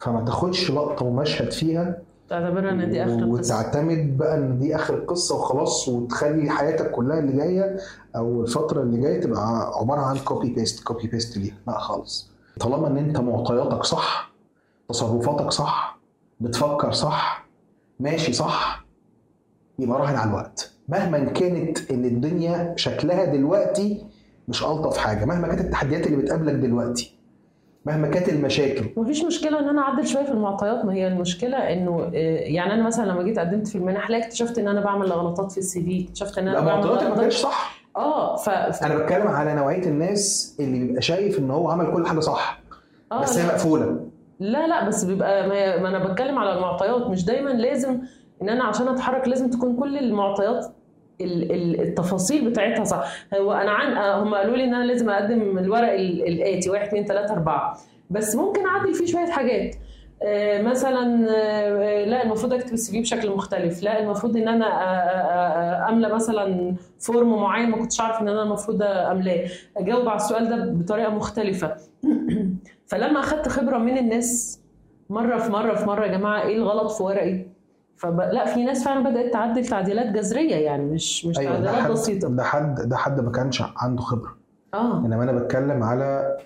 فما 0.01 0.25
تاخدش 0.25 0.71
لقطة 0.71 1.05
ومشهد 1.05 1.53
فيها 1.53 2.03
تعتبرها 2.31 2.71
إن 2.71 2.91
دي 2.91 3.05
آخر 3.05 3.13
القصة 3.19 3.55
وتعتمد 3.57 4.17
بقى 4.17 4.39
إن 4.39 4.59
دي 4.59 4.77
آخر 4.77 4.95
القصة 4.95 5.37
وخلاص 5.37 5.89
وتخلي 5.89 6.51
حياتك 6.51 6.91
كلها 6.91 7.19
اللي 7.19 7.33
جاية 7.33 7.77
أو 8.17 8.43
الفترة 8.43 8.83
اللي 8.83 9.01
جاية 9.01 9.21
تبقى 9.21 9.73
عبارة 9.81 10.01
عن 10.01 10.19
copy 10.19 10.55
paste 10.55 10.85
copy 10.85 11.07
paste 11.09 11.37
ليها. 11.39 11.55
لا 11.67 11.79
خالص. 11.79 12.31
طالما 12.61 12.87
إن 12.89 12.97
أنت 12.97 13.21
معطياتك 13.21 13.85
صح 13.85 14.33
تصرفاتك 14.89 15.51
صح 15.51 15.99
بتفكر 16.41 16.93
صح 16.93 17.47
ماشي 18.01 18.33
صح 18.33 18.85
يبقى 19.79 19.99
راهن 19.99 20.17
على 20.17 20.31
الوقت. 20.31 20.73
مهما 20.89 21.19
كانت 21.25 21.91
إن 21.91 22.05
الدنيا 22.05 22.75
شكلها 22.77 23.25
دلوقتي 23.25 24.07
مش 24.49 24.65
ألطف 24.65 24.97
حاجة 24.97 25.25
مهما 25.25 25.49
كانت 25.49 25.61
التحديات 25.61 26.07
اللي 26.07 26.17
بتقابلك 26.17 26.55
دلوقتي. 26.55 27.18
مهما 27.89 28.09
كانت 28.09 28.29
المشاكل. 28.29 28.85
مفيش 28.97 29.25
مشكلة 29.25 29.59
إن 29.61 29.69
أنا 29.69 29.83
أعدل 29.83 30.07
شوية 30.07 30.25
في 30.25 30.31
المعطيات 30.31 30.85
ما 30.85 30.93
هي 30.95 31.07
المشكلة 31.09 31.57
إنه 31.57 32.03
آه، 32.15 32.19
يعني 32.41 32.75
أنا 32.75 32.83
مثلا 32.83 33.07
لما 33.07 33.23
جيت 33.23 33.39
قدمت 33.39 33.69
في 33.69 33.79
المنح 33.79 34.11
لا 34.11 34.19
اكتشفت 34.19 34.59
إن 34.59 34.69
أنا 34.69 34.81
بعمل 34.81 35.13
غلطات 35.13 35.53
في 35.53 35.59
السي 35.59 35.83
في. 35.83 36.05
اكتشفت 36.09 36.39
إن 36.39 36.49
أنا 36.49 36.57
لا 36.57 36.65
بعمل 36.65 36.81
معطياتك 36.81 37.03
ما 37.03 37.09
غلطات. 37.09 37.21
كانتش 37.21 37.37
صح. 37.37 37.79
آه 37.97 38.37
ف 38.37 38.49
أنا 38.85 38.95
بتكلم 38.99 39.27
على 39.29 39.55
نوعية 39.55 39.87
الناس 39.87 40.57
اللي 40.61 40.79
بيبقى 40.87 41.03
شايف 41.03 41.39
إن 41.39 41.51
هو 41.51 41.71
عمل 41.71 41.93
كل 41.95 42.07
حاجة 42.07 42.21
صح 42.21 42.61
آه 43.13 43.23
بس 43.23 43.39
هي. 43.39 43.47
مقفولة. 43.47 44.01
لا 44.41 44.67
لا 44.67 44.89
بس 44.89 45.05
بيبقى 45.05 45.49
ما, 45.49 45.89
أنا 45.89 46.05
بتكلم 46.05 46.39
على 46.39 46.53
المعطيات 46.53 47.07
مش 47.07 47.25
دايما 47.25 47.51
لازم 47.51 47.99
إن 48.43 48.49
أنا 48.49 48.65
عشان 48.65 48.89
أتحرك 48.89 49.29
لازم 49.29 49.51
تكون 49.51 49.77
كل 49.77 49.99
المعطيات 49.99 50.65
ال- 50.65 50.69
ال- 50.69 50.73
التفاصيل 51.21 52.51
بتاعتها 52.51 52.85
صح. 52.85 53.05
هو 53.35 53.53
أنا 53.53 53.71
عن 53.71 54.21
هم 54.23 54.35
قالوا 54.35 54.57
لي 54.57 54.65
إن 54.65 54.75
أنا 54.75 54.85
لازم 54.85 55.11
أقدم 55.11 55.59
الورق 55.59 55.93
ال- 55.93 56.29
الاتي 56.29 56.71
1 56.71 56.87
2 56.87 57.05
3 57.05 57.33
4 57.33 57.79
بس 58.11 58.37
ممكن 58.37 58.67
أعدل 58.67 58.95
فيه 58.95 59.07
شوية 59.07 59.27
حاجات. 59.27 59.77
آه، 60.23 60.63
مثلا 60.63 61.27
آه، 61.31 62.05
لا 62.05 62.23
المفروض 62.25 62.53
أكتب 62.53 62.73
ال 62.73 62.93
CV 62.93 63.01
بشكل 63.01 63.31
مختلف. 63.31 63.83
لا 63.83 64.01
المفروض 64.03 64.37
إن 64.37 64.49
أنا 64.49 64.67
آه، 64.67 65.89
أملى 65.89 66.09
مثلا 66.09 66.75
form 66.99 67.41
معين 67.43 67.71
ما 67.71 67.77
كنتش 67.77 68.01
عارف 68.01 68.21
إن 68.21 68.29
أنا 68.29 68.43
المفروض 68.43 68.83
أملاه. 68.83 69.45
أجاوب 69.77 70.09
على 70.09 70.17
السؤال 70.17 70.49
ده 70.49 70.73
بطريقة 70.73 71.11
مختلفة. 71.11 71.77
فلما 72.91 73.21
أخدت 73.21 73.49
خبرة 73.49 73.79
من 73.79 73.99
الناس 73.99 74.61
مرة 75.11 75.39
في 75.39 75.51
مرة 75.53 75.75
في 75.75 75.85
مرة 75.87 76.07
يا 76.07 76.11
جماعة 76.13 76.43
إيه 76.43 76.57
الغلط 76.57 76.91
في 76.91 77.03
ورقي؟ 77.03 77.47
فب... 77.99 78.21
لا 78.21 78.45
في 78.45 78.65
ناس 78.65 78.85
فعلا 78.85 79.11
بدأت 79.11 79.33
تعدل 79.33 79.65
تعديلات 79.67 80.07
جذرية 80.07 80.55
يعني 80.57 80.85
مش 80.85 81.27
مش 81.27 81.37
ده 81.37 81.45
تعديلات 81.45 81.75
حد 81.75 81.91
بسيطة. 81.91 82.29
ده 82.29 82.43
حد 82.43 82.75
ده 82.89 82.97
حد 82.97 83.21
ما 83.21 83.31
كانش 83.33 83.63
عنده 83.77 84.03
خبرة. 84.03 84.37
آه. 84.75 84.99
إنما 84.99 85.23
أنا 85.23 85.33
بتكلم 85.33 85.83
على 85.83 86.37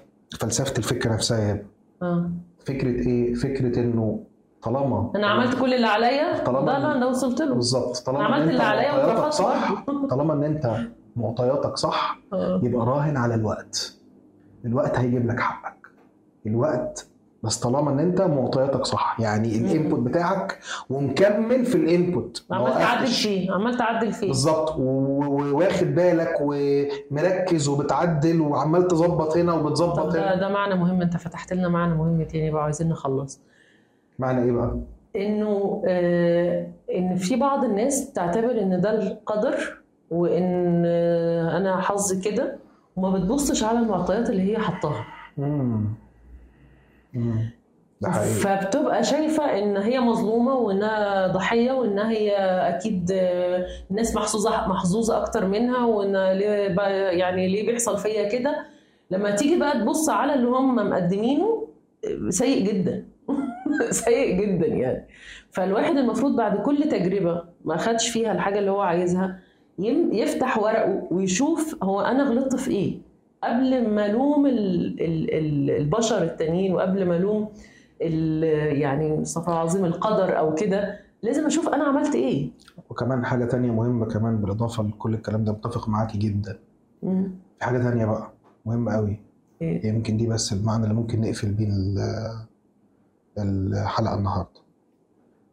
فلسفة 0.41 0.75
الفكرة 0.79 1.13
نفسها 1.13 1.53
هبة. 1.53 1.63
آه. 2.03 2.31
فكرة 2.67 2.89
إيه؟ 2.91 3.35
فكرة 3.35 3.81
إنه 3.81 4.25
طالما 4.63 5.13
أنا 5.17 5.27
عملت 5.27 5.59
كل 5.61 5.75
اللي 5.75 5.87
عليا 5.87 6.45
طالما- 6.45 6.65
ده 6.67 6.93
أنا 6.93 7.07
وصلت 7.07 7.41
له. 7.43 7.55
بالظبط. 7.55 7.97
طالما 7.99 8.25
عملت 8.25 8.51
اللي 8.51 8.63
عليا 8.63 8.93
واترفضت 8.93 9.33
صح. 9.33 9.85
طالما 10.11 10.35
إن 10.35 10.43
أنت 10.45 10.77
معطياتك 11.17 11.77
صح 11.77 12.19
آه. 12.33 12.61
يبقى 12.63 12.87
راهن 12.87 13.17
على 13.17 13.35
الوقت. 13.35 13.95
الوقت 14.65 14.99
هيجيب 14.99 15.27
لك 15.27 15.41
حقك. 15.41 15.87
الوقت 16.47 17.09
بس 17.43 17.57
طالما 17.59 17.91
إن 17.91 17.99
أنت 17.99 18.23
معطياتك 18.23 18.85
صح 18.87 19.17
يعني. 19.21 19.57
ال 19.57 19.64
input 19.64 19.99
بتاعك 20.01 20.59
ومكمل 20.91 21.65
في 21.65 21.75
ال 21.75 21.86
input 21.86 22.45
ما 22.51 22.57
عمال 22.57 22.73
تعدل. 22.73 23.07
فيه 23.07 23.53
عمال 23.53 23.77
تعدل 23.77 24.13
فيه 24.13 24.27
بالظبط 24.27 24.77
وواخد 24.79 25.87
بالك 25.95 26.35
ومركز 26.41 27.69
وبتعدل 27.69 28.41
وعمال 28.41 28.87
تظبط 28.89 29.37
هنا 29.37 29.53
وبتظبط 29.53 30.13
ده 30.13 30.23
هنا 30.33 30.41
ده 30.41 30.49
معنى 30.49 30.75
مهم 30.75 31.03
أنت 31.03 31.17
فتحت 31.17 31.53
لنا 31.53 31.69
معنى 31.69 31.95
مهم 31.95 32.23
تاني 32.23 32.51
بقى 32.51 32.65
عايزين 32.65 32.89
نخلص 32.89 33.41
معنى 34.19 34.43
إيه 34.45 34.53
بقى؟ 34.53 34.79
إنه 35.17 35.83
آه 35.87 36.67
إن 36.97 37.17
في 37.17 37.37
بعض 37.37 37.65
الناس 37.65 38.13
تعتبر 38.13 38.51
إن 38.63 38.81
ده 38.81 38.91
القدر 39.03 39.57
وإن 40.11 40.83
آه 40.87 41.57
أنا 41.57 41.81
حظي 41.81 42.21
كده 42.31 42.57
وما 42.97 43.11
بتبصش 43.19 43.65
على 43.65 43.79
المعطيات 43.79 44.31
اللي 44.31 44.53
هي 44.53 44.59
حطاها. 44.59 45.05
فبتبقى 48.43 49.05
شايفة 49.05 49.59
إن 49.59 49.77
هي 49.77 50.01
مظلومة 50.01 50.55
وإنها 50.55 51.27
ضحية 51.27 51.73
وإنها 51.73 52.11
هي 52.11 52.37
أكيد 52.69 53.11
آه، 53.13 53.67
الناس 53.91 54.17
محظوظة 54.17 54.69
محظوظة 54.69 55.17
أكتر 55.23 55.47
منها 55.47 55.85
وإن 55.85 56.13
ليه 56.33 56.81
يعني 57.11 57.49
ليه 57.49 57.67
بيحصل 57.67 57.99
فيا 57.99 58.29
كده. 58.29 58.67
لما 59.11 59.31
تيجي 59.31 59.59
بقى 59.59 59.81
تبص 59.81 60.09
على 60.09 60.35
اللي 60.35 60.49
هم 60.49 60.75
مقدمينه 60.77 61.69
آه، 62.05 62.31
سيء 62.31 62.67
جدا. 62.67 63.07
سيء 63.91 64.41
جدا 64.41 64.67
يعني. 64.67 65.09
فالواحد 65.51 65.97
المفروض 65.97 66.37
بعد 66.37 66.57
كل 66.63 66.83
تجربة 66.83 67.45
ما 67.65 67.77
خدش 67.77 68.09
فيها 68.09 68.33
الحاجة 68.33 68.59
اللي 68.59 68.71
هو 68.71 68.81
عايزها 68.81 69.39
يفتح 69.79 70.59
ورقه 70.59 71.09
ويشوف 71.11 71.77
هو 71.83 72.01
أنا 72.01 72.23
غلطت 72.23 72.57
في 72.57 72.71
إيه. 72.71 73.12
قبل 73.45 73.89
ما 73.95 74.07
ألوم 74.07 74.47
ال- 74.47 75.01
ال- 75.03 75.35
ال- 75.35 75.71
البشر 75.71 76.23
التانيين 76.23 76.75
وقبل 76.75 77.05
ما 77.07 77.17
ألوم 77.17 77.49
ال- 78.03 78.77
يعني 78.81 79.23
استغفر 79.23 79.49
الله 79.51 79.63
العظيم 79.63 79.85
القدر 79.85 80.39
أو 80.39 80.55
كده 80.55 81.01
لازم 81.23 81.47
أشوف 81.47 81.69
أنا 81.69 81.85
عملت 81.85 82.15
إيه. 82.15 82.51
وكمان 82.91 83.25
حاجة 83.25 83.45
تانية 83.45 83.71
مهمة 83.71 84.07
كمان 84.07 84.39
بالإضافة 84.41 84.83
لكل 84.83 85.15
الكلام 85.15 85.45
ده 85.45 85.53
متفق 85.53 85.89
معاكي 85.89 86.19
جدا. 86.19 86.59
مم. 87.03 87.31
في 87.59 87.65
حاجة 87.65 87.79
تانية 87.79 88.07
بقى 88.07 88.33
مهمة 88.67 88.93
قوي. 88.93 89.21
إيه؟ 89.63 89.87
يمكن 89.87 90.17
دي 90.17 90.27
بس 90.27 90.53
المعنى 90.53 90.83
اللي 90.85 90.95
ممكن 90.95 91.21
نقفل 91.21 91.51
بيه 91.53 91.69
ال- 91.69 92.47
الحلقة 93.39 94.15
النهاردة. 94.15 94.61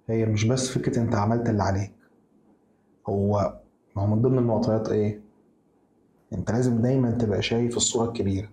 هي 0.09 0.25
مش 0.25 0.45
بس 0.45 0.69
فكرة 0.69 0.99
أنت 0.99 1.15
عملت 1.15 1.49
اللي 1.49 1.63
عليك. 1.63 1.91
هو 3.09 3.59
ما 3.95 4.01
هو 4.03 4.07
من 4.07 4.21
ضمن 4.21 4.37
المعطيات 4.37 4.89
إيه؟ 4.89 5.21
انت 6.33 6.51
لازم 6.51 6.81
دايما 6.81 7.11
تبقى 7.11 7.41
شايف 7.41 7.77
الصورة 7.77 8.07
الكبيرة 8.07 8.49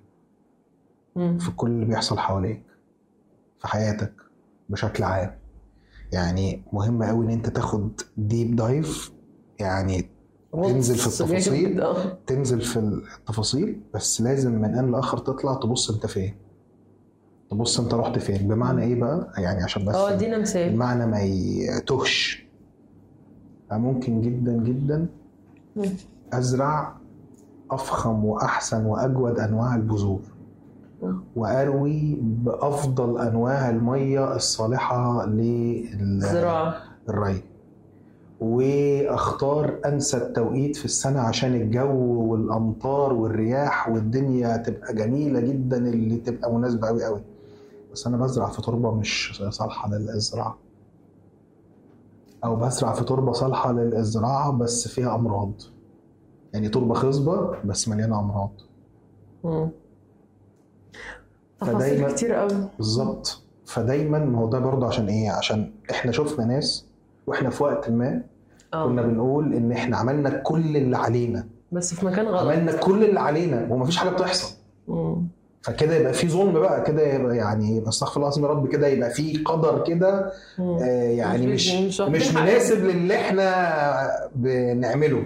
مم. 1.17 1.39
في 1.39 1.51
كل 1.51 1.71
اللي 1.71 1.85
بيحصل 1.87 2.19
حواليك 2.19 2.63
في 3.59 3.69
حياتك 3.69 4.13
بشكل 4.69 5.05
عام 5.05 5.39
يعني 6.13 6.63
مهم 6.73 7.03
قوي 7.03 7.27
إن 7.27 7.31
أنت 7.31 7.49
تاخد 7.49 8.01
ديب 8.17 8.57
دايف 8.57 9.13
يعني 9.61 10.11
تنزل 10.53 10.95
في 10.95 11.07
التفاصيل. 11.07 11.83
تنزل 12.27 12.61
في 12.61 12.79
التفاصيل 12.79 13.81
بس 13.95 14.21
لازم 14.21 14.53
من 14.53 14.75
أن 14.75 14.93
لآخر 14.93 15.19
تطلع 15.19 15.55
تبص 15.55 15.91
أنت 15.91 16.07
فين 16.07 16.35
تبص 17.51 17.81
أنت 17.81 17.95
رحت 17.95 18.19
فين 18.19 18.49
بمعنى 18.49 18.83
إيه 18.83 19.01
بقى 19.01 19.33
يعني 19.39 19.63
عشان 19.63 19.85
بس 19.85 19.95
آه 19.95 20.13
ادينا 20.13 20.39
مثال 20.39 20.69
المعنى 20.69 21.07
ما 21.07 21.21
يتهش 21.23 22.47
ممكن 23.73 24.21
جدا 24.21 24.53
جدا. 24.53 25.07
أزرع 26.33 26.97
أفخم 27.71 28.25
وأحسن 28.25 28.87
وأجود 28.87 29.39
أنواع 29.41 29.75
البذور. 29.75 30.21
مم. 31.03 31.21
وأروي 31.37 32.17
بأفضل 32.21 33.19
أنواع 33.21 33.71
المية 33.71 34.37
الصالحة 34.37 35.27
للزراعه 35.27 36.33
زراعة. 36.33 36.75
الري 37.09 37.43
وأختار 38.41 39.79
أنسب 39.87 40.33
توقيت 40.33 40.77
في 40.77 40.85
السنة 40.85 41.21
عشان 41.21 41.55
الجو 41.55 42.23
والأمطار 42.33 43.13
والرياح 43.13 43.89
والدنيا 43.89 44.57
تبقى 44.57 44.95
جميلة 44.95 45.41
جدا 45.41 45.77
اللي 45.77 46.17
تبقى 46.17 46.53
مناسبة 46.53 46.89
قوي 46.89 47.05
قوي 47.05 47.21
بس 47.93 48.07
أنا 48.07 48.17
بزرع 48.17 48.49
في 48.49 48.63
تربة 48.63 48.91
مش 48.95 49.43
صالحة 49.51 49.91
للزراعه 49.91 50.57
أو 52.45 52.57
بزرع 52.57 52.93
في 52.93 53.05
تربة 53.05 53.33
صالحة 53.33 53.73
للزراعه 53.73 54.53
بس 54.53 54.89
فيها 54.89 55.15
أمراض. 55.15 55.53
يعني 56.57 56.69
تربه 56.69 56.95
خصبة 56.95 57.55
بس 57.65 57.89
مليانة 57.89 58.21
أمراض. 58.21 58.51
تفاصيل 61.61 62.11
كتير 62.13 62.33
قوي 62.33 62.69
بالظبط 62.77 63.43
فدايما 63.67 64.19
ما 64.19 64.39
هو 64.39 64.49
ده 64.49 64.59
برضه 64.59 64.87
عشان 64.87 65.09
إيه 65.09 65.31
عشان 65.31 65.71
إحنا 65.91 66.13
شفنا 66.13 66.45
ناس 66.45 66.87
وإحنا 67.27 67.51
في 67.51 67.63
وقت 67.63 67.91
ما 67.91 68.23
كنا 68.73 69.03
آه 69.03 69.07
بنقول 69.07 69.55
إن 69.55 69.73
إحنا 69.73 69.97
عملنا 69.97 70.31
كل 70.31 70.77
اللي 70.77 70.97
علينا 70.97 71.47
بس 71.73 71.95
في 71.95 72.07
مكان 72.07 72.27
غلط 72.29 72.41
عملنا 72.51 72.73
كل 72.77 73.05
اللي 73.05 73.21
علينا 73.21 73.67
ومفيش 73.71 73.97
حاجة 73.97 74.11
بتحصل 74.11 74.55
مم. 74.89 75.29
فكده 75.63 75.95
يبقى 75.95 76.13
في 76.13 76.29
ظلم 76.29 76.53
بقى 76.53 76.83
كده 76.83 77.03
يبقى 77.15 77.37
يعني 77.37 77.89
استغفر 77.89 78.17
الله 78.17 78.27
العظيم 78.29 78.45
يا 78.45 78.51
رب 78.51 78.69
كده 78.69 78.87
يبقى 78.87 79.11
في 79.11 79.37
قدر 79.39 79.85
كده. 79.85 80.33
آه، 80.61 80.81
يعني 81.11 81.47
مش 81.47 81.75
مش 81.75 82.01
مش. 82.01 82.35
مناسب 82.35 82.85
للي 82.85 83.15
إحنا 83.15 84.29
بنعمله. 84.35 85.23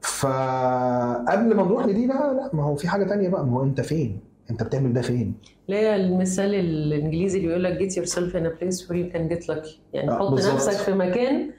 فقبل 0.00 1.54
ما 1.56 1.62
نروح 1.62 1.86
لدي 1.86 2.06
بقى 2.06 2.34
لا 2.34 2.50
ما 2.52 2.62
هو 2.64 2.74
في 2.74 2.88
حاجة 2.88 3.04
تانية 3.04 3.28
بقى. 3.28 3.46
ما 3.46 3.58
هو 3.60 3.64
أنت 3.64 3.80
فين؟ 3.80 4.20
أنت 4.50 4.62
بتعمل 4.62 4.92
ده 4.92 5.02
فين؟ 5.02 5.34
هي 5.68 5.96
المثال 5.96 6.54
الإنجليزي 6.54 7.38
اللي 7.38 7.48
بيقول 7.48 7.64
لك 7.64 7.78
get 7.78 7.92
yourself 7.94 8.32
in 8.34 8.44
a 8.46 8.60
place 8.60 8.80
where 8.88 8.96
you 8.96 9.14
can 9.16 9.34
get 9.36 9.54
lucky. 9.54 9.76
يعني 9.92 10.10
آه، 10.10 10.18
حط. 10.18 10.32
نفسك 10.32 10.72
في 10.72 10.92
مكان 10.92 11.50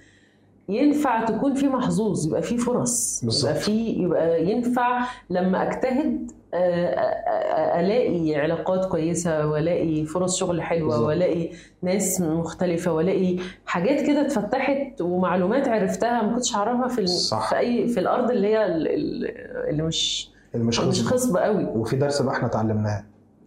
ينفع 0.69 1.25
تكون 1.25 1.53
فيه 1.55 1.67
محظوظ 1.67 2.27
يبقى 2.27 2.41
فيه 2.41 2.57
فرص 2.57 3.21
بالظبط. 3.23 3.49
يبقى 3.51 3.61
فيه 3.61 4.03
يبقى 4.03 4.45
ينفع 4.51 4.99
لما 5.29 5.63
أجتهد 5.67 6.31
آه، 6.53 6.57
آه، 6.57 6.99
آه، 6.99 7.79
ألاقي 7.79 8.35
علاقات 8.35 8.85
كويسة 8.85 9.47
وألاقي 9.47 10.05
فرص 10.05 10.37
شغل 10.37 10.61
حلوة 10.61 10.87
بالظبط. 10.89 11.07
وألاقي 11.07 11.49
ناس 11.81 12.21
مختلفة 12.21 12.93
وألاقي 12.93 13.37
حاجات 13.65 14.07
كده 14.07 14.21
اتفتحت 14.21 15.01
ومعلومات 15.01 15.67
عرفتها 15.67 16.21
ما 16.21 16.33
كنتش 16.35 16.55
أعرفها 16.55 16.87
في 16.87 17.07
صح. 17.07 17.49
في 17.49 17.57
أي 17.57 17.87
في 17.87 17.99
الأرض 17.99 18.31
اللي 18.31 18.47
هي 18.47 18.65
ال- 18.65 18.87
ال- 18.87 19.31
اللي 19.69 19.83
مش 19.83 20.29
اللي 20.55 20.65
مش 20.65 20.79
مش 20.79 21.01
خصب 21.01 21.13
خصبه 21.13 21.39
قوي. 21.39 21.63
وفي 21.65 21.95
درس 21.95 22.21
بقى 22.21 22.33
إحنا 22.35 22.47
اتعلمناه. 22.47 23.03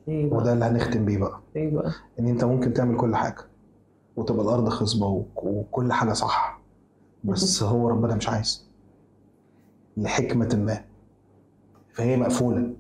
بقى 0.07 0.37
وده 0.39 0.53
اللي 0.53 0.65
هنختم 0.65 1.05
بيه 1.05 1.19
بقى. 1.19 1.41
إيه 1.57 1.71
بقى 1.75 1.91
إن 2.21 2.27
أنت 2.27 2.45
ممكن 2.45 2.73
تعمل 2.73 2.97
كل 2.97 3.17
حاجة 3.17 3.37
وتبقى 4.17 4.45
الأرض 4.45 4.69
خصبة 4.69 5.25
وكل 5.37 5.93
حاجة 5.93 6.13
صح. 6.13 6.58
بس 7.25 7.63
هو 7.63 7.89
ربنا 7.89 8.15
مش 8.15 8.29
عايز. 8.29 8.69
لحكمة 9.97 10.57
ما. 10.57 10.85
فهي 11.95 12.17
مقفولة. 12.17 12.75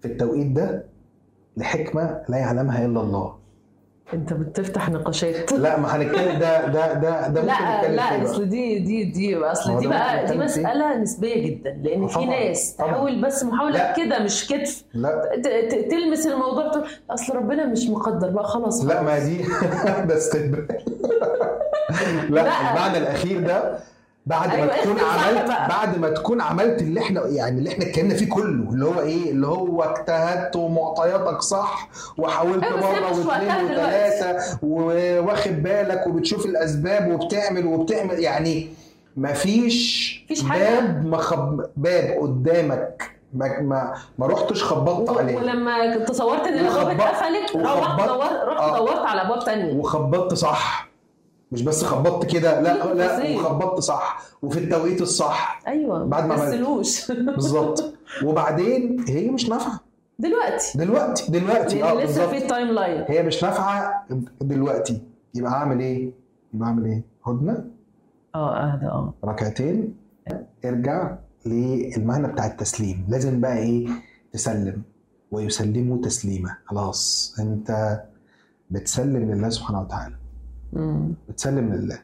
في 0.00 0.08
التوقيت 0.08 0.46
ده 0.46 0.84
لحكمة 1.56 2.24
لا 2.28 2.38
يعلمها 2.38 2.84
إلا 2.84 3.00
الله. 3.00 3.38
انت 4.14 4.32
بتفتح 4.32 4.90
نقاشات 4.90 5.52
لا 5.52 5.78
ما 5.80 5.96
هنتكلم 5.96 6.38
ده 6.38 6.66
ده 6.66 6.92
ده 6.94 7.28
ده 7.28 7.42
لا 7.42 7.88
لا. 7.88 8.24
أصل 8.24 8.48
دي 8.48 8.78
دي 8.78 9.04
دي 9.04 9.36
أصل 9.36 9.80
دي 9.80 9.86
بقى 9.88 10.26
دي. 10.26 10.38
مسألة 10.38 10.96
نسبية 10.96 11.46
جدا 11.46 11.70
لأن 11.82 12.06
في 12.06 12.26
ناس. 12.26 12.76
تحاول 12.76 13.20
بس 13.22 13.44
محاولة. 13.44 13.92
كده 13.96 14.18
مش 14.22 14.46
كتف 14.48 14.84
لا 14.94 15.22
تلمس 15.90 16.26
الموضوع 16.26 16.68
تقول 16.68 16.84
أصل 17.10 17.36
ربنا 17.36 17.66
مش 17.66 17.86
مقدر 17.88 18.30
بقى 18.30 18.44
خلاص 18.44 18.84
لا 18.84 19.02
ما 19.02 19.18
دي 19.18 19.42
ده 20.08 20.16
استهبال 20.16 20.66
لا. 22.30 22.40
المعنى 22.70 22.98
الأخير 22.98 23.40
ده 23.40 23.78
بعد 24.28 24.48
ما 24.48 24.54
أيوة، 24.54 24.66
تكون 24.76 24.96
اختم 24.98 25.08
صح 25.08 25.28
عملت. 25.28 25.70
بعد 25.70 25.98
ما 25.98 26.08
تكون 26.10 26.40
عملت 26.40 26.82
اللي 26.82 27.00
إحنا 27.00 27.26
يعني 27.26 27.58
اللي 27.58 27.70
إحنا 27.70 27.84
اتكلمنا 27.84 28.14
فيه 28.14 28.28
كله 28.28 28.70
اللي 28.72 28.84
هو 28.84 29.00
إيه 29.00 29.30
اللي 29.30 29.46
هو 29.46 29.82
اجتهدت 29.82 30.56
ومعطياتك 30.56 31.40
صح 31.42 31.88
وحاولت 32.18 32.64
أيوة، 32.64 32.76
مرة 32.80 33.10
واثنين 33.28 33.64
وثلاثة 33.72 34.58
وواخد 34.62 35.62
بالك 35.62 36.06
وبتشوف 36.06 36.46
الأسباب 36.46 37.10
وبتعمل 37.12 37.66
وبتعمل 37.66 38.18
يعني 38.18 38.68
مفيش 39.16 40.20
مفيش 40.24 40.42
حاجة. 40.44 40.58
باب 40.80 41.06
ما 41.06 41.16
خب 41.16 41.66
باب 41.76 42.18
قدامك 42.20 43.10
ما 43.34 43.60
ما, 43.60 43.94
ما 44.18 44.26
رحتش 44.26 44.64
خبطت 44.64 45.10
و- 45.10 45.18
عليه 45.18 45.36
ولما 45.36 45.94
كنت 45.94 46.08
تصورت 46.08 46.46
إن 46.46 46.54
الابواب 46.58 46.86
وخبط- 46.86 47.00
اتقفلت 47.00 47.56
رحت 47.56 47.76
وخبط- 47.78 48.06
دورت 48.08 48.32
رحت 48.48 48.60
آه. 48.60 48.78
دورت 48.78 49.06
على 49.06 49.22
أبواب 49.22 49.44
تانية 49.44 49.74
وخبطت 49.74 50.34
صح 50.34 50.87
مش 51.52 51.62
بس 51.62 51.84
خبطت 51.84 52.30
كده 52.30 52.60
لا 52.60 52.86
في 52.86 52.94
لا. 52.94 53.36
وخبطت 53.40 53.80
صح 53.80 54.22
وفي 54.42 54.58
التوقيت 54.58 55.00
الصح. 55.02 55.62
أيوه 55.66 56.04
بعد 56.04 56.26
ما. 56.26 56.36
تسلوش 56.36 57.12
بالظبط. 57.12 57.94
وبعدين 58.26 59.04
هي 59.08 59.30
مش 59.30 59.48
نافعة. 59.48 59.80
دلوقتي. 60.18 60.78
دلوقتي 60.78 61.32
دلوقتي 61.32 61.84
آه 61.84 61.94
لأن 61.94 62.06
لسه 62.06 62.26
في 62.26 62.36
ال 62.38 62.68
timeline 62.68 63.04
هي 63.08 63.22
مش 63.22 63.44
نافعة 63.44 64.06
دلوقتي. 64.40 65.02
يبقى 65.34 65.52
أعمل 65.52 65.80
إيه؟ 65.80 66.12
يبقى 66.54 66.68
أعمل 66.68 66.84
إيه؟ 66.84 67.02
هدنة. 67.26 67.64
آه 68.34 68.56
أهدى 68.56 68.86
آه. 68.86 69.14
ركعتين. 69.24 69.94
ارجع 70.64 71.16
للمعنى 71.46 72.28
بتاع 72.28 72.46
التسليم. 72.46 73.06
لازم 73.08 73.40
بقى 73.40 73.58
إيه؟ 73.58 73.88
تسلم. 74.32 74.82
ويسلموا 75.30 75.98
تسليما 76.02 76.56
خلاص 76.66 77.34
أنت 77.38 78.00
بتسلم 78.70 79.30
لله 79.32 79.48
سبحانه 79.48 79.80
وتعالى. 79.80 80.14
مم. 80.72 81.14
بتسلم 81.28 81.72
لله. 81.74 81.98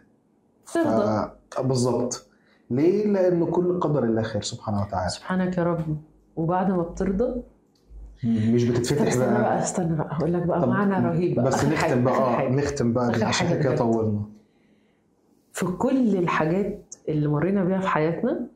ترضى 0.75 1.31
ف- 1.51 1.61
بالظبط 1.61 2.27
ليه؟ 2.71 3.07
لأن 3.07 3.45
كل 3.47 3.81
قدر 3.81 4.05
الله 4.05 4.23
خير 4.23 4.43
سبحانه 4.43 4.83
وتعالى. 4.83 5.09
سبحانك 5.11 5.59
يا 5.59 5.63
رب. 5.65 5.97
وبعد 6.37 6.71
ما 6.71 6.83
بترضى؟ 6.83 7.43
مش 8.25 8.65
بتتفتح 8.65 9.07
استنى 9.07 9.27
بقى. 9.33 9.41
بقى 9.43 9.59
استنى 9.63 9.97
بقى. 9.97 10.09
هقول 10.11 10.33
لك 10.33 10.43
بقى 10.43 10.69
معنى 10.69 11.07
رهيب 11.09 11.35
بقى. 11.37 11.45
بس 11.45 11.65
نختم 11.65 12.05
بقى. 12.05 12.51
نختم 12.51 12.93
بقى 12.93 13.07
عشان 13.23 13.61
كده. 13.63 13.77
طولنا. 13.77 14.23
في 15.53 15.67
كل 15.67 16.17
الحاجات 16.17 16.95
اللي 17.09 17.29
مرينا 17.29 17.65
بيها 17.65 17.81
في 17.81 17.89
حياتنا 17.89 18.47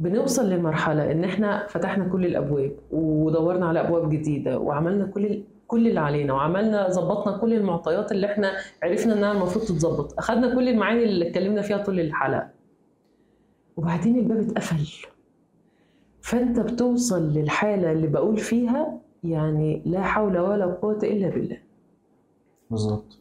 بنوصل 0.00 0.50
لمرحلة 0.50 1.12
إن 1.12 1.24
إحنا 1.24 1.66
فتحنا 1.66 2.04
كل 2.08 2.26
الأبواب 2.26 2.72
ودورنا 2.90 3.66
على 3.68 3.80
أبواب 3.80 4.10
جديدة 4.10 4.58
وعملنا 4.58 5.06
كل 5.06 5.42
كل 5.68 5.88
اللي 5.88 6.00
علينا 6.00 6.32
وعملنا 6.32 6.88
ظبطنا 6.90 7.36
كل 7.36 7.52
المعطيات 7.52 8.12
اللي 8.12 8.26
إحنا 8.26 8.52
عرفنا 8.82 9.14
إنها 9.14 9.32
المفروض 9.32 9.64
تتظبط. 9.64 10.18
أخدنا 10.18 10.54
كل 10.54 10.68
المعاني 10.68 11.04
اللي 11.04 11.28
اتكلمنا 11.28 11.62
فيها 11.62 11.78
طول 11.78 12.00
الحلقة. 12.00 12.48
وبعدين 13.76 14.18
الباب 14.18 14.38
اتقفل. 14.38 15.06
فأنت 16.20 16.60
بتوصل 16.60 17.22
للحالة 17.22 17.92
اللي 17.92 18.06
بقول 18.06 18.36
فيها 18.36 18.98
يعني 19.24 19.82
لا 19.86 20.02
حول 20.02 20.38
ولا 20.38 20.66
قوة 20.66 20.98
إلا 21.02 21.28
بالله. 21.28 21.58
بالظبط. 22.70 23.18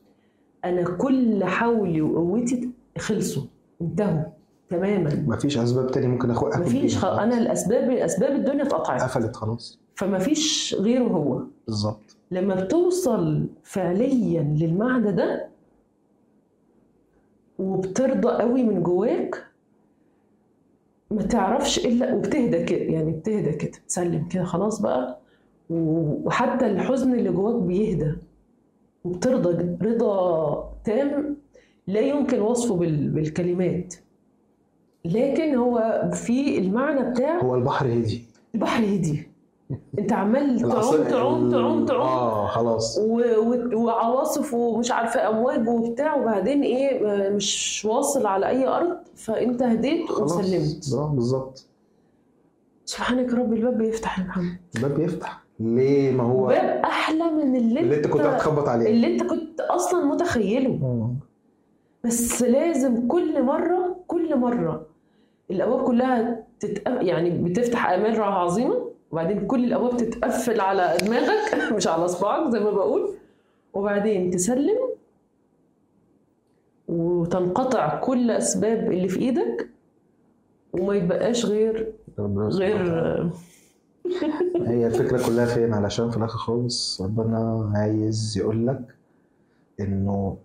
أنا 0.66 0.84
كل 0.98 1.44
حولي 1.44 2.02
وقوتي 2.02 2.70
خلصوا 2.98 3.44
انتهوا 3.82 4.24
تماما. 4.70 5.26
مفيش 5.28 5.58
أسباب 5.58 5.92
تاني 5.92 6.08
ممكن 6.08 6.32
آخد 6.32 6.48
مفيش 6.48 6.94
بيها 6.94 7.02
خ... 7.02 7.06
خلاص. 7.06 7.20
أنا 7.20 7.38
الأسباب 7.38 7.92
أسباب 7.92 8.32
الدنيا 8.36 8.64
اتقطعت. 8.64 9.02
قفلت 9.02 9.36
خلاص. 9.36 9.80
فمفيش 9.96 10.76
غيره 10.80 11.04
هو. 11.04 11.42
بالظبط. 11.68 12.07
لما 12.32 12.56
بتوصل 12.56 13.48
فعليا 13.64 14.42
للمعنى 14.44 15.12
ده 15.12 15.50
وبترضى 17.60 18.30
قوي 18.30 18.64
من 18.64 18.84
جواك 18.84 19.44
ما 21.12 21.22
تعرفش 21.22 21.86
إلا 21.86 22.14
وبتهدى 22.16 22.64
كده 22.64 22.80
يعني 22.80 23.12
بتهدى 23.12 23.52
كده 23.52 23.72
تسلم 23.88 24.28
كده 24.28 24.44
خلاص 24.44 24.82
بقى. 24.82 25.20
وحتى 25.70 26.66
الحزن 26.68 27.14
اللي 27.14 27.30
جواك 27.30 27.56
بيهدى 27.64 28.14
وبترضى 29.04 29.78
رضا 29.88 30.74
تام 30.86 31.38
لا 31.88 32.00
يمكن 32.00 32.40
وصفه 32.42 32.76
بال- 32.76 33.10
بالكلمات. 33.10 33.96
لكن 35.06 35.56
هو 35.56 36.04
في 36.14 36.58
المعنى 36.58 37.12
بتاع 37.12 37.40
هو 37.42 37.56
البحر 37.56 37.86
هدي 37.94 38.26
البحر 38.56 38.84
هدي 38.84 39.27
انت 40.00 40.14
عمال 40.14 40.60
تعوم 40.72 41.04
تعوم 41.04 41.52
تعوم 41.52 41.86
تعوم. 41.86 42.02
آه 42.02 42.48
خلاص. 42.48 43.00
وعواصف 43.74 44.54
ومش 44.54 44.92
عارفه 44.92 45.30
أمواج 45.30 45.68
وبتاع 45.70 46.16
وبعدين 46.16 46.62
إيه 46.64 47.08
آه، 47.08 47.30
مش 47.30 47.86
واصل 47.90 48.26
على 48.26 48.48
أي 48.50 48.68
أرض 48.68 48.98
فأنت 49.16 49.64
هديت 49.64 50.12
وسلمت. 50.12 50.94
آه، 50.94 51.08
بالظبط. 51.16 51.66
سبحانك 52.86 53.34
رب 53.34 53.54
الباب 53.54 53.78
بيفتح 53.78 54.20
يا 54.20 54.24
محمد. 54.24 54.58
الباب 54.76 54.96
بيفتح. 54.96 55.44
ليه؟ 55.60 56.12
ما 56.12 56.24
هو 56.24 56.46
باب 56.48 56.82
أحلى 56.86 57.32
من 57.32 57.56
اللي, 57.56 57.80
اللي 57.80 57.96
أنت 57.98 58.08
كنت 58.08 58.22
هتخبط 58.22 58.68
عليه. 58.68 58.90
اللي 58.90 59.14
أنت 59.14 59.24
كنت 59.24 59.60
أصلا 59.62 60.06
متخيله. 60.06 60.70
مم. 60.70 61.14
بس 62.04 62.42
لازم 62.42 63.08
كل 63.08 63.44
مرة 63.44 63.96
كل 64.08 64.36
مرة 64.40 64.86
الأبواب 65.52 65.84
كلها 65.84 66.44
تتقف 66.60 67.02
يعني 67.02 67.30
بتفتح 67.30 67.90
آمال 67.90 68.22
عظيمة. 68.22 68.87
وبعدين 69.12 69.48
كل 69.48 69.64
الأبواب 69.66 69.98
تتقفل 69.98 70.62
على 70.62 70.98
دماغك 71.06 71.56
مش 71.76 71.88
على 71.88 72.08
صباعك 72.08 72.52
زي 72.52 72.60
ما 72.60 72.72
بقول. 72.72 73.16
وبعدين 73.74 74.32
تسلم 74.32 74.78
وتنقطع 76.88 78.00
كل 78.00 78.32
اسباب 78.32 78.92
اللي 78.92 79.08
في 79.10 79.20
إيدك 79.20 79.70
وما 80.74 80.96
يتبقاش 80.96 81.46
غير. 81.46 81.94
غير 82.20 82.78
هي 84.68 84.88
الفكرة 84.88 85.26
كلها 85.28 85.46
فين؟ 85.46 85.74
علشان 85.74 86.10
في 86.12 86.18
الآخر 86.18 86.38
خالص 86.38 87.02
ربنا 87.02 87.72
عايز 87.76 88.38
يقول 88.38 88.68
لك 88.68 88.96
إنه 89.80 90.38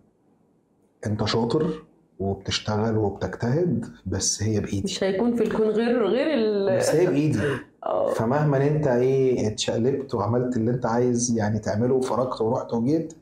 أنت 1.06 1.24
شاطر 1.24 1.82
وبتشتغل 2.20 2.96
وبتجتهد 2.96 3.86
بس 4.06 4.42
هي 4.42 4.60
بإيدي. 4.60 4.82
مش 4.84 5.04
هيكون 5.04 5.36
في 5.36 5.42
الكون 5.42 5.66
غير 5.68 6.06
غير 6.06 6.34
ال 6.34 6.76
بس 6.76 6.90
هي 6.94 7.06
بإيدي. 7.06 7.40
آه. 7.86 8.12
فمهما 8.12 8.66
أنت 8.66 8.86
إيه 8.86 9.48
اتشقلبت 9.48 10.14
وعملت 10.14 10.56
اللي 10.56 10.70
أنت 10.70 10.86
عايز 10.86 11.36
يعني 11.38 11.58
تعمله 11.58 11.94
وفرجت 11.94 12.40
ورحت 12.40 12.74
وجيت 12.74 13.14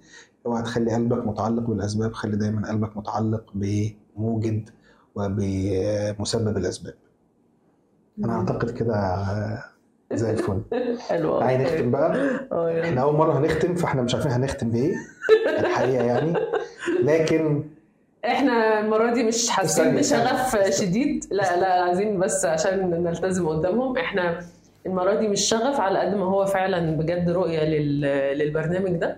اوعى 0.46 0.62
تخلي 0.62 0.94
قلبك 0.94 1.26
متعلق 1.26 1.62
بالأسباب 1.62 2.12
خلي 2.12 2.36
دايما 2.36 2.68
قلبك 2.68 2.96
متعلق 2.96 3.44
بموجد 3.54 4.70
وبمسبب 5.14 6.56
الأسباب 6.56 6.94
أنا 8.24 8.32
أعتقد 8.38 8.70
كده 8.70 8.94
آه، 8.96 9.64
زي 10.12 10.30
الفل 10.30 10.62
حلو. 11.08 11.40
تعالي 11.40 11.64
نختم 11.64 11.90
بقى 11.90 12.16
يلا. 12.52 12.84
إحنا 12.84 13.00
أول 13.02 13.14
مرة 13.16 13.38
هنختم 13.38 13.74
فإحنا 13.74 14.02
مش 14.02 14.14
عارفين 14.14 14.32
هنختم 14.32 14.70
بإيه 14.70 14.94
الحقيقة 15.58 16.04
يعني 16.04 16.34
لكن 17.02 17.64
إحنا 18.24 18.80
المرة 18.80 19.12
دي 19.12 19.22
مش 19.24 19.50
حاسين 19.50 19.96
بشغف. 19.96 20.56
شديد. 20.80 21.24
لا 21.30 21.60
لا 21.60 21.82
عايزين 21.84 22.18
بس 22.18 22.44
عشان 22.44 22.90
نلتزم 23.04 23.48
قدامهم. 23.48 23.98
إحنا 23.98 24.40
المرة 24.86 25.14
دي 25.14 25.28
مش 25.28 25.40
شغف 25.40 25.80
على 25.80 25.98
قد 25.98 26.14
ما 26.14 26.24
هو 26.24 26.46
فعلا 26.46 26.96
بجد 26.96 27.30
رؤية 27.30 27.64
لل- 27.64 28.38
للبرنامج 28.38 28.90
ده. 28.90 29.16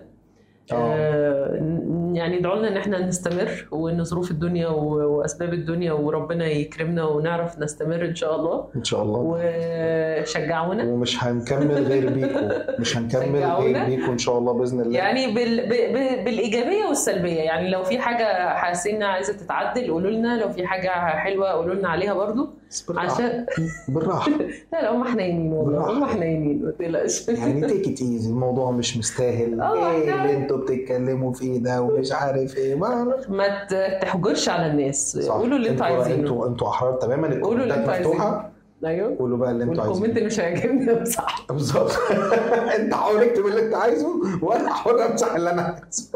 آه، 0.71 1.47
ن- 1.61 1.93
يعني 2.13 2.39
ادعوا 2.39 2.59
لنا 2.59 2.67
إن 2.67 2.77
إحنا 2.77 3.07
نستمر 3.07 3.67
وإن 3.71 4.03
ظروف 4.03 4.31
الدنيا 4.31 4.67
وأسباب 4.67 5.53
الدنيا 5.53 5.93
وربنا 5.93 6.45
يكرمنا 6.45 7.05
ونعرف 7.05 7.59
نستمر 7.59 8.05
إن 8.05 8.15
شاء 8.15 8.35
الله. 8.35 8.65
إن 8.75 8.83
شاء 8.83 9.03
الله. 9.03 9.19
وشجعونا. 9.19 10.83
ومش 10.83 11.23
هنكمل 11.23 11.83
غير 11.83 12.09
بيكو 12.13 12.39
مش 12.79 12.97
هنكمل 12.97 13.43
غير. 13.43 13.85
بيكو 13.85 14.11
إن 14.11 14.17
شاء 14.17 14.37
الله 14.37 14.53
بإذن 14.53 14.81
الله. 14.81 14.97
يعني 14.97 15.33
بال... 15.33 15.65
ب... 15.65 15.69
ب... 15.69 16.25
بالإيجابية 16.25 16.85
والسلبية. 16.85 17.41
يعني 17.41 17.69
لو 17.69 17.83
في 17.83 17.99
حاجة 17.99 18.55
حاسين 18.55 18.95
انها 18.95 19.07
عايزة 19.07 19.33
تتعدل 19.33 19.91
قولوا 19.91 20.11
لنا. 20.11 20.41
لو 20.41 20.49
في 20.49 20.67
حاجة 20.67 20.89
حلوة 21.17 21.49
قولوا 21.49 21.75
لنا 21.75 21.89
عليها 21.89 22.13
برضو. 22.13 22.49
بالراحة. 22.87 23.11
عشان 23.13 23.45
بالراحة. 23.87 24.31
لا 24.73 24.81
لا 24.81 24.91
هم 24.91 25.03
حنينين 25.03 25.53
والله. 25.53 25.91
هم 25.91 26.05
حنينين 26.05 26.65
ما 26.65 26.71
تقلقش. 26.71 27.27
يعني 27.29 27.67
تيك 27.67 27.87
ات 27.87 28.01
ايزي 28.01 28.29
الموضوع 28.29 28.71
مش 28.71 28.97
مستاهل. 28.97 29.61
آه، 29.61 29.91
إيه 29.91 30.13
اللي 30.15 30.37
أنتوا 30.37 30.57
بتتكلموا 30.57 31.33
فيه 31.33 31.57
ده؟ 31.59 31.81
ومش 32.03 32.11
عارف 32.11 32.57
إيه 32.57 32.75
ما 32.75 33.15
ما 33.29 33.65
تحجرش 34.01 34.49
على 34.49 34.67
الناس. 34.71 35.17
صح. 35.17 35.33
قولوا 35.33 35.57
اللي 35.57 35.69
أنتوا 35.69 35.85
عايزينه. 35.85 36.15
أنتوا 36.19 36.47
أنتوا 36.47 36.69
أحرار 36.69 36.93
تماما. 36.93 37.39
قولوا 37.43 37.63
اللي 37.63 37.75
أنتوا 37.75 37.93
مفتوحة. 37.93 38.51
أيوه. 38.85 39.17
قولوا 39.19 39.37
بقى 39.37 39.51
اللي 39.51 39.63
أنتوا 39.63 39.83
عايزينه. 39.83 40.05
اللي 40.05 40.25
مش 40.25 40.39
هيعجبني. 40.39 40.91
امسح 40.99 41.45
بالظبط. 41.49 41.91
انت 42.79 42.93
حاول 42.93 43.23
اكتب 43.23 43.45
اللي 43.45 43.65
انت 43.65 43.75
عايزه 43.75 44.07
وأنا 44.41 44.73
حاول 44.73 45.01
امسح 45.01 45.35
اللي 45.35 45.51
أنا 45.51 45.61
عايزه. 45.61 46.09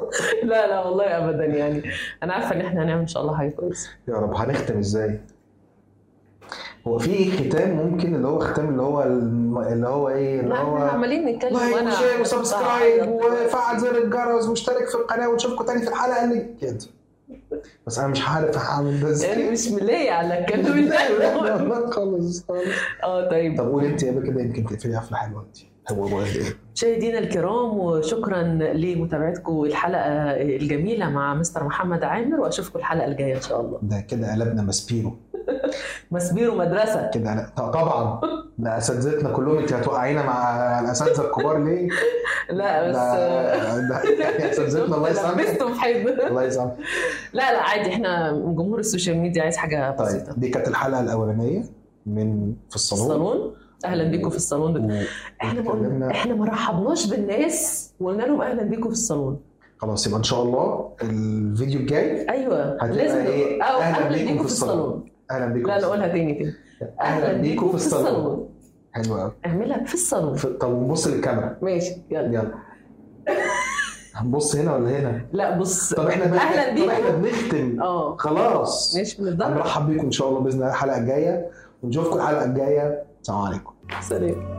لا 0.43 0.67
لا 0.67 0.85
والله 0.85 1.03
ابدا 1.05 1.45
يعني. 1.45 1.83
أنا 2.23 2.33
عارفة 2.33 2.55
إن 2.55 2.61
إحنا 2.61 2.83
هنعمل 2.83 3.01
إن 3.01 3.07
شاء 3.07 3.23
الله 3.23 3.38
حاجة 3.38 3.49
كويسة. 3.49 3.89
يا 4.07 4.13
رب. 4.13 4.33
هنختم 4.35 4.77
إزاي؟ 4.77 5.19
هو 6.88 6.97
في 6.99 7.31
ختام 7.49 7.69
ممكن 7.77 8.15
اللي 8.15 8.27
هو 8.27 8.39
ختام 8.39 8.69
اللي 8.69 8.81
هو 8.81 9.03
اللي 9.03 9.88
هو 9.88 10.09
إيه 10.09 10.39
اللي 10.39 10.49
لا 10.49 10.55
إحنا 10.55 10.67
هو 10.69 10.77
عمالين 10.77 11.25
نتكلم 11.25 11.57
like 11.57 11.88
و 11.88 11.93
share 11.93 12.21
و 12.21 12.30
subscribe 12.30 13.09
وفعل 13.11 13.79
زر 13.79 13.97
الجرس 14.03 14.45
واشترك 14.47 14.89
في 14.89 14.95
القناة 14.95 15.29
ونشوفكم 15.29 15.65
تاني 15.65 15.81
في 15.81 15.89
الحلقة 15.89 16.23
اللي 16.23 16.45
كده 16.61 16.77
بس 17.88 17.99
أنا 17.99 18.07
مش 18.07 18.27
عارف 18.29 18.57
هعمل 18.57 18.99
ده 18.99 19.09
إزاي. 19.09 19.29
يعني 19.29 19.51
مش 19.51 19.67
ملاقي 19.67 20.09
على 20.09 20.39
الكلام 20.39 20.77
لا 20.77 21.57
ده 21.57 21.89
خالص 21.89 22.43
خالص. 22.47 22.67
آه 23.03 23.29
طيب. 23.29 23.57
طب 23.57 23.69
قولي 23.71 23.88
أنت 23.88 24.03
يا 24.03 24.11
بيه 24.11 24.31
كده 24.31 24.41
يمكن 24.41 24.65
تقفلي 24.65 24.97
قفلة 24.97 25.17
حلوة 25.17 25.41
انت 25.41 25.57
هو 25.91 26.05
هو 26.07 26.21
إيه؟ 26.21 26.41
مشاهدينا 26.75 27.19
الكرام 27.19 27.77
وشكرا 27.79 28.43
لمتابعتكم 28.73 29.63
الحلقة 29.63 30.01
الجميلة 30.41 31.09
مع 31.09 31.33
مستر 31.33 31.63
محمد 31.63 32.03
عامر 32.03 32.39
وأشوفكم 32.39 32.79
الحلقة 32.79 33.07
الجاية 33.07 33.35
إن 33.35 33.41
شاء 33.41 33.61
الله. 33.61 33.79
ده 33.81 33.99
كده 33.99 34.31
قلبنا 34.33 34.61
مسبيرو 34.61 35.15
مسبيرو 36.11 36.55
مدرسه 36.55 37.09
كده 37.13 37.36
لا 37.36 37.68
طبعا. 37.68 38.22
ده 38.57 38.78
أساتذتنا 38.78 39.30
كلهم 39.30 39.57
انت 39.57 39.74
هتوقعينا 39.74 40.24
مع 40.24 40.80
الأساتذة 40.80 41.22
الكبار 41.26 41.63
ليه؟ 41.63 41.89
لا 42.49 42.89
بس 42.89 42.95
ده 42.95 44.01
يعني 44.20 44.49
أساتذتنا 44.51 44.95
الله 44.95 45.09
يسامحك. 45.09 45.88
الله 46.28 46.43
يسامحك. 46.43 46.78
لا 47.34 47.51
لا 47.53 47.61
عادي 47.61 47.89
إحنا 47.89 48.32
جمهور 48.32 48.80
ال 48.79 48.85
social 48.85 49.17
media 49.17 49.43
عايز 49.43 49.57
حاجة 49.57 49.91
بسيطة. 49.99 50.26
طيب 50.32 50.39
دي 50.39 50.49
كانت 50.49 50.68
الحلقة 50.68 50.99
الأولانية 51.01 51.63
من 52.05 52.53
في 52.70 52.76
الصالون. 52.76 53.05
الصالون؟ 53.05 53.53
أهلا 53.86 54.03
بيكم 54.03 54.30
في 54.30 54.36
الصالون 54.36 55.05
إحنا 55.41 55.61
ما 55.61 56.11
إحنا 56.11 56.36
ما 56.36 56.45
رحبناش 56.45 57.05
بالناس 57.07 57.89
وقلنا 57.99 58.24
لهم 58.24 58.41
أهلا 58.41 58.63
بيكم 58.63 58.84
في 58.84 58.93
الصالون. 58.95 59.39
خلاص 59.78 60.07
يبقى 60.07 60.20
إن 60.20 60.24
شاء 60.24 60.43
الله 60.43 60.89
الفيديو 61.01 61.80
الجاي 61.80 62.30
أيوه 62.30 62.78
لازم 62.84 63.18
أهلاً 63.18 63.80
أهلا 63.82 64.07
بيكم 64.09 64.38
في 64.39 64.45
الصالون. 64.45 64.96
أهلا 65.32 65.45
بيكم 65.45 65.67
لا 65.67 65.82
نقولها 65.82 66.07
تاني 66.07 66.34
كده 66.34 66.53
أهلا 67.01 67.34
بيكم 67.34 67.69
في 67.69 67.75
الصالون. 67.75 68.49
حلو 68.91 69.15
قوي 69.15 69.32
اعملها 69.45 69.84
في 69.84 69.93
الصالون. 69.93 70.38
طب 70.38 70.88
بص 70.88 71.07
للكاميرا. 71.07 71.57
ماشي 71.61 71.95
يلا. 72.11 72.25
يلا. 72.28 72.53
هنبص 74.13 74.55
هنا 74.55 74.75
ولا 74.75 74.99
هنا؟ 74.99 75.25
لا 75.34 75.57
بص. 75.57 75.93
طب 75.93 76.07
إحنا 76.07 76.25
طب 76.25 76.32
بيكم. 76.75 76.89
إحنا 76.89 77.09
بنختم. 77.09 77.82
آه. 77.82 78.17
خلاص. 78.17 78.95
ماشي 78.95 79.21
من 79.21 79.28
الظهر 79.28 79.53
هنرحب 79.53 79.88
بيكم 79.88 80.05
إن 80.05 80.11
شاء 80.11 80.30
الله 80.30 80.39
بإذن 80.39 80.55
الله 80.55 80.69
الحلقة 80.69 80.97
الجاية. 80.97 81.49
ونشوفكم 81.84 82.17
الحلقة 82.17 82.45
الجاية. 82.45 83.03
السلام 83.21 83.39
عليكم. 83.39 83.73
سلام. 84.01 84.56